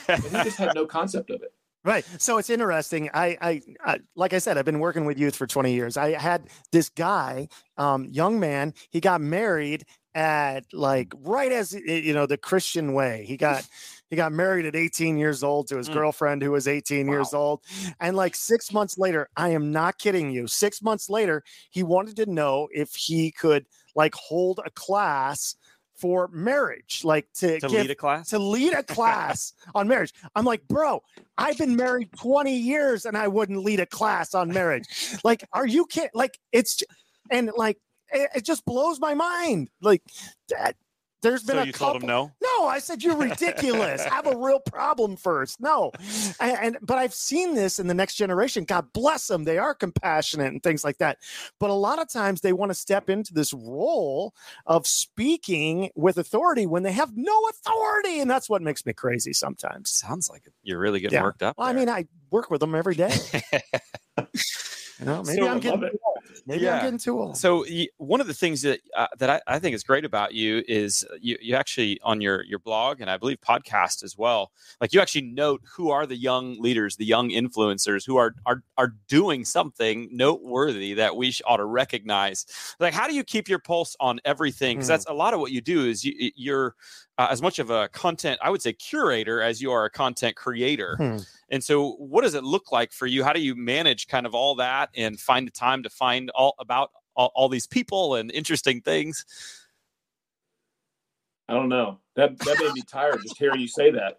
and 0.07 0.23
he 0.23 0.29
just 0.29 0.57
had 0.57 0.75
no 0.75 0.85
concept 0.85 1.29
of 1.29 1.41
it. 1.41 1.53
Right. 1.85 2.03
So 2.17 2.39
it's 2.39 2.49
interesting. 2.49 3.11
I, 3.13 3.37
I, 3.39 3.61
I, 3.85 3.99
like 4.15 4.33
I 4.33 4.39
said, 4.39 4.57
I've 4.57 4.65
been 4.65 4.79
working 4.79 5.05
with 5.05 5.19
youth 5.19 5.35
for 5.35 5.45
20 5.45 5.71
years. 5.71 5.97
I 5.97 6.13
had 6.19 6.49
this 6.71 6.89
guy, 6.89 7.47
um, 7.77 8.07
young 8.09 8.39
man, 8.39 8.73
he 8.89 8.99
got 8.99 9.21
married 9.21 9.85
at 10.15 10.63
like 10.73 11.13
right 11.19 11.51
as 11.51 11.73
you 11.73 12.13
know 12.13 12.25
the 12.25 12.37
Christian 12.37 12.93
way. 12.93 13.25
He 13.27 13.37
got 13.37 13.67
he 14.09 14.15
got 14.15 14.31
married 14.31 14.65
at 14.65 14.75
18 14.75 15.17
years 15.17 15.43
old 15.43 15.67
to 15.67 15.77
his 15.77 15.89
mm. 15.89 15.93
girlfriend 15.93 16.41
who 16.41 16.51
was 16.51 16.67
18 16.67 17.05
wow. 17.05 17.13
years 17.13 17.33
old. 17.33 17.61
And 17.99 18.17
like 18.17 18.33
six 18.33 18.73
months 18.73 18.97
later, 18.97 19.29
I 19.37 19.49
am 19.49 19.71
not 19.71 19.99
kidding 19.99 20.31
you. 20.31 20.47
Six 20.47 20.81
months 20.81 21.09
later, 21.09 21.43
he 21.69 21.83
wanted 21.83 22.15
to 22.15 22.25
know 22.25 22.67
if 22.71 22.95
he 22.95 23.29
could 23.29 23.67
like 23.93 24.15
hold 24.15 24.59
a 24.65 24.71
class 24.71 25.55
for 25.97 26.27
marriage, 26.29 27.01
like 27.03 27.31
to, 27.35 27.59
to 27.59 27.67
give, 27.67 27.81
lead 27.81 27.91
a 27.91 27.95
class, 27.95 28.29
to 28.29 28.39
lead 28.39 28.73
a 28.73 28.83
class 28.83 29.53
on 29.75 29.87
marriage. 29.87 30.13
I'm 30.35 30.45
like, 30.45 30.67
bro, 30.67 31.01
I've 31.37 31.57
been 31.57 31.75
married 31.75 32.09
20 32.17 32.55
years 32.55 33.05
and 33.05 33.17
I 33.17 33.27
wouldn't 33.27 33.63
lead 33.63 33.79
a 33.79 33.85
class 33.85 34.33
on 34.33 34.49
marriage. 34.49 34.87
like, 35.23 35.47
are 35.53 35.67
you 35.67 35.85
kidding? 35.85 36.11
Like, 36.13 36.39
it's 36.51 36.83
and 37.31 37.51
like 37.55 37.77
it, 38.11 38.29
it 38.35 38.45
just 38.45 38.65
blows 38.65 38.99
my 38.99 39.13
mind. 39.13 39.69
Like 39.81 40.01
that 40.49 40.75
there's 41.25 41.43
been 41.43 41.55
so 41.57 41.61
a 41.61 41.65
you 41.65 41.73
couple. 41.73 41.91
told 41.93 42.03
him 42.03 42.07
no. 42.07 42.31
No, 42.41 42.67
I 42.67 42.79
said 42.79 43.03
you're 43.03 43.17
ridiculous. 43.17 44.03
Have 44.05 44.27
a 44.27 44.37
real 44.37 44.59
problem 44.59 45.17
first. 45.17 45.59
No, 45.59 45.91
and, 46.39 46.57
and, 46.61 46.77
but 46.81 46.97
I've 46.97 47.13
seen 47.13 47.53
this 47.55 47.79
in 47.79 47.87
the 47.87 47.93
next 47.93 48.15
generation. 48.15 48.63
God 48.63 48.93
bless 48.93 49.27
them; 49.27 49.43
they 49.43 49.57
are 49.57 49.73
compassionate 49.75 50.53
and 50.53 50.63
things 50.63 50.83
like 50.83 50.97
that. 50.99 51.17
But 51.59 51.69
a 51.69 51.73
lot 51.73 51.99
of 51.99 52.09
times 52.09 52.41
they 52.41 52.53
want 52.53 52.69
to 52.71 52.75
step 52.75 53.09
into 53.09 53.33
this 53.33 53.51
role 53.53 54.33
of 54.65 54.87
speaking 54.87 55.89
with 55.95 56.17
authority 56.17 56.65
when 56.65 56.83
they 56.83 56.91
have 56.93 57.11
no 57.15 57.47
authority, 57.49 58.19
and 58.19 58.29
that's 58.29 58.49
what 58.49 58.61
makes 58.61 58.85
me 58.85 58.93
crazy 58.93 59.33
sometimes. 59.33 59.91
Sounds 59.91 60.29
like 60.29 60.45
it. 60.45 60.53
You're 60.63 60.79
really 60.79 60.99
getting 60.99 61.15
Yeah. 61.17 61.23
worked 61.23 61.43
up. 61.43 61.57
Well, 61.57 61.67
I 61.67 61.73
mean, 61.73 61.89
I 61.89 62.05
work 62.31 62.49
with 62.49 62.61
them 62.61 62.75
every 62.75 62.95
day. 62.95 63.13
You 64.99 65.05
know, 65.05 65.23
maybe 65.23 65.41
So- 65.41 65.47
I'm 65.49 65.59
getting 65.59 65.81
too 65.81 65.99
old. 66.05 66.17
maybe 66.45 66.63
Yeah. 66.63 66.75
I'm 66.75 66.81
getting 66.83 66.99
too 66.99 67.19
old. 67.19 67.37
So 67.37 67.65
one 67.97 68.21
of 68.21 68.27
the 68.27 68.33
things 68.33 68.61
that 68.61 68.79
uh, 68.95 69.07
that 69.17 69.29
I, 69.29 69.41
I 69.47 69.59
think 69.59 69.75
is 69.75 69.83
great 69.83 70.05
about 70.05 70.33
you 70.33 70.63
is 70.67 71.05
you, 71.19 71.37
you 71.41 71.55
actually 71.55 71.99
on 72.03 72.21
your 72.21 72.43
your 72.45 72.59
blog 72.59 73.01
and 73.01 73.09
I 73.09 73.17
believe 73.17 73.39
podcast 73.41 74.03
as 74.03 74.17
well. 74.17 74.51
Like 74.79 74.93
you 74.93 75.01
actually 75.01 75.23
note 75.23 75.61
who 75.75 75.89
are 75.91 76.05
the 76.05 76.15
young 76.15 76.59
leaders, 76.61 76.95
the 76.95 77.05
young 77.05 77.29
influencers 77.29 78.05
who 78.05 78.15
are 78.17 78.35
are 78.45 78.63
are 78.77 78.93
doing 79.07 79.43
something 79.43 80.07
noteworthy 80.11 80.93
that 80.93 81.15
we 81.17 81.33
ought 81.45 81.57
to 81.57 81.65
recognize. 81.65 82.45
Like 82.79 82.93
how 82.93 83.07
do 83.07 83.13
you 83.15 83.23
keep 83.23 83.49
your 83.49 83.59
pulse 83.59 83.95
on 83.99 84.19
everything? 84.23 84.77
Because 84.77 84.87
Hmm. 84.87 84.93
that's 84.93 85.05
a 85.07 85.13
lot 85.13 85.33
of 85.33 85.39
what 85.39 85.51
you 85.51 85.61
do. 85.61 85.85
Is 85.85 86.03
you, 86.05 86.31
you're 86.35 86.75
uh, 87.17 87.27
as 87.29 87.41
much 87.41 87.59
of 87.59 87.69
a 87.69 87.87
content 87.89 88.39
I 88.41 88.49
would 88.49 88.61
say 88.61 88.73
curator 88.73 89.41
as 89.41 89.61
you 89.61 89.71
are 89.71 89.85
a 89.85 89.89
content 89.89 90.35
creator. 90.35 90.95
Hmm. 90.97 91.17
And 91.49 91.63
so, 91.63 91.91
what 91.93 92.23
does 92.23 92.33
it 92.33 92.43
look 92.43 92.71
like 92.71 92.91
for 92.91 93.05
you? 93.05 93.23
How 93.23 93.33
do 93.33 93.39
you 93.39 93.55
manage 93.55 94.07
kind 94.07 94.25
of 94.25 94.33
all 94.33 94.55
that 94.55 94.89
and 94.95 95.19
find 95.19 95.45
the 95.47 95.51
time 95.51 95.83
to 95.83 95.89
find 95.89 96.29
all 96.31 96.55
about 96.59 96.91
all, 97.15 97.31
all 97.35 97.49
these 97.49 97.67
people 97.67 98.15
and 98.15 98.31
interesting 98.31 98.81
things? 98.81 99.25
I 101.47 101.53
don't 101.53 101.69
know. 101.69 101.99
That 102.15 102.37
that 102.39 102.59
made 102.59 102.73
me 102.73 102.81
tired 102.89 103.21
just 103.21 103.37
hearing 103.37 103.61
you 103.61 103.67
say 103.67 103.91
that. 103.91 104.17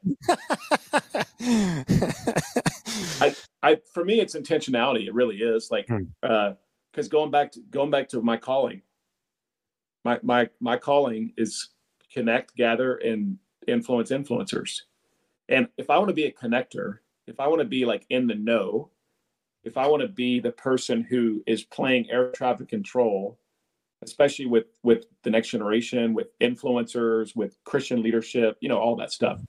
I 3.21 3.35
I, 3.63 3.79
for 3.93 4.05
me 4.05 4.21
it's 4.21 4.37
intentionality. 4.37 5.07
It 5.07 5.15
really 5.15 5.37
is 5.37 5.71
like 5.71 5.89
Hmm. 5.89 6.05
uh 6.23 6.53
because 6.93 7.09
going 7.09 7.31
back 7.31 7.53
to 7.53 7.61
going 7.71 7.91
back 7.91 8.09
to 8.11 8.23
my 8.23 8.37
calling, 8.37 8.81
my 10.05 10.19
my 10.23 10.49
my 10.61 10.77
calling 10.79 11.33
is 11.37 11.69
connect, 12.17 12.57
gather, 12.57 12.97
and 12.97 13.39
influence 13.69 14.11
influencers. 14.11 14.81
And 15.51 15.69
if 15.77 15.91
I 15.91 15.99
want 15.99 16.09
to 16.09 16.15
be 16.15 16.25
a 16.25 16.33
connector, 16.33 16.99
if 17.27 17.39
I 17.39 17.47
want 17.47 17.61
to 17.61 17.67
be 17.67 17.85
like 17.85 18.07
in 18.09 18.27
the 18.27 18.35
know, 18.35 18.91
if 19.65 19.77
I 19.77 19.87
want 19.87 20.01
to 20.01 20.09
be 20.09 20.41
the 20.41 20.53
person 20.53 21.03
who 21.03 21.43
is 21.47 21.63
playing 21.65 22.11
air 22.11 22.31
traffic 22.31 22.69
control, 22.69 23.39
especially 24.03 24.47
with 24.47 24.67
with 24.83 25.05
the 25.25 25.31
next 25.31 25.51
generation, 25.51 26.15
with 26.15 26.39
influencers, 26.39 27.37
with 27.37 27.59
Christian 27.65 28.03
leadership, 28.03 28.57
you 28.61 28.69
know, 28.69 28.79
all 28.79 28.97
that 28.97 29.13
stuff. 29.13 29.41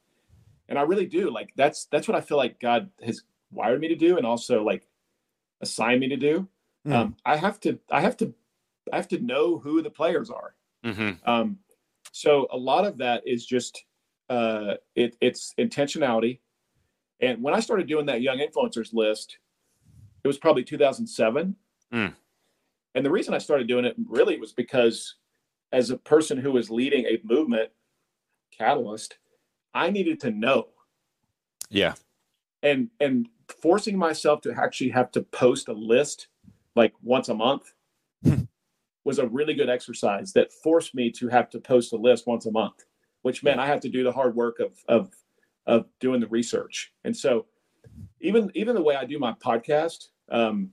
And 0.67 0.77
I 0.77 0.81
really 0.81 1.05
do 1.05 1.31
like 1.31 1.53
that's 1.55 1.85
that's 1.85 2.07
what 2.07 2.17
I 2.17 2.21
feel 2.21 2.37
like 2.37 2.59
God 2.59 2.89
has 3.01 3.21
wired 3.51 3.79
me 3.79 3.87
to 3.87 3.95
do, 3.95 4.17
and 4.17 4.25
also 4.25 4.63
like 4.63 4.87
assigned 5.61 6.01
me 6.01 6.09
to 6.09 6.17
do. 6.17 6.47
Mm. 6.85 6.93
Um, 6.93 7.15
I 7.25 7.37
have 7.37 7.59
to 7.61 7.79
I 7.89 8.01
have 8.01 8.17
to 8.17 8.33
I 8.91 8.97
have 8.97 9.07
to 9.09 9.19
know 9.19 9.57
who 9.57 9.81
the 9.81 9.89
players 9.89 10.29
are. 10.29 10.55
Mm-hmm. 10.85 11.29
Um, 11.29 11.59
so 12.17 12.47
a 12.51 12.57
lot 12.57 12.83
of 12.83 12.97
that 12.97 13.21
is 13.27 13.45
just 13.45 13.85
uh, 14.29 14.73
it, 14.95 15.15
it's 15.21 15.53
intentionality. 15.59 16.39
And 17.21 17.43
when 17.43 17.53
I 17.53 17.59
started 17.59 17.87
doing 17.87 18.07
that 18.07 18.23
young 18.23 18.39
influencers 18.39 18.91
list, 18.91 19.37
it 20.23 20.27
was 20.27 20.39
probably 20.39 20.63
2007. 20.63 21.55
Mm. 21.93 22.13
And 22.95 23.05
the 23.05 23.11
reason 23.11 23.35
I 23.35 23.37
started 23.37 23.67
doing 23.67 23.85
it 23.85 23.95
really 24.07 24.39
was 24.39 24.51
because 24.51 25.15
as 25.71 25.91
a 25.91 25.97
person 25.97 26.39
who 26.39 26.51
was 26.51 26.71
leading 26.71 27.05
a 27.05 27.19
movement, 27.23 27.69
Catalyst, 28.57 29.19
I 29.75 29.91
needed 29.91 30.19
to 30.21 30.31
know 30.31 30.69
Yeah. 31.69 31.93
and 32.63 32.89
and 32.99 33.29
forcing 33.61 33.95
myself 33.95 34.41
to 34.41 34.53
actually 34.53 34.89
have 34.89 35.11
to 35.11 35.21
post 35.21 35.67
a 35.67 35.73
list 35.73 36.29
like 36.75 36.93
once 37.03 37.29
a 37.29 37.35
month 37.35 37.73
was 39.07 39.19
a 39.19 39.27
really 39.27 39.55
good 39.55 39.69
exercise 39.69 40.31
that 40.33 40.53
forced 40.63 40.93
me 40.93 41.09
to 41.09 41.27
have 41.29 41.49
to 41.49 41.59
post 41.59 41.93
a 41.93 41.97
list 41.97 42.27
once 42.27 42.45
a 42.45 42.51
month 42.51 42.85
which 43.23 43.43
meant 43.43 43.59
i 43.59 43.65
had 43.65 43.81
to 43.81 43.89
do 43.89 44.03
the 44.03 44.11
hard 44.11 44.35
work 44.35 44.59
of 44.59 44.73
of 44.87 45.11
of 45.67 45.85
doing 45.99 46.19
the 46.21 46.27
research. 46.27 46.93
And 47.03 47.15
so 47.15 47.45
even 48.21 48.51
even 48.55 48.75
the 48.75 48.81
way 48.81 48.95
i 48.95 49.05
do 49.05 49.19
my 49.19 49.33
podcast 49.33 50.07
um 50.29 50.69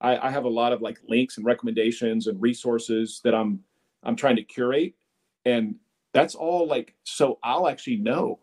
i 0.00 0.16
i 0.18 0.30
have 0.30 0.44
a 0.44 0.48
lot 0.48 0.72
of 0.72 0.82
like 0.82 0.98
links 1.08 1.36
and 1.36 1.46
recommendations 1.46 2.26
and 2.26 2.40
resources 2.40 3.20
that 3.24 3.34
i'm 3.34 3.60
i'm 4.02 4.16
trying 4.16 4.36
to 4.36 4.42
curate. 4.42 4.94
And 5.44 5.76
that's 6.12 6.34
all 6.34 6.66
like 6.66 6.94
so 7.04 7.38
i'll 7.42 7.68
actually 7.68 7.96
know. 7.96 8.40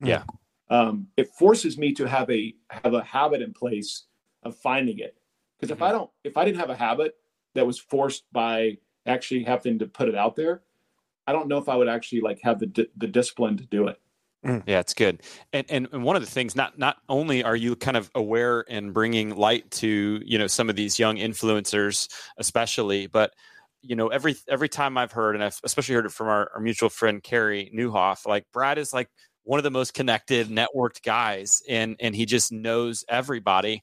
Yeah. 0.00 0.22
um, 0.70 1.08
it 1.16 1.28
forces 1.30 1.76
me 1.76 1.92
to 1.94 2.04
have 2.06 2.30
a 2.30 2.54
have 2.70 2.94
a 2.94 3.02
habit 3.02 3.42
in 3.42 3.52
place 3.52 4.04
of 4.44 4.56
finding 4.56 4.98
it. 4.98 5.16
Because 5.58 5.72
if 5.72 5.82
i 5.82 5.90
don't 5.92 6.10
if 6.24 6.36
i 6.36 6.44
didn't 6.44 6.60
have 6.60 6.70
a 6.70 6.76
habit 6.76 7.14
that 7.54 7.66
was 7.66 7.78
forced 7.78 8.24
by 8.32 8.78
actually 9.06 9.44
having 9.44 9.78
to 9.78 9.86
put 9.86 10.08
it 10.08 10.14
out 10.14 10.36
there 10.36 10.62
i 11.26 11.32
don't 11.32 11.48
know 11.48 11.58
if 11.58 11.68
i 11.68 11.76
would 11.76 11.88
actually 11.88 12.20
like 12.20 12.40
have 12.42 12.58
the 12.58 12.66
di- 12.66 12.90
the 12.96 13.06
discipline 13.06 13.56
to 13.56 13.66
do 13.66 13.86
it. 13.88 14.00
Mm. 14.46 14.62
Yeah, 14.66 14.78
it's 14.78 14.94
good. 14.94 15.22
And, 15.52 15.66
and 15.68 15.88
and 15.92 16.04
one 16.04 16.14
of 16.14 16.22
the 16.22 16.30
things, 16.30 16.54
not 16.54 16.78
not 16.78 16.98
only 17.08 17.42
are 17.42 17.56
you 17.56 17.74
kind 17.74 17.96
of 17.96 18.08
aware 18.14 18.64
and 18.68 18.94
bringing 18.94 19.34
light 19.34 19.68
to 19.72 20.20
you 20.24 20.38
know 20.38 20.46
some 20.46 20.70
of 20.70 20.76
these 20.76 20.98
young 20.98 21.16
influencers, 21.16 22.08
especially, 22.38 23.08
but 23.08 23.32
you 23.82 23.96
know 23.96 24.08
every 24.08 24.36
every 24.48 24.68
time 24.68 24.96
I've 24.96 25.10
heard, 25.10 25.34
and 25.34 25.42
I've 25.42 25.58
especially 25.64 25.96
heard 25.96 26.06
it 26.06 26.12
from 26.12 26.28
our, 26.28 26.50
our 26.54 26.60
mutual 26.60 26.88
friend 26.88 27.20
Carey 27.20 27.72
Nieuwhof, 27.76 28.26
like 28.26 28.44
Brad 28.52 28.78
is 28.78 28.92
like 28.92 29.08
one 29.42 29.58
of 29.58 29.64
the 29.64 29.72
most 29.72 29.92
connected, 29.92 30.48
networked 30.48 31.02
guys, 31.02 31.60
and 31.68 31.96
and 31.98 32.14
he 32.14 32.24
just 32.24 32.52
knows 32.52 33.04
everybody, 33.08 33.82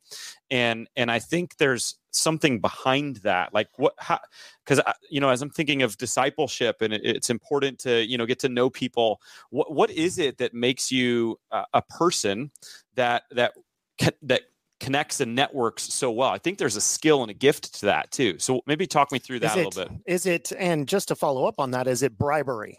and 0.50 0.88
and 0.96 1.12
I 1.12 1.20
think 1.20 1.58
there's 1.58 1.98
something 2.16 2.60
behind 2.60 3.18
that, 3.18 3.54
like 3.54 3.70
what 3.78 3.94
how 3.98 4.20
because 4.64 4.82
you 5.10 5.20
know 5.20 5.30
as 5.30 5.42
i'm 5.42 5.50
thinking 5.50 5.82
of 5.82 5.98
discipleship 5.98 6.82
and 6.82 6.94
it, 6.94 7.02
it's 7.04 7.30
important 7.30 7.78
to 7.80 8.04
you 8.06 8.18
know 8.18 8.26
get 8.26 8.40
to 8.40 8.50
know 8.50 8.70
people 8.70 9.22
what 9.50 9.72
what 9.72 9.92
is 9.92 10.18
it 10.18 10.38
that 10.38 10.54
makes 10.54 10.92
you 10.92 11.40
uh, 11.52 11.66
a 11.74 11.82
person 11.82 12.52
that 12.96 13.24
that 13.32 13.54
that 14.22 14.42
connects 14.80 15.22
and 15.22 15.36
networks 15.36 15.84
so 15.84 16.12
well. 16.12 16.30
I 16.30 16.38
think 16.38 16.58
there's 16.58 16.76
a 16.76 16.82
skill 16.82 17.22
and 17.22 17.32
a 17.32 17.34
gift 17.34 17.80
to 17.80 17.86
that 17.88 18.12
too. 18.12 18.38
So 18.40 18.62
maybe 18.68 18.86
talk 18.88 19.12
me 19.12 19.20
through 19.20 19.40
that 19.40 19.52
is 19.58 19.64
a 19.64 19.68
little 19.68 19.84
bit. 19.86 19.92
Is 20.06 20.26
it, 20.26 20.52
and 20.58 20.88
just 20.88 21.08
to 21.10 21.16
follow 21.16 21.46
up 21.46 21.56
on 21.60 21.72
that, 21.72 21.88
is 21.88 22.04
it 22.04 22.18
bribery? 22.18 22.76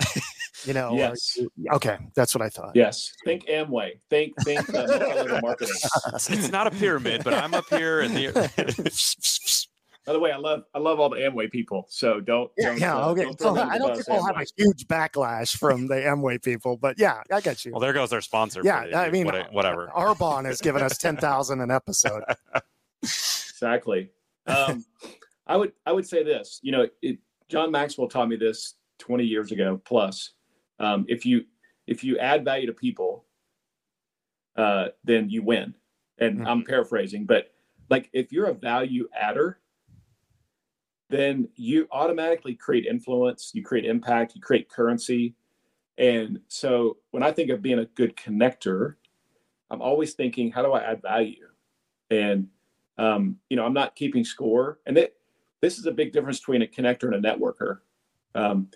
you 0.65 0.73
know, 0.75 0.91
or- 0.91 0.97
yes. 0.99 1.39
okay, 1.73 1.99
that's 2.15 2.35
what 2.35 2.43
I 2.43 2.49
thought. 2.49 2.73
yes. 2.75 3.13
Think 3.25 3.47
amway. 3.47 3.93
Think 4.11 4.35
think 4.43 4.69
uh, 4.75 5.41
marketing 5.43 5.75
it's, 6.15 6.31
it's 6.31 6.51
not 6.51 6.67
a 6.67 6.71
pyramid 6.71 7.25
but 7.25 7.33
i'm 7.35 7.55
up 7.55 7.65
here 7.71 8.01
and 8.01 8.15
the 8.17 9.67
by 10.07 10.13
the 10.13 10.19
way 10.21 10.31
i 10.33 10.37
love 10.37 10.63
i 10.75 10.79
love 10.79 11.01
all 11.01 11.09
the 11.09 11.17
amway 11.17 11.51
people 11.51 11.87
so 11.89 12.21
don't, 12.21 12.51
Yeah, 12.57 12.69
don't 12.69 12.81
yeah, 12.81 12.97
uh, 12.97 13.09
okay. 13.11 13.23
don't 13.25 13.41
So 13.41 13.57
I 13.59 13.77
don't 13.79 13.95
think 13.95 14.09
we'll 14.09 14.25
have 14.25 14.37
a 14.37 14.47
huge 14.57 14.87
backlash 14.87 15.57
from 15.57 15.87
the 15.89 15.97
Amway 15.97 16.43
people, 16.43 16.77
but 16.77 16.99
yeah, 16.99 17.23
I 17.33 17.41
got 17.41 17.65
you. 17.65 17.73
well 17.73 17.81
there 17.81 17.93
goes 17.93 18.13
our 18.13 18.21
sponsor 18.21 18.61
yeah, 18.65 18.87
the- 18.87 18.97
I 18.97 19.11
mean, 19.11 19.27
what- 19.27 19.53
whatever 19.53 19.91
Arbonne 19.95 20.45
has 20.47 20.61
given 20.61 20.83
us 20.83 20.97
ten 20.99 21.17
thousand 21.17 21.61
an 21.61 21.71
episode. 21.71 22.23
exactly 23.03 24.11
um, 24.47 24.85
i 25.47 25.57
would 25.57 25.73
i 25.87 25.93
would 25.93 26.07
say 26.07 26.23
this 26.23 26.61
you 26.63 26.73
know 26.73 26.87
it, 27.03 27.19
john 27.49 27.71
maxwell 27.71 28.09
taught 28.09 28.29
me 28.29 28.37
this 28.37 28.75
20 28.99 29.25
years 29.25 29.51
ago 29.53 29.81
plus 29.85 30.33
um, 30.79 31.05
if 31.09 31.25
you 31.27 31.45
if 31.87 32.03
you 32.05 32.19
add 32.19 32.45
value 32.45 32.67
to 32.67 32.73
people 32.73 33.25
uh, 34.57 34.89
then 35.05 35.29
you 35.31 35.43
win 35.43 35.75
and 36.19 36.41
Mhm. 36.41 36.47
i'm 36.47 36.65
paraphrasing 36.65 37.25
but 37.27 37.53
like 37.91 38.09
if 38.13 38.33
you're 38.33 38.47
a 38.47 38.55
value 38.55 39.09
adder 39.19 39.59
then 41.09 41.49
you 41.57 41.87
automatically 41.93 42.55
create 42.55 42.85
influence 42.87 43.51
you 43.55 43.63
create 43.63 43.85
impact 43.85 44.35
you 44.35 44.41
create 44.41 44.69
currency. 44.69 45.35
And 45.99 46.41
so 46.49 46.99
when 47.13 47.23
i 47.23 47.31
think 47.33 47.51
of 47.51 47.63
being 47.63 47.79
a 47.79 47.85
good 47.87 48.17
connector 48.17 48.97
i'm 49.71 49.81
always 49.83 50.15
thinking 50.15 50.51
how 50.51 50.63
do 50.63 50.73
i 50.73 50.81
add 50.83 51.03
value? 51.03 51.47
And 52.11 52.49
um, 52.99 53.37
you 53.51 53.57
know 53.57 53.65
i'm 53.65 53.73
not 53.75 53.95
keeping 53.97 54.25
score. 54.25 54.79
And 54.87 54.97
it, 54.99 55.17
this 55.61 55.79
is 55.79 55.87
a 55.87 55.93
big 55.93 56.13
difference 56.13 56.39
between 56.41 56.63
a 56.63 56.67
connector 56.67 57.13
and 57.13 57.15
a 57.15 57.21
networker. 57.29 57.79
Um, 58.35 58.69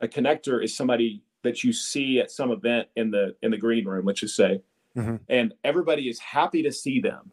a 0.00 0.08
connector 0.08 0.62
is 0.62 0.76
somebody 0.76 1.22
that 1.42 1.62
you 1.62 1.72
see 1.72 2.18
at 2.20 2.30
some 2.30 2.50
event 2.50 2.88
in 2.96 3.10
the 3.10 3.36
in 3.42 3.50
the 3.50 3.56
green 3.58 3.84
room 3.86 4.06
let's 4.06 4.20
just 4.20 4.36
say 4.36 4.62
Mhm. 4.96 5.20
and 5.28 5.54
everybody 5.64 6.08
is 6.08 6.18
happy 6.20 6.62
to 6.62 6.70
see 6.72 7.00
them. 7.00 7.32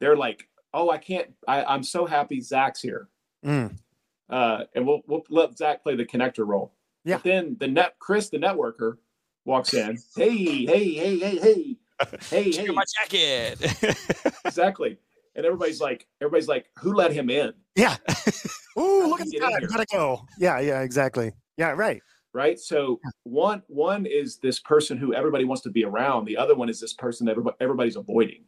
They're 0.00 0.16
like 0.16 0.48
oh 0.74 0.90
i 0.90 0.98
can't 0.98 1.28
I, 1.46 1.64
i'm 1.64 1.82
so 1.82 2.06
happy 2.06 2.40
zach's 2.40 2.80
here 2.80 3.08
Mm, 3.44 3.76
uh, 4.30 4.64
and 4.74 4.86
we'll 4.86 5.02
we'll 5.06 5.24
let 5.30 5.56
Zach 5.56 5.82
play 5.82 5.96
the 5.96 6.04
connector 6.04 6.46
role. 6.46 6.72
Yeah. 7.04 7.16
But 7.16 7.24
then 7.24 7.56
the 7.58 7.68
net 7.68 7.96
Chris, 7.98 8.28
the 8.28 8.38
networker, 8.38 8.96
walks 9.44 9.74
in. 9.74 9.98
hey, 10.16 10.64
hey, 10.66 10.94
hey, 10.94 11.18
hey, 11.18 11.38
hey, 11.38 11.76
hey, 12.30 12.52
Check 12.52 12.66
hey. 12.66 12.72
my 12.72 12.84
jacket 13.00 13.60
Exactly. 14.44 14.98
And 15.34 15.46
everybody's 15.46 15.80
like, 15.80 16.06
everybody's 16.20 16.48
like, 16.48 16.66
who 16.76 16.92
let 16.92 17.12
him 17.12 17.30
in? 17.30 17.52
yeah. 17.74 17.96
Ooh, 18.78 19.06
look 19.06 19.20
at 19.20 19.26
he 19.26 19.38
the 19.38 19.46
guy. 19.46 19.60
Gotta 19.66 19.86
go. 19.90 20.26
Yeah, 20.38 20.60
yeah, 20.60 20.80
exactly. 20.82 21.32
Yeah, 21.56 21.70
right. 21.70 22.02
right? 22.32 22.58
So 22.58 23.00
one 23.24 23.62
one 23.68 24.06
is 24.06 24.38
this 24.38 24.60
person 24.60 24.96
who 24.96 25.14
everybody 25.14 25.44
wants 25.44 25.62
to 25.62 25.70
be 25.70 25.84
around. 25.84 26.24
The 26.26 26.36
other 26.36 26.54
one 26.54 26.68
is 26.68 26.80
this 26.80 26.92
person 26.92 27.26
that 27.26 27.32
everybody, 27.32 27.56
everybody's 27.60 27.96
avoiding. 27.96 28.44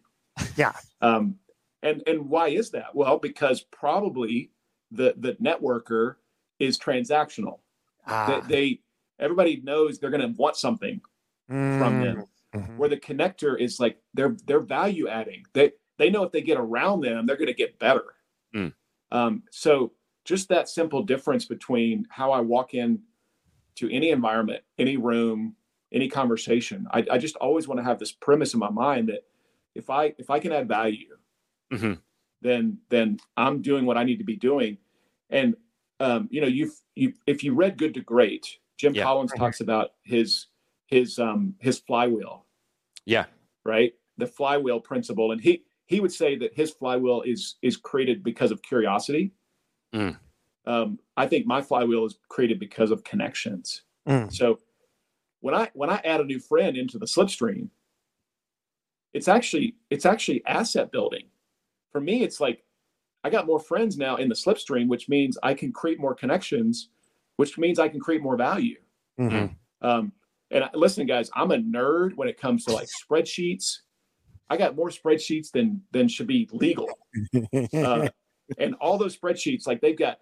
Yeah. 0.57 0.73
Um, 1.03 1.37
and 1.83 2.03
and 2.07 2.29
why 2.29 2.49
is 2.49 2.71
that? 2.71 2.95
Well, 2.95 3.19
because 3.19 3.63
probably 3.63 4.51
the 4.95 5.15
the 5.17 5.35
networker 5.35 6.17
is 6.59 6.79
transactional. 6.79 7.59
Ah. 8.07 8.41
They, 8.49 8.55
they 8.55 8.81
everybody 9.19 9.61
knows 9.63 9.99
they're 9.99 10.11
going 10.11 10.21
to 10.35 10.39
want 10.41 10.57
something 10.57 11.01
from 11.49 12.01
them. 12.01 12.25
Mhm. 12.55 12.77
Where 12.77 12.89
the 12.89 12.97
connector 12.97 13.59
is 13.59 13.81
like 13.81 13.99
they're 14.15 14.37
they're 14.47 14.61
value 14.61 15.09
adding. 15.09 15.45
They 15.55 15.73
they 15.99 16.09
know 16.11 16.23
if 16.23 16.31
they 16.33 16.41
get 16.41 16.57
around 16.59 17.01
them, 17.01 17.27
they're 17.27 17.37
going 17.37 17.49
to 17.49 17.55
get 17.55 17.79
better. 17.79 18.15
Mm. 18.55 18.73
Um, 19.11 19.43
so 19.51 19.93
just 20.25 20.49
that 20.49 20.69
simple 20.69 21.03
difference 21.03 21.45
between 21.45 22.07
how 22.11 22.31
I 22.33 22.41
walk 22.41 22.75
in 22.75 23.03
to 23.77 23.91
any 23.93 24.11
environment, 24.11 24.63
any 24.79 24.97
room, 24.97 25.57
any 25.93 26.09
conversation. 26.09 26.87
I, 26.93 27.05
I 27.11 27.19
just 27.19 27.37
always 27.37 27.67
want 27.69 27.79
to 27.81 27.85
have 27.85 27.99
this 27.99 28.13
premise 28.13 28.55
in 28.55 28.61
my 28.61 28.71
mind 28.71 29.09
that 29.09 29.25
if 29.75 29.91
I 29.91 30.15
if 30.19 30.31
I 30.31 30.39
can 30.39 30.53
add 30.53 30.69
value, 30.69 31.17
Mhm. 31.73 32.01
then 32.41 32.79
then 32.89 33.19
I'm 33.37 33.63
doing 33.63 33.85
what 33.85 33.97
I 33.99 34.05
need 34.05 34.19
to 34.19 34.25
be 34.25 34.37
doing. 34.37 34.79
And 35.31 35.57
um, 36.01 36.29
you 36.31 36.41
know, 36.41 36.47
you've 36.47 36.75
you 36.95 37.13
if 37.27 37.43
you 37.45 37.55
read 37.55 37.79
Good 37.79 37.95
to 37.95 38.01
Great, 38.01 38.59
Jim 38.79 38.95
Yeah. 38.95 39.05
Collins 39.05 39.33
talks 39.37 39.61
about 39.61 39.93
his 40.03 40.49
his 40.87 41.19
um 41.19 41.55
his 41.61 41.79
flywheel, 41.79 42.47
Yeah. 43.07 43.27
right? 43.65 43.93
The 44.19 44.27
flywheel 44.27 44.81
principle, 44.81 45.33
and 45.33 45.41
he 45.41 45.65
he 45.87 46.01
would 46.01 46.13
say 46.13 46.37
that 46.37 46.55
his 46.55 46.71
flywheel 46.71 47.23
is 47.23 47.57
is 47.63 47.77
created 47.77 48.23
because 48.23 48.51
of 48.51 48.63
curiosity. 48.63 49.33
Mm. 49.95 50.19
Um, 50.67 50.99
I 51.17 51.27
think 51.27 51.47
my 51.47 51.63
flywheel 51.63 52.05
is 52.07 52.19
created 52.29 52.59
because 52.59 52.91
of 52.91 53.05
connections. 53.05 53.83
Mm. 54.09 54.33
So 54.33 54.59
when 55.41 55.55
I 55.55 55.71
when 55.75 55.91
I 55.91 56.01
add 56.05 56.21
a 56.21 56.25
new 56.25 56.41
friend 56.41 56.77
into 56.77 56.99
the 56.99 57.07
slipstream, 57.07 57.69
it's 59.13 59.29
actually 59.29 59.77
it's 59.91 60.07
actually 60.07 60.45
asset 60.47 60.91
building. 60.91 61.27
For 61.93 62.01
me, 62.01 62.23
it's 62.23 62.41
like 62.41 62.65
I 63.25 63.31
got 63.31 63.47
more 63.47 63.59
friends 63.59 63.97
now 63.97 64.17
in 64.17 64.29
the 64.29 64.35
slipstream, 64.35 64.87
which 64.87 65.09
means 65.09 65.39
I 65.43 65.55
can 65.55 65.73
create 65.73 65.99
more 65.99 66.15
connections, 66.15 66.91
which 67.37 67.57
means 67.59 67.79
I 67.79 67.89
can 67.89 67.99
create 67.99 68.23
more 68.23 68.37
value. 68.37 68.77
Mhm. 69.19 69.57
Um, 69.81 70.13
and 70.51 70.65
I- 70.65 70.71
listen, 70.75 71.07
guys, 71.07 71.31
I'm 71.35 71.51
a 71.51 71.57
nerd 71.57 72.15
when 72.17 72.29
it 72.29 72.39
comes 72.39 72.65
to 72.67 72.73
like 72.73 72.87
spreadsheets. 73.03 73.79
I 74.51 74.57
got 74.59 74.77
more 74.77 74.91
spreadsheets 74.91 75.51
than 75.51 75.83
than 75.93 76.07
should 76.09 76.27
be 76.27 76.49
legal. 76.53 76.89
Uh, 77.73 78.09
and 78.59 78.75
all 78.75 78.99
those 78.99 79.17
spreadsheets, 79.17 79.67
like 79.67 79.81
they've 79.81 79.97
got 79.99 80.19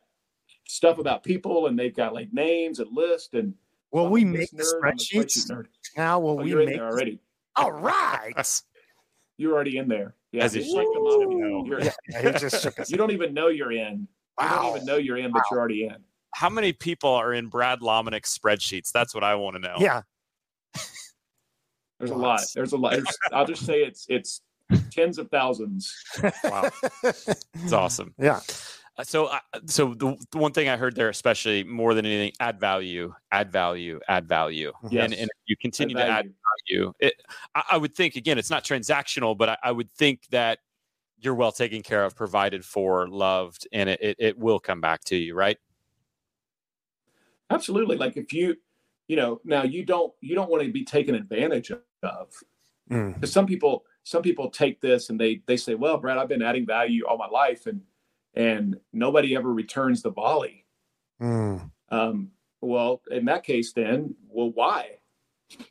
stuff 0.68 0.98
about 0.98 1.24
people 1.24 1.66
and 1.66 1.76
they've 1.78 1.94
got 1.96 2.14
like 2.14 2.32
names 2.32 2.78
and 2.78 2.88
lists 2.94 3.34
and 3.34 3.55
Will 3.90 4.09
we 4.09 4.24
make 4.24 4.48
the 4.53 4.62
nerd, 4.62 4.94
spreadsheet 4.94 5.26
spreadsheets 5.26 5.96
now? 5.96 6.20
Will 6.20 6.38
Oh, 6.40 6.42
we 6.44 6.55
make? 6.55 6.68
there 6.76 6.86
already. 6.86 7.18
All 7.57 7.72
right. 7.72 8.62
You're 9.43 9.53
already 9.55 9.76
in 9.76 9.88
there. 9.88 10.14
Yeah, 10.30 10.45
As 10.45 10.53
just 10.55 10.68
he 10.68 10.72
check 10.74 10.84
them 10.86 11.03
out. 11.03 11.11
Ooh. 11.11 11.64
You're- 11.66 11.90
Yeah, 12.09 12.32
he 12.32 12.38
just 12.38 12.62
shook 12.62 12.76
his 12.76 12.90
you 12.93 12.97
don't 12.97 13.11
even 13.11 13.34
know 13.34 13.49
you're 13.49 13.72
in. 13.72 14.07
Wow. 14.38 14.47
You 14.47 14.57
don't 14.57 14.74
even 14.76 14.86
know 14.86 14.97
you're 14.97 15.16
in, 15.18 15.32
but 15.32 15.43
you're 15.51 15.59
already 15.59 15.84
in. 15.84 15.97
How 16.34 16.49
many 16.49 16.72
people 16.72 17.11
are 17.11 17.34
in 17.34 17.49
Brad 17.49 17.80
Lomenick's 17.80 18.36
spreadsheets? 18.38 18.93
That's 18.93 19.14
what 19.14 19.24
I 19.24 19.34
want 19.34 19.57
to 19.57 19.61
know. 19.61 19.76
Yeah. 19.78 20.03
There's 21.99 22.11
a 22.11 22.16
lot. 22.16 22.40
There's 22.55 22.72
a 22.72 22.76
lot. 22.76 22.93
There's, 22.93 23.07
I'll 23.32 23.47
just 23.47 23.64
say 23.66 23.80
it's 23.82 24.07
it's 24.09 24.40
tens 24.90 25.18
of 25.18 25.28
thousands. 25.30 25.93
Wow. 26.45 26.70
It's 27.05 27.72
awesome. 27.72 28.14
Yeah. 28.18 28.40
Uh, 28.99 29.05
So, 29.05 29.26
uh, 29.26 29.38
so 29.66 29.95
the, 29.95 30.16
the 30.30 30.38
one 30.38 30.53
thing 30.53 30.68
I 30.68 30.76
heard 30.76 30.95
there, 30.95 31.09
especially 31.09 31.64
more 31.64 31.95
than 31.95 32.05
anything, 32.05 32.32
add 32.40 32.61
value, 32.61 33.14
add 33.30 33.51
value, 33.51 34.01
add 34.09 34.28
value, 34.28 34.72
Yes. 34.90 35.05
and 35.05 35.14
and 35.14 35.30
if 35.30 35.38
you 35.47 35.57
continue 35.57 35.97
Add 35.97 36.05
to 36.05 36.11
add 36.11 36.24
value. 36.68 36.84
value. 36.84 36.93
It, 37.01 37.14
I, 37.55 37.62
I 37.72 37.76
would 37.78 37.95
think 37.95 38.16
again, 38.16 38.38
it's 38.38 38.51
not 38.51 38.64
transactional, 38.64 39.36
but 39.36 39.49
I, 39.49 39.57
I 39.62 39.72
would 39.72 39.90
think 39.93 40.26
that 40.30 40.59
you're 41.18 41.34
well 41.34 41.53
taken 41.53 41.82
care 41.82 42.05
of, 42.05 42.16
provided 42.16 42.64
for, 42.64 43.09
loved, 43.09 43.66
and 43.72 43.88
it, 43.88 44.01
it, 44.03 44.16
it 44.18 44.38
will 44.38 44.59
come 44.59 44.80
back 44.80 45.05
to 45.05 45.16
you, 45.16 45.34
right? 45.34 45.57
Absolutely. 47.51 47.97
Like 47.97 48.16
if 48.16 48.32
you, 48.32 48.57
you 49.09 49.16
know, 49.16 49.40
now 49.45 49.62
you 49.62 49.84
don't 49.84 50.12
you 50.20 50.34
don't 50.34 50.51
want 50.51 50.64
to 50.64 50.72
be 50.72 50.84
taken 50.84 51.14
advantage 51.14 51.70
of. 52.03 52.28
Mm. 52.90 53.14
Because 53.14 53.32
some 53.32 53.47
people 53.47 53.84
some 54.03 54.22
people 54.22 54.51
take 54.51 54.80
this 54.80 55.11
and 55.11 55.20
they 55.20 55.43
they 55.47 55.57
say, 55.57 55.74
well, 55.74 55.97
Brad, 55.99 56.18
I've 56.18 56.28
been 56.28 56.43
adding 56.43 56.66
value 56.66 57.05
all 57.07 57.16
my 57.16 57.28
life 57.28 57.66
and 57.66 57.80
and 58.34 58.76
nobody 58.92 59.36
ever 59.36 59.52
returns 59.52 60.02
the 60.02 60.10
volley. 60.10 60.64
Mm. 61.20 61.70
Um, 61.90 62.30
well, 62.60 63.02
in 63.10 63.24
that 63.26 63.44
case, 63.44 63.72
then, 63.72 64.14
well, 64.28 64.50
why? 64.50 64.98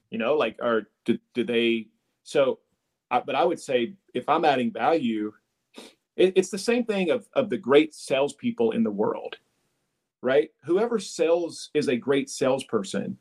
You 0.10 0.18
know, 0.18 0.36
like, 0.36 0.58
or 0.62 0.90
do, 1.06 1.18
do 1.34 1.44
they? 1.44 1.88
So, 2.24 2.60
I, 3.10 3.22
but 3.22 3.36
I 3.36 3.44
would 3.44 3.60
say 3.60 3.96
if 4.14 4.30
I'm 4.30 4.46
adding 4.46 4.72
value, 4.72 5.34
it, 6.16 6.34
it's 6.36 6.50
the 6.50 6.58
same 6.58 6.86
thing 6.86 7.10
of 7.10 7.28
of 7.34 7.50
the 7.50 7.58
great 7.58 7.96
salespeople 7.96 8.72
in 8.72 8.84
the 8.84 8.92
world, 8.92 9.38
right? 10.22 10.50
Whoever 10.64 11.00
sells 11.00 11.72
is 11.74 11.88
a 11.88 11.96
great 11.96 12.30
salesperson. 12.30 13.18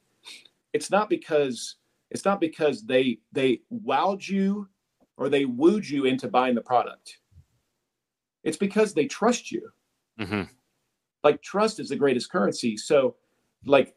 It's 0.72 0.90
not 0.90 1.08
because 1.08 1.76
it's 2.10 2.24
not 2.24 2.40
because 2.40 2.82
they 2.82 3.20
they 3.32 3.62
wowed 3.72 4.28
you 4.28 4.68
or 5.16 5.28
they 5.28 5.44
wooed 5.44 5.88
you 5.88 6.04
into 6.04 6.28
buying 6.28 6.54
the 6.54 6.60
product. 6.60 7.18
It's 8.44 8.56
because 8.56 8.94
they 8.94 9.06
trust 9.06 9.52
you. 9.52 9.70
Mm-hmm. 10.20 10.42
like 11.24 11.40
trust 11.40 11.80
is 11.80 11.88
the 11.88 11.96
greatest 11.96 12.30
currency. 12.30 12.76
So 12.76 13.16
like 13.64 13.94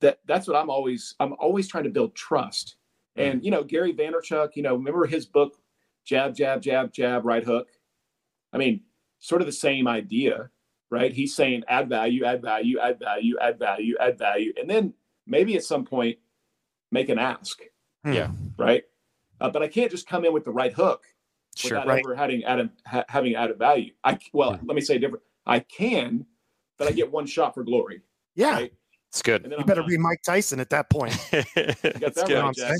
that 0.00 0.18
that's 0.26 0.48
what 0.48 0.56
i'm 0.56 0.70
always 0.70 1.14
i'm 1.20 1.34
always 1.38 1.68
trying 1.68 1.84
to 1.84 1.90
build 1.90 2.14
trust. 2.14 2.76
And 3.16 3.44
you 3.44 3.50
know 3.50 3.62
gary 3.62 3.92
vaynerchuk 3.92 4.56
you 4.56 4.62
know 4.62 4.74
remember 4.74 5.06
his 5.06 5.26
book 5.26 5.56
jab 6.04 6.34
jab 6.34 6.60
jab 6.62 6.92
jab 6.92 7.24
right 7.24 7.44
hook? 7.44 7.68
I 8.52 8.58
mean 8.58 8.80
sort 9.20 9.42
of 9.42 9.46
the 9.46 9.52
same 9.52 9.86
idea 9.86 10.50
right? 10.90 11.12
He's 11.12 11.36
saying 11.36 11.62
add 11.68 11.88
value 11.88 12.24
add 12.24 12.42
value 12.42 12.80
add 12.80 12.98
value 12.98 13.36
add 13.40 13.58
value 13.58 13.96
add 14.00 14.18
value 14.18 14.52
and 14.58 14.68
then 14.68 14.92
maybe 15.26 15.54
at 15.56 15.62
some 15.62 15.84
point 15.84 16.18
make 16.90 17.08
an 17.08 17.18
ask. 17.18 17.60
Yeah. 18.04 18.30
right? 18.56 18.82
Uh, 19.40 19.50
but 19.50 19.62
i 19.62 19.68
can't 19.68 19.90
just 19.90 20.08
come 20.08 20.24
in 20.24 20.32
with 20.32 20.44
the 20.44 20.50
right 20.50 20.72
hook 20.72 21.04
Sure. 21.60 21.78
without 21.78 21.86
Right. 21.88 22.02
ever 22.04 22.14
having 22.14 22.42
added 22.44 22.70
ha- 22.86 23.04
having 23.08 23.34
added 23.34 23.58
value. 23.58 23.92
I 24.04 24.18
well, 24.32 24.52
Yeah. 24.52 24.58
let 24.64 24.74
me 24.74 24.80
say 24.80 24.96
it 24.96 25.00
different. 25.00 25.22
I 25.46 25.60
can, 25.60 26.26
but 26.78 26.88
I 26.88 26.92
get 26.92 27.10
one 27.10 27.26
shot 27.26 27.54
for 27.54 27.64
glory. 27.64 28.02
Yeah. 28.34 28.52
Right? 28.54 28.72
It's 29.08 29.22
good. 29.22 29.42
And 29.42 29.52
You 29.52 29.58
I'm 29.58 29.66
better 29.66 29.80
done. 29.80 29.90
be 29.90 29.98
Mike 29.98 30.22
Tyson 30.24 30.60
at 30.60 30.70
that 30.70 30.88
point. 30.88 31.12
It's 31.32 31.82
that 31.82 32.26
good. 32.28 32.38
right, 32.42 32.54
Jack. 32.54 32.78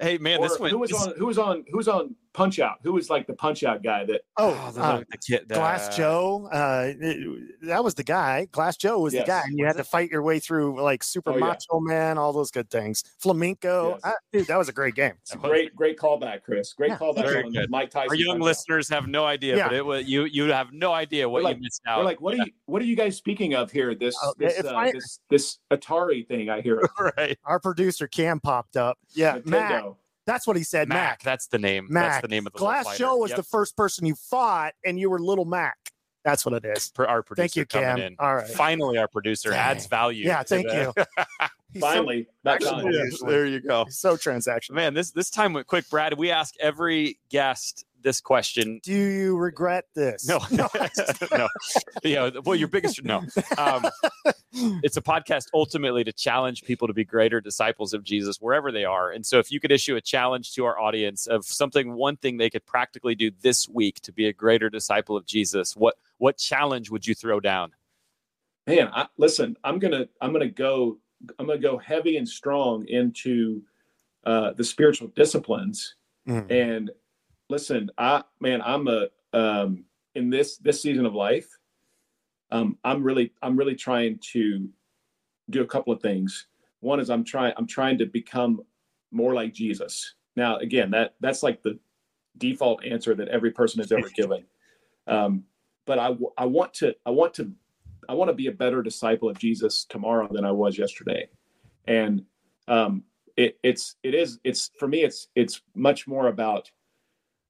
Hey 0.00 0.18
man, 0.18 0.40
Or 0.40 0.48
this 0.48 0.58
one 0.60 0.68
who 0.70 0.78
was 0.78 0.92
on 0.92 1.14
who 1.16 1.26
was 1.26 1.38
on 1.38 1.64
who 1.70 1.76
was 1.78 1.88
on 1.88 2.14
Punch 2.36 2.58
Out? 2.60 2.76
Who 2.82 2.92
was 2.92 3.08
like 3.08 3.26
the 3.26 3.32
Punch 3.32 3.64
Out 3.64 3.82
guy 3.82 4.04
that 4.04 4.20
Oh, 4.36 4.50
Oh, 4.66 4.70
the, 4.70 4.80
uh, 4.82 4.98
the 5.10 5.18
kid, 5.26 5.48
the- 5.48 5.54
Glass 5.54 5.96
Joe. 5.96 6.48
Uh, 6.52 6.92
it- 7.00 7.66
that 7.66 7.82
was 7.82 7.94
the 7.94 8.04
guy. 8.04 8.44
Glass 8.52 8.76
Joe 8.76 8.98
was 9.00 9.14
Yes. 9.14 9.24
the 9.24 9.26
guy, 9.28 9.40
and 9.46 9.58
you 9.58 9.64
had 9.64 9.76
to 9.78 9.84
fight 9.84 10.10
your 10.10 10.22
way 10.22 10.38
through 10.38 10.80
like 10.80 11.02
Super 11.02 11.30
Oh, 11.30 11.34
yeah. 11.34 11.40
Macho 11.40 11.80
Man, 11.80 12.18
all 12.18 12.32
those 12.34 12.50
good 12.50 12.68
things. 12.70 13.02
Flamenco. 13.18 13.98
Yes. 14.04 14.14
Dude, 14.32 14.46
that 14.48 14.58
was 14.58 14.68
a 14.68 14.72
great 14.72 14.94
game. 14.94 15.14
a 15.32 15.36
great 15.38 15.74
great 15.74 15.98
callback, 15.98 16.42
Chris. 16.42 16.74
Great 16.74 16.90
Yeah, 16.90 16.98
callback 16.98 17.24
very 17.24 17.50
good. 17.50 17.70
Mike 17.70 17.90
Tyson. 17.90 18.10
Our 18.10 18.14
young 18.16 18.26
Punch-Out. 18.34 18.44
listeners 18.44 18.88
have 18.90 19.06
no 19.08 19.24
idea, 19.24 19.56
Yeah. 19.56 19.68
but 19.68 19.76
it 19.76 19.86
was 19.86 20.06
you. 20.06 20.24
You 20.24 20.52
have 20.52 20.72
no 20.72 20.92
idea 20.92 21.28
what 21.28 21.42
They're 21.42 21.52
you 21.54 21.60
missed 21.62 21.82
out. 21.86 21.98
We're 22.00 22.04
like, 22.04 22.20
what 22.20 22.34
are 22.34 22.38
you 22.44 22.52
what 22.66 22.82
are 22.82 22.86
you 22.86 22.96
guys 22.96 23.16
speaking 23.16 23.54
of 23.54 23.70
here? 23.70 23.94
This 23.94 24.14
Oh, 24.22 24.34
this 24.36 24.62
uh, 24.62 24.74
I- 24.76 24.92
this 24.92 25.20
this 25.30 25.58
Atari 25.72 26.28
thing 26.28 26.50
I 26.50 26.60
hear. 26.60 26.82
right? 27.16 27.38
Our 27.44 27.58
producer 27.60 28.06
Cam 28.06 28.40
popped 28.40 28.76
up. 28.76 28.98
Yeah, 29.14 29.38
Mac. 29.44 29.84
Nintendo. 30.26 30.32
That's 30.32 30.46
what 30.46 30.56
he 30.56 30.62
said. 30.62 30.88
Mac, 30.88 30.96
Mac. 30.96 31.22
That's 31.22 31.46
the 31.46 31.58
name. 31.58 31.86
Mac. 31.90 32.10
That's 32.12 32.22
the 32.22 32.28
name 32.28 32.46
of 32.46 32.52
the 32.52 32.58
Glass 32.58 32.84
fighter. 32.84 32.98
Joe 32.98 33.16
was 33.16 33.30
Yep. 33.30 33.36
the 33.36 33.42
first 33.44 33.76
person 33.76 34.06
you 34.06 34.14
fought, 34.14 34.74
and 34.84 34.98
you 34.98 35.08
were 35.10 35.18
Little 35.18 35.44
Mac. 35.44 35.76
That's 36.24 36.44
what 36.44 36.54
it 36.54 36.64
is. 36.76 36.90
Per- 36.90 37.04
our 37.04 37.22
producer 37.22 37.42
Thank 37.44 37.56
you, 37.56 37.66
coming 37.66 37.88
Cam. 37.88 37.98
in. 38.00 38.16
All 38.18 38.34
right. 38.34 38.48
Finally, 38.48 38.98
our 38.98 39.06
producer 39.06 39.50
Dang. 39.50 39.58
adds 39.60 39.86
value. 39.86 40.24
Yeah, 40.26 40.42
thank 40.42 40.66
the- 40.66 40.92
you. 40.96 41.04
He's 41.72 41.82
so- 41.82 41.88
Finally, 41.88 42.26
that 42.42 42.54
actually- 42.54 42.94
Yeah. 42.96 43.28
there 43.28 43.46
you 43.46 43.60
go. 43.60 43.84
he's 43.84 43.98
so 43.98 44.16
transactional. 44.16 44.70
Man, 44.72 44.94
this 44.94 45.10
this 45.12 45.30
time 45.30 45.52
went 45.52 45.66
quick, 45.66 45.88
Brad. 45.90 46.14
We 46.14 46.30
ask 46.30 46.54
every 46.58 47.18
guest 47.28 47.84
this 48.06 48.20
question. 48.20 48.80
Do 48.84 48.92
you 48.92 49.36
regret 49.36 49.86
this? 49.96 50.28
No, 50.28 50.38
no, 50.52 50.68
no. 51.32 51.48
Yeah, 52.04 52.30
well, 52.44 52.54
your 52.54 52.68
biggest 52.68 53.02
no. 53.02 53.24
Um, 53.58 53.84
it's 54.52 54.96
a 54.96 55.02
podcast 55.02 55.48
ultimately 55.52 56.04
to 56.04 56.12
challenge 56.12 56.62
people 56.62 56.86
to 56.86 56.94
be 56.94 57.04
greater 57.04 57.40
disciples 57.40 57.92
of 57.92 58.04
Jesus 58.04 58.36
wherever 58.40 58.70
they 58.70 58.84
are. 58.84 59.10
And 59.10 59.26
so, 59.26 59.40
if 59.40 59.50
you 59.50 59.58
could 59.58 59.72
issue 59.72 59.96
a 59.96 60.00
challenge 60.00 60.52
to 60.54 60.64
our 60.64 60.78
audience 60.78 61.26
of 61.26 61.44
something, 61.44 61.94
one 61.94 62.16
thing 62.16 62.36
they 62.36 62.48
could 62.48 62.64
practically 62.64 63.16
do 63.16 63.32
this 63.42 63.68
week 63.68 64.00
to 64.02 64.12
be 64.12 64.28
a 64.28 64.32
greater 64.32 64.70
disciple 64.70 65.16
of 65.16 65.26
Jesus, 65.26 65.74
what 65.76 65.96
what 66.18 66.38
challenge 66.38 66.90
would 66.90 67.06
you 67.06 67.14
throw 67.14 67.40
down? 67.40 67.72
man 68.68 68.88
I, 68.92 69.06
listen 69.16 69.56
i'm 69.62 69.78
gonna 69.78 70.08
i'm 70.20 70.32
gonna 70.32 70.48
go 70.48 70.98
i'm 71.38 71.46
gonna 71.46 71.60
go 71.60 71.78
heavy 71.78 72.16
and 72.16 72.28
strong 72.28 72.84
into 72.88 73.62
uh 74.24 74.54
the 74.54 74.64
spiritual 74.64 75.08
disciplines 75.14 75.94
Mm. 76.26 76.50
and 76.50 76.90
listen 77.48 77.90
i 77.98 78.22
man 78.40 78.60
i'm 78.62 78.88
a 78.88 79.06
um 79.32 79.84
in 80.14 80.30
this 80.30 80.58
this 80.58 80.82
season 80.82 81.06
of 81.06 81.14
life 81.14 81.48
um 82.50 82.78
i'm 82.84 83.02
really 83.02 83.32
i'm 83.42 83.56
really 83.56 83.74
trying 83.74 84.18
to 84.20 84.68
do 85.50 85.62
a 85.62 85.66
couple 85.66 85.92
of 85.92 86.00
things 86.00 86.46
one 86.80 87.00
is 87.00 87.10
I'm 87.10 87.24
trying 87.24 87.52
I'm 87.56 87.66
trying 87.66 87.98
to 87.98 88.06
become 88.06 88.62
more 89.10 89.34
like 89.34 89.52
Jesus. 89.52 90.14
Now, 90.36 90.56
again, 90.58 90.90
that 90.92 91.14
that's 91.20 91.42
like 91.42 91.62
the 91.62 91.78
default 92.38 92.84
answer 92.84 93.14
that 93.14 93.28
every 93.28 93.50
person 93.50 93.80
has 93.80 93.92
ever 93.92 94.08
given. 94.08 94.44
Um, 95.08 95.44
but 95.84 96.00
I 96.00 96.16
I 96.36 96.46
want 96.46 96.74
to 96.74 96.92
I 97.06 97.10
want 97.10 97.32
to 97.34 97.52
I 98.08 98.14
want 98.14 98.28
to 98.28 98.34
be 98.34 98.48
a 98.48 98.52
better 98.52 98.82
disciple 98.82 99.28
of 99.28 99.38
Jesus 99.38 99.84
tomorrow 99.84 100.26
than 100.28 100.44
I 100.44 100.50
was 100.50 100.76
yesterday, 100.76 101.28
and 101.86 102.24
um, 102.66 103.04
it, 103.36 103.56
it's 103.62 103.94
it 104.02 104.16
is 104.16 104.40
it's 104.42 104.72
for 104.80 104.88
me 104.88 105.04
it's 105.04 105.28
it's 105.36 105.62
much 105.76 106.08
more 106.08 106.26
about 106.26 106.72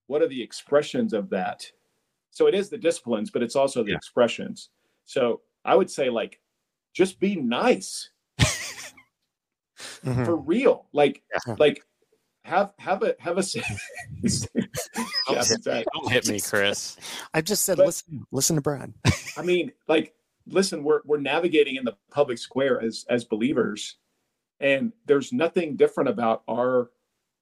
what 0.06 0.22
are 0.22 0.28
the 0.28 0.42
expressions 0.42 1.12
of 1.12 1.30
that. 1.30 1.70
So 2.30 2.46
it 2.46 2.54
is 2.54 2.68
the 2.68 2.78
disciplines, 2.78 3.30
but 3.30 3.42
it's 3.42 3.56
also 3.56 3.82
the 3.82 3.90
yeah. 3.90 3.96
expressions. 3.96 4.70
So 5.04 5.40
I 5.64 5.74
would 5.74 5.90
say 5.90 6.10
like 6.10 6.40
just 6.92 7.18
be 7.20 7.36
nice 7.36 8.10
mm-hmm. 8.40 10.24
for 10.24 10.36
real. 10.36 10.86
Like 10.92 11.22
yeah. 11.46 11.54
like 11.58 11.84
have 12.44 12.72
have 12.78 13.02
a 13.02 13.14
have 13.18 13.38
a 13.38 13.42
don't, 15.26 15.48
hit, 15.48 15.86
don't 15.92 16.12
hit 16.12 16.28
me, 16.28 16.40
Chris. 16.40 16.96
I 17.34 17.40
just 17.40 17.64
said 17.64 17.78
but, 17.78 17.86
listen 17.86 18.26
listen 18.30 18.56
to 18.56 18.62
Brad. 18.62 18.94
I 19.36 19.42
mean, 19.42 19.72
like 19.88 20.14
listen, 20.46 20.84
we're 20.84 21.00
we're 21.04 21.18
navigating 21.18 21.76
in 21.76 21.84
the 21.84 21.96
public 22.10 22.38
square 22.38 22.80
as 22.80 23.04
as 23.08 23.24
believers, 23.24 23.96
and 24.60 24.92
there's 25.06 25.32
nothing 25.32 25.76
different 25.76 26.08
about 26.08 26.42
our 26.48 26.90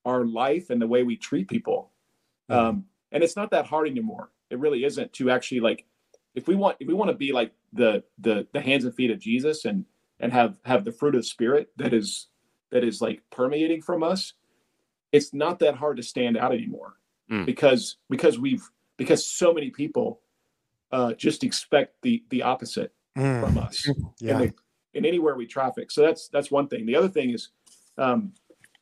our 0.05 0.25
life 0.25 0.71
and 0.71 0.81
the 0.81 0.87
way 0.87 1.03
we 1.03 1.17
treat 1.17 1.49
people. 1.49 1.91
Mm-hmm. 2.51 2.67
Um, 2.67 2.85
and 3.13 3.23
it's 3.23 3.37
not 3.37 3.51
that 3.51 3.67
hard 3.67 3.89
anymore. 3.89 4.31
It 4.51 4.59
really 4.59 4.85
isn't 4.85 5.13
to 5.15 5.31
actually 5.31 5.61
like 5.61 5.85
if 6.35 6.49
we 6.49 6.55
want 6.55 6.77
if 6.81 6.89
we 6.89 6.95
want 6.95 7.11
to 7.11 7.17
be 7.17 7.33
like 7.33 7.53
the 7.73 8.03
the 8.19 8.47
the 8.53 8.61
hands 8.61 8.85
and 8.85 8.95
feet 8.95 9.11
of 9.11 9.19
Jesus 9.19 9.65
and 9.65 9.85
and 10.21 10.33
have 10.33 10.59
have 10.65 10.85
the 10.85 10.93
fruit 10.93 11.15
of 11.15 11.21
the 11.21 11.27
spirit 11.27 11.71
that 11.77 11.95
is 11.95 12.29
that 12.71 12.85
is 12.85 13.01
like 13.01 13.23
permeating 13.31 13.81
from 13.81 14.03
us, 14.03 14.35
it's 15.13 15.33
not 15.33 15.61
that 15.61 15.77
hard 15.77 15.97
to 15.97 16.03
stand 16.03 16.37
out 16.37 16.53
anymore 16.53 16.95
mm. 17.31 17.47
because 17.47 17.97
because 18.11 18.39
we've 18.39 18.69
because 18.97 19.27
so 19.27 19.53
many 19.53 19.71
people 19.71 20.21
uh, 20.93 21.13
just 21.15 21.45
expect 21.45 22.03
the 22.03 22.23
the 22.31 22.43
opposite 22.43 22.93
mm. 23.17 23.41
from 23.41 23.59
us 23.59 23.89
yeah. 24.21 24.33
in, 24.33 24.39
the, 24.39 24.55
in, 24.95 25.05
anywhere 25.05 25.37
we 25.37 25.47
traffic. 25.47 25.91
So 25.91 26.03
that's 26.03 26.29
that's 26.29 26.51
one 26.51 26.69
thing. 26.69 26.87
The 26.87 26.97
other 26.97 27.09
thing 27.09 27.31
is, 27.31 27.51
um, 27.99 28.33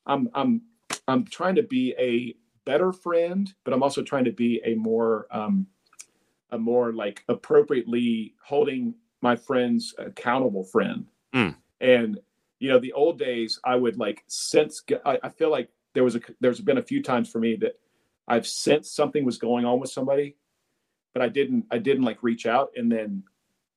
I'm 0.06 0.28
I'm 0.34 0.62
I'm 1.08 1.24
trying 1.24 1.54
to 1.56 1.62
be 1.62 1.94
a 1.98 2.34
better 2.64 2.92
friend, 2.92 3.52
but 3.64 3.74
I'm 3.74 3.82
also 3.82 4.02
trying 4.02 4.24
to 4.24 4.32
be 4.32 4.60
a 4.64 4.74
more 4.74 5.26
um, 5.30 5.66
a 6.50 6.58
more 6.58 6.92
like 6.92 7.24
appropriately 7.28 8.34
holding 8.44 8.94
my 9.20 9.36
friends 9.36 9.94
accountable 9.98 10.64
friend. 10.64 11.06
Mm. 11.34 11.56
And 11.80 12.18
you 12.58 12.68
know, 12.68 12.78
the 12.78 12.92
old 12.92 13.18
days, 13.18 13.58
I 13.64 13.76
would 13.76 13.98
like 13.98 14.22
sense. 14.28 14.82
I, 15.04 15.18
I 15.22 15.28
feel 15.28 15.50
like 15.50 15.68
there 15.94 16.04
was 16.04 16.16
a 16.16 16.20
there's 16.40 16.60
been 16.60 16.78
a 16.78 16.82
few 16.82 17.02
times 17.02 17.28
for 17.30 17.38
me 17.38 17.56
that 17.56 17.78
I've 18.28 18.46
sensed 18.46 18.94
something 18.94 19.24
was 19.24 19.38
going 19.38 19.64
on 19.64 19.80
with 19.80 19.90
somebody, 19.90 20.36
but 21.12 21.22
I 21.22 21.28
didn't 21.28 21.66
I 21.70 21.78
didn't 21.78 22.04
like 22.04 22.22
reach 22.22 22.46
out 22.46 22.70
and 22.76 22.90
then 22.90 23.24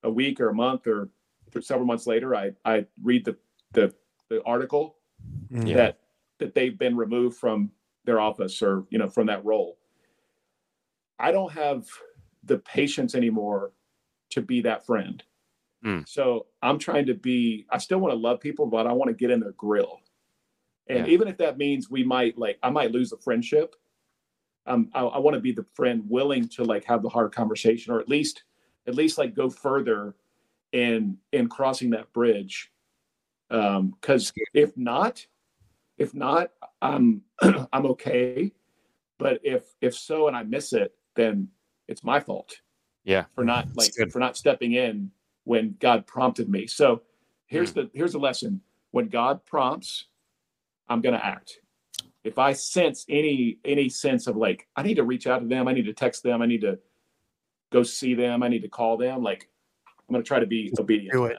a 0.02 0.10
week 0.10 0.40
or 0.40 0.50
a 0.50 0.54
month 0.54 0.86
or 0.86 1.10
several 1.60 1.86
months 1.86 2.06
later 2.06 2.34
I 2.34 2.52
I 2.64 2.86
read 3.02 3.24
the 3.24 3.36
the, 3.72 3.92
the 4.28 4.42
article 4.44 4.96
mm. 5.50 5.68
yeah. 5.68 5.76
that 5.76 5.98
that 6.38 6.54
they've 6.54 6.78
been 6.78 6.96
removed 6.96 7.36
from 7.36 7.70
their 8.06 8.20
office 8.20 8.62
or 8.62 8.84
you 8.90 8.98
know 8.98 9.08
from 9.08 9.26
that 9.26 9.44
role. 9.44 9.78
I 11.18 11.32
don't 11.32 11.52
have 11.52 11.86
the 12.44 12.58
patience 12.58 13.14
anymore 13.14 13.72
to 14.30 14.42
be 14.42 14.60
that 14.62 14.86
friend. 14.86 15.22
Mm. 15.84 16.08
So 16.08 16.46
I'm 16.62 16.78
trying 16.78 17.06
to 17.06 17.14
be 17.14 17.66
I 17.70 17.78
still 17.78 17.98
want 17.98 18.12
to 18.12 18.18
love 18.18 18.40
people 18.40 18.66
but 18.66 18.86
I 18.86 18.92
want 18.92 19.08
to 19.08 19.14
get 19.14 19.30
in 19.30 19.40
their 19.40 19.52
grill. 19.52 20.00
And 20.88 21.06
yeah. 21.06 21.12
even 21.12 21.28
if 21.28 21.36
that 21.38 21.58
means 21.58 21.90
we 21.90 22.04
might 22.04 22.38
like 22.38 22.58
I 22.62 22.70
might 22.70 22.92
lose 22.92 23.12
a 23.12 23.18
friendship, 23.18 23.76
um, 24.66 24.90
I, 24.94 25.00
I 25.00 25.18
want 25.18 25.34
to 25.34 25.40
be 25.40 25.52
the 25.52 25.66
friend 25.74 26.02
willing 26.08 26.48
to 26.50 26.64
like 26.64 26.84
have 26.84 27.02
the 27.02 27.08
hard 27.08 27.32
conversation, 27.34 27.92
or 27.92 28.00
at 28.00 28.08
least 28.08 28.44
at 28.86 28.94
least 28.94 29.18
like 29.18 29.34
go 29.34 29.50
further 29.50 30.14
in 30.72 31.18
in 31.32 31.48
crossing 31.48 31.90
that 31.90 32.12
bridge. 32.12 32.70
Um, 33.50 33.94
because 34.00 34.32
if 34.54 34.76
not, 34.76 35.24
if 35.98 36.14
not, 36.14 36.50
I'm 36.82 37.22
I'm 37.72 37.86
okay. 37.86 38.52
But 39.18 39.40
if 39.42 39.64
if 39.80 39.94
so 39.94 40.28
and 40.28 40.36
I 40.36 40.42
miss 40.42 40.72
it, 40.72 40.94
then 41.14 41.48
it's 41.88 42.04
my 42.04 42.20
fault. 42.20 42.60
Yeah. 43.04 43.24
For 43.34 43.44
not 43.44 43.68
like 43.74 43.92
for 44.10 44.18
not 44.18 44.36
stepping 44.36 44.72
in 44.72 45.10
when 45.44 45.76
God 45.80 46.06
prompted 46.06 46.48
me. 46.48 46.66
So 46.66 47.02
here's 47.46 47.72
mm. 47.72 47.74
the 47.74 47.90
here's 47.94 48.12
the 48.12 48.18
lesson. 48.18 48.60
When 48.90 49.08
God 49.08 49.44
prompts, 49.44 50.06
I'm 50.88 51.00
gonna 51.00 51.20
act 51.22 51.58
if 52.24 52.38
I 52.38 52.52
sense 52.54 53.06
any 53.08 53.58
any 53.64 53.88
sense 53.88 54.26
of 54.26 54.36
like 54.36 54.66
I 54.74 54.82
need 54.82 54.96
to 54.96 55.04
reach 55.04 55.26
out 55.28 55.38
to 55.38 55.46
them, 55.46 55.68
I 55.68 55.72
need 55.72 55.86
to 55.86 55.92
text 55.92 56.24
them, 56.24 56.42
I 56.42 56.46
need 56.46 56.62
to 56.62 56.78
go 57.72 57.84
see 57.84 58.14
them, 58.14 58.42
I 58.42 58.48
need 58.48 58.62
to 58.62 58.68
call 58.68 58.96
them, 58.96 59.22
like 59.22 59.48
I'm 60.08 60.12
going 60.12 60.22
to 60.22 60.26
try 60.26 60.40
to 60.40 60.46
be 60.46 60.72
obedient. 60.78 61.12
Do 61.12 61.24
it. 61.24 61.36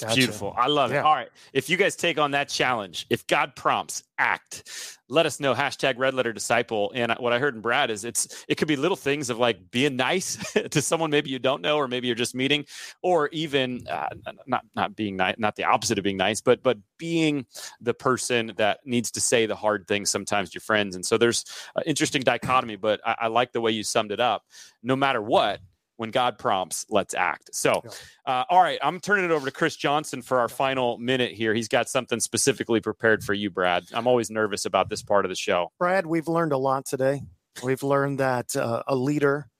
Gotcha. 0.00 0.14
Beautiful. 0.14 0.54
I 0.56 0.68
love 0.68 0.92
yeah. 0.92 1.00
it. 1.00 1.04
All 1.04 1.14
right. 1.14 1.28
If 1.52 1.68
you 1.68 1.76
guys 1.76 1.96
take 1.96 2.18
on 2.18 2.30
that 2.32 2.48
challenge, 2.48 3.06
if 3.10 3.26
God 3.26 3.56
prompts, 3.56 4.04
act. 4.18 4.98
Let 5.08 5.26
us 5.26 5.40
know. 5.40 5.54
Hashtag 5.54 5.96
red 5.96 6.12
letter 6.12 6.32
disciple. 6.32 6.92
And 6.94 7.12
what 7.18 7.32
I 7.32 7.38
heard 7.38 7.54
in 7.54 7.60
Brad 7.60 7.90
is 7.90 8.04
it's 8.04 8.44
it 8.46 8.56
could 8.56 8.68
be 8.68 8.76
little 8.76 8.96
things 8.96 9.30
of 9.30 9.38
like 9.38 9.70
being 9.70 9.96
nice 9.96 10.36
to 10.70 10.82
someone 10.82 11.10
maybe 11.10 11.30
you 11.30 11.38
don't 11.38 11.62
know, 11.62 11.76
or 11.76 11.88
maybe 11.88 12.06
you're 12.08 12.16
just 12.16 12.34
meeting, 12.34 12.66
or 13.02 13.28
even 13.28 13.86
uh, 13.88 14.08
not 14.46 14.64
not 14.76 14.94
being 14.94 15.16
nice, 15.16 15.36
not 15.38 15.56
the 15.56 15.64
opposite 15.64 15.98
of 15.98 16.04
being 16.04 16.16
nice, 16.16 16.40
but 16.40 16.62
but 16.62 16.78
being 16.98 17.46
the 17.80 17.94
person 17.94 18.52
that 18.56 18.80
needs 18.84 19.10
to 19.12 19.20
say 19.20 19.46
the 19.46 19.56
hard 19.56 19.86
things 19.88 20.10
sometimes 20.10 20.50
to 20.50 20.54
your 20.54 20.60
friends. 20.60 20.94
And 20.94 21.06
so 21.06 21.16
there's 21.16 21.44
an 21.76 21.84
interesting 21.86 22.22
dichotomy, 22.22 22.76
but 22.76 23.00
I, 23.06 23.16
I 23.20 23.26
like 23.28 23.52
the 23.52 23.60
way 23.60 23.70
you 23.70 23.84
summed 23.84 24.12
it 24.12 24.20
up. 24.20 24.44
No 24.82 24.96
matter 24.96 25.22
what, 25.22 25.60
when 25.98 26.12
God 26.12 26.38
prompts, 26.38 26.86
let's 26.88 27.12
act. 27.12 27.50
So, 27.52 27.82
uh, 28.24 28.44
all 28.48 28.62
right, 28.62 28.78
I'm 28.82 29.00
turning 29.00 29.24
it 29.24 29.30
over 29.32 29.44
to 29.46 29.52
Chris 29.52 29.74
Johnson 29.74 30.22
for 30.22 30.38
our 30.38 30.48
final 30.48 30.96
minute 30.96 31.32
here. 31.32 31.52
He's 31.52 31.66
got 31.66 31.88
something 31.88 32.20
specifically 32.20 32.80
prepared 32.80 33.24
for 33.24 33.34
you, 33.34 33.50
Brad. 33.50 33.84
I'm 33.92 34.06
always 34.06 34.30
nervous 34.30 34.64
about 34.64 34.88
this 34.88 35.02
part 35.02 35.24
of 35.24 35.28
the 35.28 35.34
show. 35.34 35.72
Brad, 35.76 36.06
we've 36.06 36.28
learned 36.28 36.52
a 36.52 36.56
lot 36.56 36.86
today. 36.86 37.22
We've 37.64 37.82
learned 37.82 38.20
that 38.20 38.54
uh, 38.54 38.84
a 38.86 38.94
leader 38.94 39.50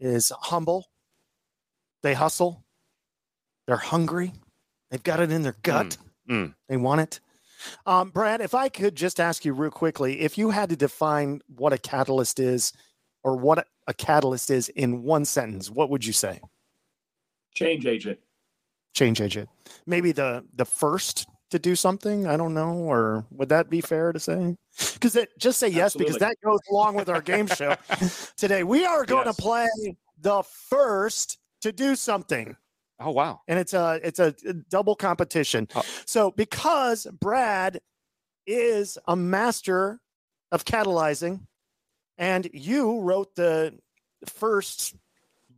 is 0.00 0.32
humble, 0.34 0.86
they 2.02 2.14
hustle, 2.14 2.64
they're 3.66 3.76
hungry, 3.76 4.32
they've 4.90 5.02
got 5.02 5.20
it 5.20 5.30
in 5.30 5.42
their 5.42 5.56
gut, 5.62 5.98
mm, 6.28 6.34
mm. 6.34 6.54
they 6.70 6.78
want 6.78 7.02
it. 7.02 7.20
Um, 7.84 8.10
Brad, 8.10 8.40
if 8.40 8.54
I 8.54 8.70
could 8.70 8.96
just 8.96 9.20
ask 9.20 9.44
you 9.44 9.52
real 9.52 9.70
quickly, 9.70 10.20
if 10.20 10.38
you 10.38 10.50
had 10.50 10.70
to 10.70 10.76
define 10.76 11.42
what 11.54 11.74
a 11.74 11.78
catalyst 11.78 12.40
is 12.40 12.72
or 13.22 13.36
what 13.36 13.66
a 13.86 13.94
catalyst 13.94 14.50
is 14.50 14.68
in 14.70 15.02
one 15.02 15.24
sentence, 15.24 15.70
what 15.70 15.90
would 15.90 16.04
you 16.04 16.12
say? 16.12 16.40
Change 17.54 17.86
agent. 17.86 18.18
Change 18.94 19.20
agent. 19.20 19.48
Maybe 19.86 20.12
the 20.12 20.44
the 20.54 20.64
first 20.64 21.26
to 21.50 21.58
do 21.58 21.76
something. 21.76 22.26
I 22.26 22.36
don't 22.36 22.54
know, 22.54 22.72
or 22.72 23.24
would 23.30 23.48
that 23.50 23.70
be 23.70 23.80
fair 23.80 24.12
to 24.12 24.20
say? 24.20 24.56
Because 24.94 25.18
just 25.38 25.58
say 25.58 25.68
yes 25.68 25.94
Absolutely. 25.96 26.14
because 26.14 26.20
that 26.20 26.36
goes 26.44 26.60
along 26.70 26.96
with 26.96 27.08
our 27.08 27.22
game 27.22 27.46
show 27.46 27.76
today. 28.36 28.62
We 28.62 28.84
are 28.84 29.04
going 29.04 29.26
yes. 29.26 29.36
to 29.36 29.42
play 29.42 29.68
the 30.20 30.42
first 30.42 31.38
to 31.62 31.72
do 31.72 31.96
something. 31.96 32.56
Oh 32.98 33.10
wow! 33.10 33.40
And 33.48 33.58
it's 33.58 33.74
a 33.74 34.00
it's 34.02 34.18
a 34.18 34.32
double 34.70 34.96
competition. 34.96 35.68
Oh. 35.74 35.82
So 36.06 36.30
because 36.30 37.06
Brad 37.20 37.80
is 38.46 38.96
a 39.06 39.16
master 39.16 40.00
of 40.52 40.64
catalyzing, 40.64 41.40
and 42.18 42.48
you 42.52 43.00
wrote 43.00 43.34
the 43.34 43.78
first 44.26 44.94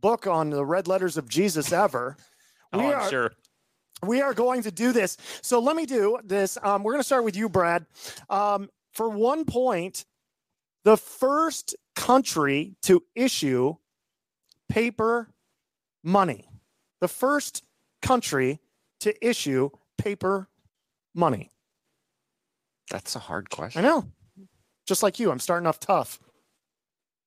book 0.01 0.27
on 0.27 0.49
the 0.49 0.65
red 0.65 0.87
letters 0.87 1.17
of 1.17 1.27
Jesus 1.27 1.71
ever. 1.71 2.17
oh, 2.73 2.79
we 2.79 2.93
are, 2.93 3.09
sure. 3.09 3.31
We 4.03 4.21
are 4.21 4.33
going 4.33 4.63
to 4.63 4.71
do 4.71 4.91
this. 4.91 5.17
So 5.41 5.59
let 5.59 5.75
me 5.75 5.85
do 5.85 6.19
this. 6.23 6.57
Um, 6.61 6.83
we're 6.83 6.93
going 6.93 7.01
to 7.01 7.05
start 7.07 7.23
with 7.23 7.35
you, 7.35 7.49
Brad. 7.49 7.85
Um, 8.29 8.69
for 8.93 9.09
one 9.09 9.45
point, 9.45 10.05
the 10.83 10.97
first 10.97 11.75
country 11.95 12.75
to 12.83 13.03
issue 13.15 13.75
paper 14.69 15.29
money. 16.03 16.47
The 17.01 17.07
first 17.07 17.63
country 18.01 18.59
to 19.01 19.27
issue 19.27 19.69
paper 19.97 20.47
money. 21.13 21.49
That's 22.89 23.15
a 23.15 23.19
hard 23.19 23.49
question. 23.49 23.83
I 23.83 23.87
know. 23.87 24.05
Just 24.87 25.03
like 25.03 25.19
you, 25.19 25.31
I'm 25.31 25.39
starting 25.39 25.67
off 25.67 25.79
tough. 25.79 26.19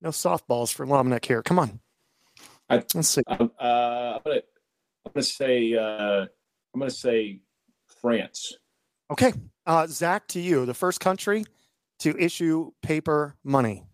No 0.03 0.11
softballs 0.11 0.72
for 0.74 0.84
Lomenick 0.84 1.24
here. 1.24 1.42
Come 1.42 1.59
on. 1.59 1.80
I, 2.68 2.82
Let's 2.94 3.09
see. 3.09 3.22
Uh, 3.26 3.36
I'm 3.38 3.50
gonna, 4.24 4.40
I'm 5.07 5.12
gonna 5.14 5.22
say, 5.22 5.74
uh, 5.74 6.26
I'm 6.74 6.80
gonna 6.80 6.90
say 6.90 7.40
France. 8.00 8.55
Okay, 9.11 9.32
uh, 9.66 9.86
Zach, 9.86 10.26
to 10.28 10.40
you, 10.40 10.66
the 10.66 10.74
first 10.74 10.98
country 11.00 11.44
to 12.00 12.16
issue 12.18 12.72
paper 12.82 13.36
money. 13.44 13.84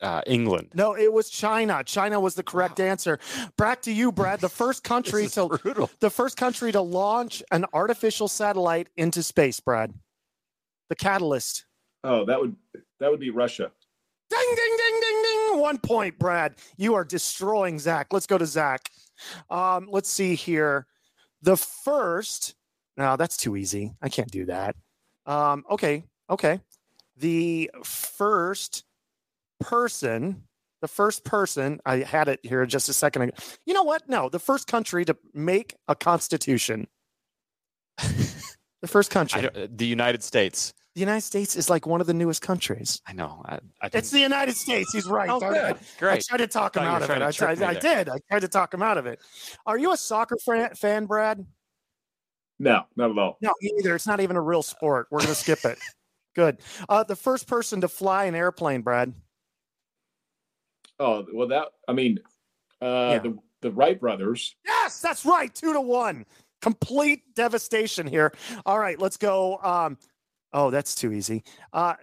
uh, 0.00 0.20
England. 0.26 0.68
No, 0.74 0.94
it 0.96 1.12
was 1.12 1.28
China. 1.30 1.82
China 1.84 2.20
was 2.20 2.34
the 2.34 2.42
correct 2.42 2.78
wow. 2.78 2.86
answer. 2.86 3.18
Back 3.56 3.82
to 3.82 3.92
you, 3.92 4.12
Brad. 4.12 4.40
The 4.40 4.48
first 4.48 4.84
country 4.92 5.26
to 5.28 5.48
brutal. 5.48 5.90
the 6.00 6.10
first 6.10 6.36
country 6.36 6.70
to 6.72 6.80
launch 6.80 7.42
an 7.50 7.64
artificial 7.72 8.28
satellite 8.28 8.88
into 8.96 9.22
space. 9.22 9.58
Brad, 9.60 9.92
the 10.88 10.96
catalyst. 10.96 11.64
Oh, 12.04 12.24
that 12.26 12.40
would 12.40 12.56
that 13.00 13.10
would 13.10 13.20
be 13.20 13.30
Russia. 13.30 13.70
Ding, 14.28 14.38
ding, 14.40 14.56
ding, 14.56 14.76
ding, 14.76 14.92
ding. 14.92 14.95
One 15.56 15.78
point, 15.78 16.18
Brad. 16.18 16.54
You 16.76 16.94
are 16.94 17.04
destroying 17.04 17.78
Zach. 17.78 18.12
Let's 18.12 18.26
go 18.26 18.38
to 18.38 18.46
Zach. 18.46 18.90
Um, 19.50 19.88
let's 19.90 20.10
see 20.10 20.34
here. 20.34 20.86
The 21.42 21.56
first. 21.56 22.54
No, 22.96 23.16
that's 23.16 23.36
too 23.36 23.56
easy. 23.56 23.92
I 24.00 24.08
can't 24.08 24.30
do 24.30 24.46
that. 24.46 24.76
Um, 25.26 25.64
okay, 25.70 26.04
okay. 26.30 26.60
The 27.16 27.70
first 27.84 28.84
person, 29.60 30.44
the 30.80 30.88
first 30.88 31.24
person, 31.24 31.80
I 31.84 31.98
had 31.98 32.28
it 32.28 32.40
here 32.42 32.64
just 32.66 32.88
a 32.88 32.92
second 32.92 33.22
ago. 33.22 33.32
You 33.64 33.74
know 33.74 33.82
what? 33.82 34.08
No, 34.08 34.28
the 34.28 34.38
first 34.38 34.66
country 34.66 35.04
to 35.04 35.16
make 35.34 35.74
a 35.88 35.94
constitution. 35.94 36.86
the 37.98 38.86
first 38.86 39.10
country. 39.10 39.48
the 39.68 39.86
United 39.86 40.22
States. 40.22 40.72
The 40.96 41.00
United 41.00 41.20
States 41.20 41.56
is 41.56 41.68
like 41.68 41.86
one 41.86 42.00
of 42.00 42.06
the 42.06 42.14
newest 42.14 42.40
countries. 42.40 43.02
I 43.06 43.12
know. 43.12 43.42
I, 43.44 43.56
I 43.82 43.90
it's 43.92 44.10
the 44.10 44.18
United 44.18 44.56
States. 44.56 44.94
He's 44.94 45.06
right. 45.06 45.28
Oh, 45.28 45.38
good. 45.38 45.54
I, 45.54 45.74
Great. 45.98 46.12
I 46.14 46.20
tried 46.26 46.38
to 46.38 46.46
talk 46.46 46.74
him 46.74 46.84
out 46.84 47.02
of 47.02 47.10
it. 47.10 47.20
I, 47.20 47.30
tried, 47.32 47.62
I 47.62 47.74
did. 47.74 48.08
I 48.08 48.16
tried 48.30 48.40
to 48.40 48.48
talk 48.48 48.72
him 48.72 48.80
out 48.80 48.96
of 48.96 49.04
it. 49.04 49.20
Are 49.66 49.76
you 49.76 49.92
a 49.92 49.96
soccer 49.98 50.38
fan, 50.74 51.04
Brad? 51.04 51.44
No, 52.58 52.84
not 52.96 53.10
at 53.10 53.18
all. 53.18 53.36
No, 53.42 53.52
either. 53.60 53.94
It's 53.94 54.06
not 54.06 54.20
even 54.20 54.36
a 54.36 54.40
real 54.40 54.62
sport. 54.62 55.08
We're 55.10 55.18
going 55.18 55.28
to 55.28 55.34
skip 55.34 55.66
it. 55.66 55.78
Good. 56.34 56.60
Uh, 56.88 57.04
the 57.04 57.14
first 57.14 57.46
person 57.46 57.82
to 57.82 57.88
fly 57.88 58.24
an 58.24 58.34
airplane, 58.34 58.80
Brad. 58.80 59.12
Oh 60.98 61.26
well, 61.30 61.48
that 61.48 61.68
I 61.86 61.92
mean, 61.92 62.20
uh, 62.80 63.10
yeah. 63.12 63.18
the 63.18 63.38
the 63.60 63.70
Wright 63.70 64.00
brothers. 64.00 64.56
Yes, 64.64 65.02
that's 65.02 65.26
right. 65.26 65.54
Two 65.54 65.74
to 65.74 65.80
one. 65.82 66.24
Complete 66.62 67.34
devastation 67.34 68.06
here. 68.06 68.32
All 68.64 68.78
right, 68.78 68.98
let's 68.98 69.18
go. 69.18 69.58
Um, 69.62 69.98
oh, 70.56 70.70
that's 70.70 70.94
too 70.94 71.12
easy. 71.12 71.44
Uh, 71.72 71.94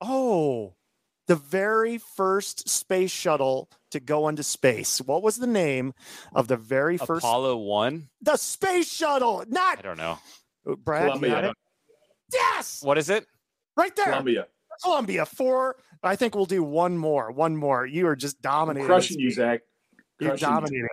oh, 0.00 0.74
the 1.28 1.36
very 1.36 1.98
first 1.98 2.68
space 2.68 3.10
shuttle 3.10 3.70
to 3.92 4.00
go 4.00 4.28
into 4.28 4.42
space. 4.42 5.00
What 5.00 5.22
was 5.22 5.36
the 5.36 5.46
name 5.46 5.94
of 6.34 6.48
the 6.48 6.56
very 6.56 6.96
Apollo 6.96 7.06
first 7.06 7.24
Apollo 7.24 7.56
One? 7.58 8.08
The 8.22 8.36
space 8.36 8.92
shuttle. 8.92 9.44
Not. 9.48 9.78
I 9.78 9.82
don't 9.82 9.98
know. 9.98 10.18
Uh, 10.68 10.74
Brad, 10.76 11.06
Columbia. 11.06 11.52
Yes. 12.32 12.82
What 12.82 12.98
is 12.98 13.10
it? 13.10 13.26
Right 13.76 13.94
there. 13.94 14.06
Columbia. 14.06 14.46
Columbia. 14.82 15.26
Four 15.26 15.76
I 16.02 16.16
think 16.16 16.34
we'll 16.34 16.46
do 16.46 16.62
one 16.62 16.98
more. 16.98 17.30
One 17.30 17.56
more. 17.56 17.86
You 17.86 18.06
are 18.08 18.16
just 18.16 18.40
dominating. 18.42 18.84
I'm 18.84 18.88
crushing 18.88 19.20
you, 19.20 19.30
Zach. 19.30 19.60
You're 20.20 20.36
dominating. 20.36 20.88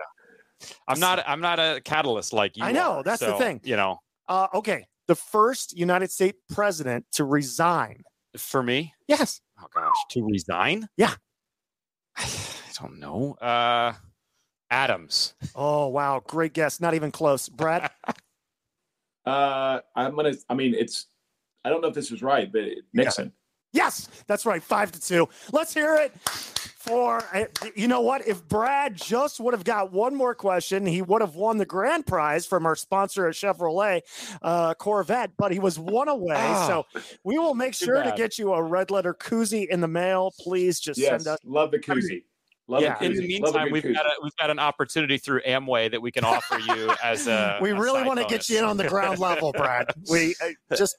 You. 0.60 0.66
I'm 0.86 1.00
not. 1.00 1.24
I'm 1.26 1.40
not 1.40 1.58
a 1.58 1.80
catalyst 1.84 2.32
like 2.32 2.56
you. 2.56 2.64
I 2.64 2.72
know. 2.72 2.92
Are, 2.92 3.02
that's 3.02 3.20
so, 3.20 3.32
the 3.32 3.38
thing. 3.38 3.60
You 3.64 3.76
know. 3.76 3.98
Uh, 4.28 4.46
okay. 4.54 4.86
The 5.12 5.16
first 5.16 5.76
United 5.76 6.10
States 6.10 6.38
president 6.48 7.04
to 7.12 7.24
resign. 7.24 8.02
For 8.38 8.62
me? 8.62 8.94
Yes. 9.06 9.42
Oh 9.60 9.66
gosh, 9.74 9.92
to 10.12 10.24
resign? 10.24 10.88
Yeah. 10.96 11.12
I 12.16 12.24
don't 12.80 12.98
know. 12.98 13.34
Uh, 13.34 13.92
Adams. 14.70 15.34
Oh 15.54 15.88
wow, 15.88 16.22
great 16.26 16.54
guess. 16.54 16.80
Not 16.80 16.94
even 16.94 17.10
close, 17.10 17.50
Brad. 17.50 17.90
uh, 19.26 19.80
I'm 19.94 20.16
gonna. 20.16 20.32
I 20.48 20.54
mean, 20.54 20.74
it's. 20.74 21.08
I 21.62 21.68
don't 21.68 21.82
know 21.82 21.88
if 21.88 21.94
this 21.94 22.10
was 22.10 22.22
right, 22.22 22.50
but 22.50 22.62
Nixon. 22.94 23.34
Yes, 23.72 24.08
that's 24.26 24.44
right. 24.44 24.62
Five 24.62 24.92
to 24.92 25.00
two. 25.00 25.28
Let's 25.50 25.72
hear 25.72 25.96
it 25.96 26.12
for 26.82 27.22
you 27.74 27.86
know 27.88 28.00
what? 28.00 28.26
If 28.26 28.46
Brad 28.48 28.96
just 28.96 29.40
would 29.40 29.54
have 29.54 29.64
got 29.64 29.92
one 29.92 30.14
more 30.14 30.34
question, 30.34 30.84
he 30.84 31.00
would 31.00 31.20
have 31.20 31.36
won 31.36 31.56
the 31.56 31.64
grand 31.64 32.06
prize 32.06 32.44
from 32.44 32.66
our 32.66 32.76
sponsor 32.76 33.28
at 33.28 33.34
Chevrolet 33.34 34.02
uh, 34.42 34.74
Corvette. 34.74 35.30
But 35.36 35.52
he 35.52 35.58
was 35.58 35.78
one 35.78 36.08
away, 36.08 36.36
oh, 36.38 36.66
so 36.92 37.00
we 37.24 37.38
will 37.38 37.54
make 37.54 37.74
sure 37.74 38.02
to 38.02 38.12
get 38.16 38.38
you 38.38 38.52
a 38.52 38.62
red 38.62 38.90
letter 38.90 39.14
koozie 39.14 39.68
in 39.68 39.80
the 39.80 39.88
mail. 39.88 40.34
Please 40.40 40.80
just 40.80 40.98
yes, 40.98 41.10
send 41.10 41.26
us. 41.28 41.38
Love 41.44 41.70
the 41.70 41.78
koozie. 41.78 42.24
Love 42.72 42.80
yeah. 42.80 42.96
In 43.02 43.12
the 43.12 43.28
meantime, 43.28 43.70
we've 43.70 43.82
got 43.82 44.06
a, 44.06 44.12
we've 44.22 44.36
got 44.36 44.48
an 44.48 44.58
opportunity 44.58 45.18
through 45.18 45.42
Amway 45.42 45.90
that 45.90 46.00
we 46.00 46.10
can 46.10 46.24
offer 46.24 46.58
you 46.58 46.90
as 47.04 47.26
a. 47.26 47.58
we 47.60 47.72
really 47.72 48.02
want 48.02 48.18
to 48.18 48.24
get 48.24 48.48
you 48.48 48.56
in 48.56 48.64
on 48.64 48.78
the 48.78 48.88
ground 48.88 49.18
level, 49.18 49.52
Brad. 49.52 49.92
We 50.10 50.34
uh, 50.42 50.74
just 50.74 50.96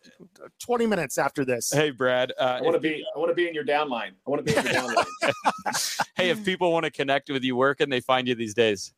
twenty 0.63 0.85
minutes 0.85 1.17
after 1.17 1.43
this. 1.43 1.73
Hey, 1.73 1.89
Brad. 1.89 2.31
Uh, 2.39 2.43
I 2.43 2.61
want 2.61 2.75
to 2.75 2.79
be. 2.79 3.03
I 3.15 3.17
want 3.17 3.31
to 3.31 3.33
be 3.33 3.47
in 3.47 3.55
your 3.55 3.65
downline. 3.65 4.11
I 4.11 4.29
want 4.29 4.45
to 4.45 4.53
be 4.53 4.55
in 4.55 4.63
your 4.63 4.83
downline. 4.83 6.05
hey, 6.15 6.29
if 6.29 6.45
people 6.45 6.71
want 6.71 6.85
to 6.85 6.91
connect 6.91 7.31
with 7.31 7.43
you, 7.43 7.55
where 7.55 7.73
can 7.73 7.89
they 7.89 8.01
find 8.01 8.27
you 8.27 8.35
these 8.35 8.53
days? 8.53 8.93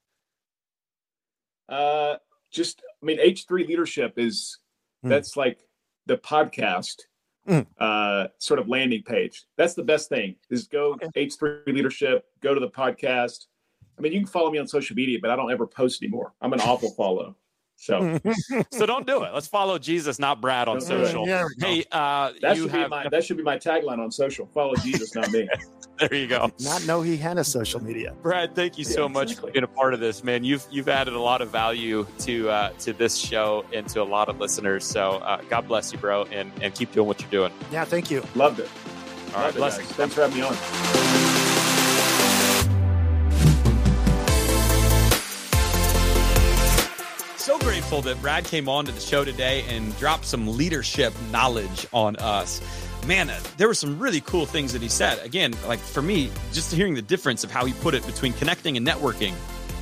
Uh, 1.69 2.15
just 2.51 2.81
I 3.01 3.05
mean, 3.05 3.19
H 3.21 3.45
three 3.47 3.65
leadership 3.65 4.15
is 4.17 4.59
hmm. 5.01 5.07
that's 5.07 5.37
like 5.37 5.59
the 6.07 6.17
podcast 6.17 7.03
mm. 7.47 7.65
uh, 7.79 8.27
sort 8.37 8.59
of 8.59 8.67
landing 8.67 9.03
page. 9.03 9.43
That's 9.57 9.73
the 9.73 9.83
best 9.83 10.09
thing 10.09 10.35
is 10.49 10.67
go 10.67 10.93
okay. 10.93 11.27
H3 11.27 11.67
leadership, 11.67 12.25
go 12.41 12.53
to 12.53 12.59
the 12.59 12.69
podcast. 12.69 13.45
I 13.97 14.01
mean, 14.01 14.11
you 14.11 14.19
can 14.19 14.27
follow 14.27 14.51
me 14.51 14.59
on 14.59 14.67
social 14.67 14.95
media, 14.95 15.19
but 15.21 15.31
I 15.31 15.35
don't 15.35 15.51
ever 15.51 15.65
post 15.65 16.03
anymore. 16.03 16.33
I'm 16.41 16.53
an 16.53 16.61
awful 16.61 16.91
follow. 16.91 17.35
So, 17.85 18.19
so 18.71 18.85
don't 18.87 19.05
do 19.05 19.23
it. 19.23 19.33
Let's 19.33 19.45
follow 19.45 19.77
Jesus, 19.77 20.17
not 20.17 20.41
Brad, 20.41 20.67
on 20.67 20.81
social. 20.81 21.27
Yeah, 21.27 21.45
hey, 21.59 21.85
uh, 21.91 22.31
that 22.41 22.57
should 22.57 22.71
have... 22.71 22.85
be 22.85 22.89
my 22.89 23.07
that 23.09 23.23
should 23.23 23.37
be 23.37 23.43
my 23.43 23.57
tagline 23.57 23.99
on 23.99 24.11
social. 24.11 24.47
Follow 24.47 24.73
Jesus, 24.77 25.13
not 25.13 25.31
me. 25.31 25.47
there 25.99 26.15
you 26.15 26.25
go. 26.25 26.51
Not 26.61 26.83
know 26.87 27.03
he 27.03 27.15
had 27.15 27.37
a 27.37 27.43
social 27.43 27.83
media. 27.83 28.15
Brad, 28.23 28.55
thank 28.55 28.79
you 28.79 28.83
so 28.83 29.07
much 29.07 29.35
for 29.35 29.51
being 29.51 29.63
a 29.63 29.67
part 29.67 29.93
of 29.93 29.99
this, 29.99 30.23
man. 30.23 30.43
You've 30.43 30.65
you've 30.71 30.89
added 30.89 31.13
a 31.13 31.19
lot 31.19 31.43
of 31.43 31.51
value 31.51 32.07
to 32.19 32.49
uh, 32.49 32.69
to 32.79 32.91
this 32.91 33.15
show 33.15 33.63
and 33.71 33.87
to 33.89 34.01
a 34.01 34.03
lot 34.03 34.29
of 34.29 34.39
listeners. 34.39 34.83
So 34.83 35.17
uh, 35.17 35.41
God 35.47 35.67
bless 35.67 35.93
you, 35.93 35.99
bro, 35.99 36.23
and 36.25 36.51
and 36.61 36.73
keep 36.73 36.91
doing 36.91 37.07
what 37.07 37.21
you're 37.21 37.29
doing. 37.29 37.53
Yeah, 37.71 37.85
thank 37.85 38.09
you. 38.09 38.23
Loved 38.33 38.61
it. 38.61 38.69
All 39.35 39.43
Loved 39.43 39.59
right, 39.59 39.79
it, 39.79 39.85
Thanks 39.85 40.15
for 40.15 40.21
having 40.21 40.37
me 40.37 40.41
on. 40.41 41.24
So 47.45 47.59
grateful 47.59 48.01
that 48.01 48.19
Brad 48.23 48.43
came 48.43 48.67
on 48.67 48.85
to 48.87 48.91
the 48.91 48.99
show 48.99 49.23
today 49.23 49.63
and 49.69 49.95
dropped 49.99 50.25
some 50.25 50.57
leadership 50.57 51.13
knowledge 51.31 51.85
on 51.93 52.15
us. 52.15 52.59
Man, 53.05 53.29
uh, 53.29 53.39
there 53.57 53.67
were 53.67 53.75
some 53.75 53.99
really 53.99 54.19
cool 54.21 54.47
things 54.47 54.73
that 54.73 54.81
he 54.81 54.89
said. 54.89 55.23
Again, 55.23 55.53
like 55.67 55.77
for 55.77 56.01
me, 56.01 56.31
just 56.53 56.73
hearing 56.73 56.95
the 56.95 57.03
difference 57.03 57.43
of 57.43 57.51
how 57.51 57.65
he 57.65 57.73
put 57.73 57.93
it 57.93 58.03
between 58.07 58.33
connecting 58.33 58.77
and 58.77 58.87
networking 58.87 59.35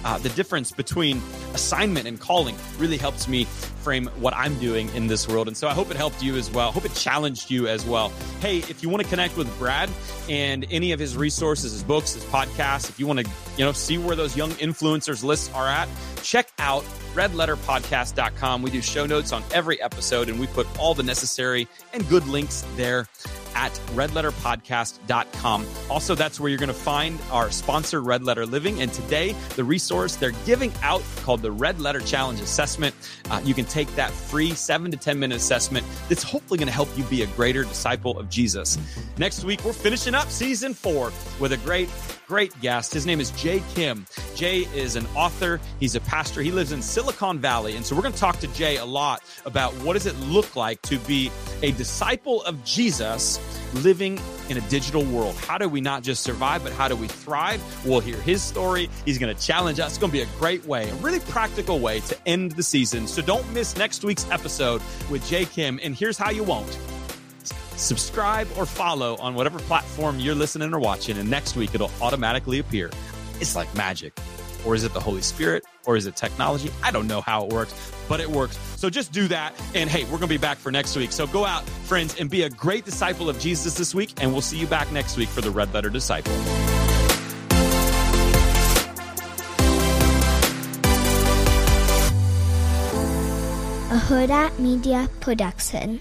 uh, 0.04 0.18
the 0.18 0.30
difference 0.30 0.72
between 0.72 1.22
assignment 1.54 2.08
and 2.08 2.20
calling 2.20 2.56
really 2.78 2.98
helps 2.98 3.28
me 3.28 3.46
frame 3.46 4.08
what 4.18 4.34
I'm 4.36 4.58
doing 4.60 4.90
in 4.96 5.08
this 5.08 5.28
world. 5.28 5.48
And 5.48 5.56
so 5.56 5.68
I 5.68 5.74
hope 5.74 5.92
it 5.92 5.98
helped 5.98 6.24
you 6.24 6.36
as 6.38 6.50
well. 6.50 6.72
Hope 6.72 6.86
it 6.86 6.94
challenged 6.94 7.52
you 7.52 7.68
as 7.68 7.86
well. 7.86 8.10
Hey, 8.40 8.60
if 8.60 8.82
you 8.82 8.90
want 8.90 9.04
to 9.04 9.10
connect 9.10 9.38
with 9.38 9.58
Brad 9.60 9.90
and 10.30 10.66
any 10.72 10.92
of 10.94 11.00
his 11.00 11.18
resources, 11.18 11.74
his 11.74 11.84
books, 11.84 12.14
his 12.14 12.24
podcasts, 12.26 12.90
if 12.90 13.00
you 13.00 13.08
want 13.08 13.20
to, 13.20 13.30
you 13.58 13.66
know, 13.66 13.72
see 13.72 13.98
where 13.98 14.16
those 14.16 14.36
young 14.38 14.52
influencers 14.52 15.24
lists 15.24 15.52
are 15.54 15.68
at, 15.68 15.90
check 16.24 16.50
out 16.60 16.84
redletterpodcast.com. 17.14 18.62
We 18.62 18.72
do 18.72 18.82
show 18.82 19.06
notes 19.06 19.32
on 19.32 19.44
every 19.54 19.82
episode 19.82 20.30
and 20.30 20.40
we 20.40 20.48
put 20.48 20.68
all 20.80 20.94
the 20.94 21.04
necessary 21.04 21.68
and 21.94 22.08
good 22.10 22.26
links 22.28 22.66
there 22.76 23.08
at 23.56 23.72
redletterpodcast.com. 23.96 25.66
Also, 25.90 26.16
that's 26.16 26.40
where 26.40 26.50
you're 26.50 26.60
going 26.60 26.68
to 26.68 26.74
find 26.74 27.20
our 27.32 27.52
sponsor, 27.52 28.02
Red 28.02 28.24
Letter 28.24 28.46
Living. 28.46 28.82
And 28.82 28.92
today, 28.92 29.36
the 29.56 29.64
resource 29.64 30.16
they're 30.16 30.32
giving 30.46 30.72
out 30.82 31.04
called 31.24 31.42
the 31.42 31.52
Red 31.52 31.80
Letter 31.80 32.00
Challenge 32.00 32.40
Assessment. 32.40 32.96
Uh, 33.30 33.42
you 33.44 33.54
can 33.54 33.66
take 33.66 33.94
that 33.96 34.12
free 34.12 34.52
seven 34.52 34.92
to 34.92 34.98
10 34.98 35.20
minute 35.20 35.36
assessment 35.36 35.86
that's 36.10 36.24
hopefully 36.24 36.58
going 36.58 36.68
to 36.68 36.74
help 36.74 36.90
you 36.98 37.04
be 37.06 37.24
a 37.24 37.28
greater 37.28 37.64
disciple 37.64 38.18
of 38.20 38.30
Jesus. 38.30 38.78
Next 39.18 39.44
week, 39.44 39.64
we're 39.64 39.74
finishing 39.74 40.16
up 40.16 40.30
season 40.30 40.74
four 40.74 41.12
with 41.40 41.54
a 41.54 41.58
great 41.58 41.90
great 42.28 42.60
guest. 42.62 42.94
His 42.94 43.06
name 43.06 43.20
is 43.20 43.32
Jay 43.32 43.62
Kim. 43.74 44.06
Jay 44.36 44.68
is 44.76 44.96
an 44.96 45.06
author, 45.16 45.60
he's 45.80 45.96
a 45.96 46.02
pastor, 46.02 46.42
he 46.42 46.52
lives 46.52 46.72
in 46.72 46.82
Silicon 46.82 47.40
Valley. 47.40 47.76
And 47.76 47.86
so 47.86 47.96
we're 47.96 48.02
going 48.02 48.14
to 48.14 48.20
talk 48.20 48.40
to 48.40 48.48
Jay 48.48 48.78
a 48.78 48.86
lot 48.86 49.24
about 49.46 49.74
what 49.76 49.94
does 49.94 50.06
it 50.06 50.18
look 50.20 50.56
like 50.56 50.82
to 50.84 50.98
be 51.00 51.32
a 51.62 51.72
disciple 51.72 52.44
of 52.44 52.64
Jesus 52.64 53.40
living 53.84 54.20
in 54.50 54.58
a 54.58 54.62
digital 54.70 55.04
world. 55.04 55.36
How 55.36 55.58
do 55.58 55.68
we 55.68 55.82
not 55.82 56.04
just 56.04 56.24
survive, 56.24 56.64
but 56.64 56.74
how 56.74 56.88
do 56.88 56.96
we 56.96 57.08
thrive? 57.08 57.62
We'll 57.86 58.00
hear 58.00 58.18
his 58.18 58.42
story. 58.42 58.90
He's 59.06 59.18
going 59.18 59.36
to 59.36 59.42
challenge 59.42 59.80
us. 59.80 59.92
It's 59.92 59.98
going 59.98 60.12
to 60.12 60.18
be 60.18 60.24
a 60.24 60.40
great 60.40 60.66
way, 60.66 60.90
a 60.90 60.96
really 60.96 61.20
practical 61.20 61.80
way 61.80 62.02
to 62.02 62.18
end 62.28 62.52
the 62.52 62.64
season. 62.64 63.08
So 63.08 63.22
don't 63.22 63.52
miss 63.54 63.78
next 63.78 64.04
week's 64.04 64.30
episode 64.30 64.82
with 65.10 65.26
Jay 65.28 65.46
Kim. 65.46 65.80
And 65.82 65.96
here's 65.96 66.18
how 66.18 66.30
you 66.30 66.44
won't 66.44 66.78
Subscribe 67.76 68.48
or 68.58 68.66
follow 68.66 69.18
on 69.18 69.36
whatever 69.36 69.60
platform 69.60 70.20
you're 70.20 70.36
listening 70.36 70.74
or 70.74 70.80
watching, 70.80 71.18
and 71.18 71.30
next 71.30 71.56
week 71.56 71.74
it'll 71.76 71.92
automatically 72.02 72.60
appear. 72.60 72.90
It's 73.40 73.56
like 73.56 73.74
magic. 73.76 74.14
Or 74.66 74.76
is 74.76 74.84
it 74.84 74.94
the 74.94 75.00
Holy 75.00 75.22
Spirit? 75.22 75.66
Or 75.86 75.98
is 75.98 76.06
it 76.06 76.16
technology? 76.16 76.72
I 76.82 76.92
don't 76.92 77.08
know 77.08 77.20
how 77.20 77.46
it 77.46 77.52
works, 77.52 77.74
but 78.08 78.22
it 78.22 78.30
works. 78.30 78.58
So 78.78 78.90
just 78.90 79.12
do 79.12 79.28
that. 79.28 79.54
And 79.76 79.90
hey, 79.90 80.04
we're 80.06 80.12
going 80.12 80.22
to 80.22 80.28
be 80.28 80.38
back 80.38 80.58
for 80.58 80.72
next 80.72 80.96
week. 80.96 81.12
So 81.12 81.28
go 81.28 81.44
out, 81.46 81.64
friends, 81.64 82.18
and 82.20 82.30
be 82.30 82.44
a 82.44 82.50
great 82.50 82.86
disciple 82.86 83.30
of 83.30 83.38
Jesus 83.40 83.74
this 83.74 83.94
week. 83.94 84.14
And 84.22 84.32
we'll 84.32 84.42
see 84.42 84.58
you 84.58 84.68
back 84.68 84.90
next 84.94 85.18
week 85.18 85.28
for 85.28 85.42
the 85.42 85.52
Red 85.52 85.74
Letter 85.74 85.90
Disciple. 85.90 86.32
A 93.92 93.98
Huda 93.98 94.58
Media 94.60 95.10
Production. 95.20 96.00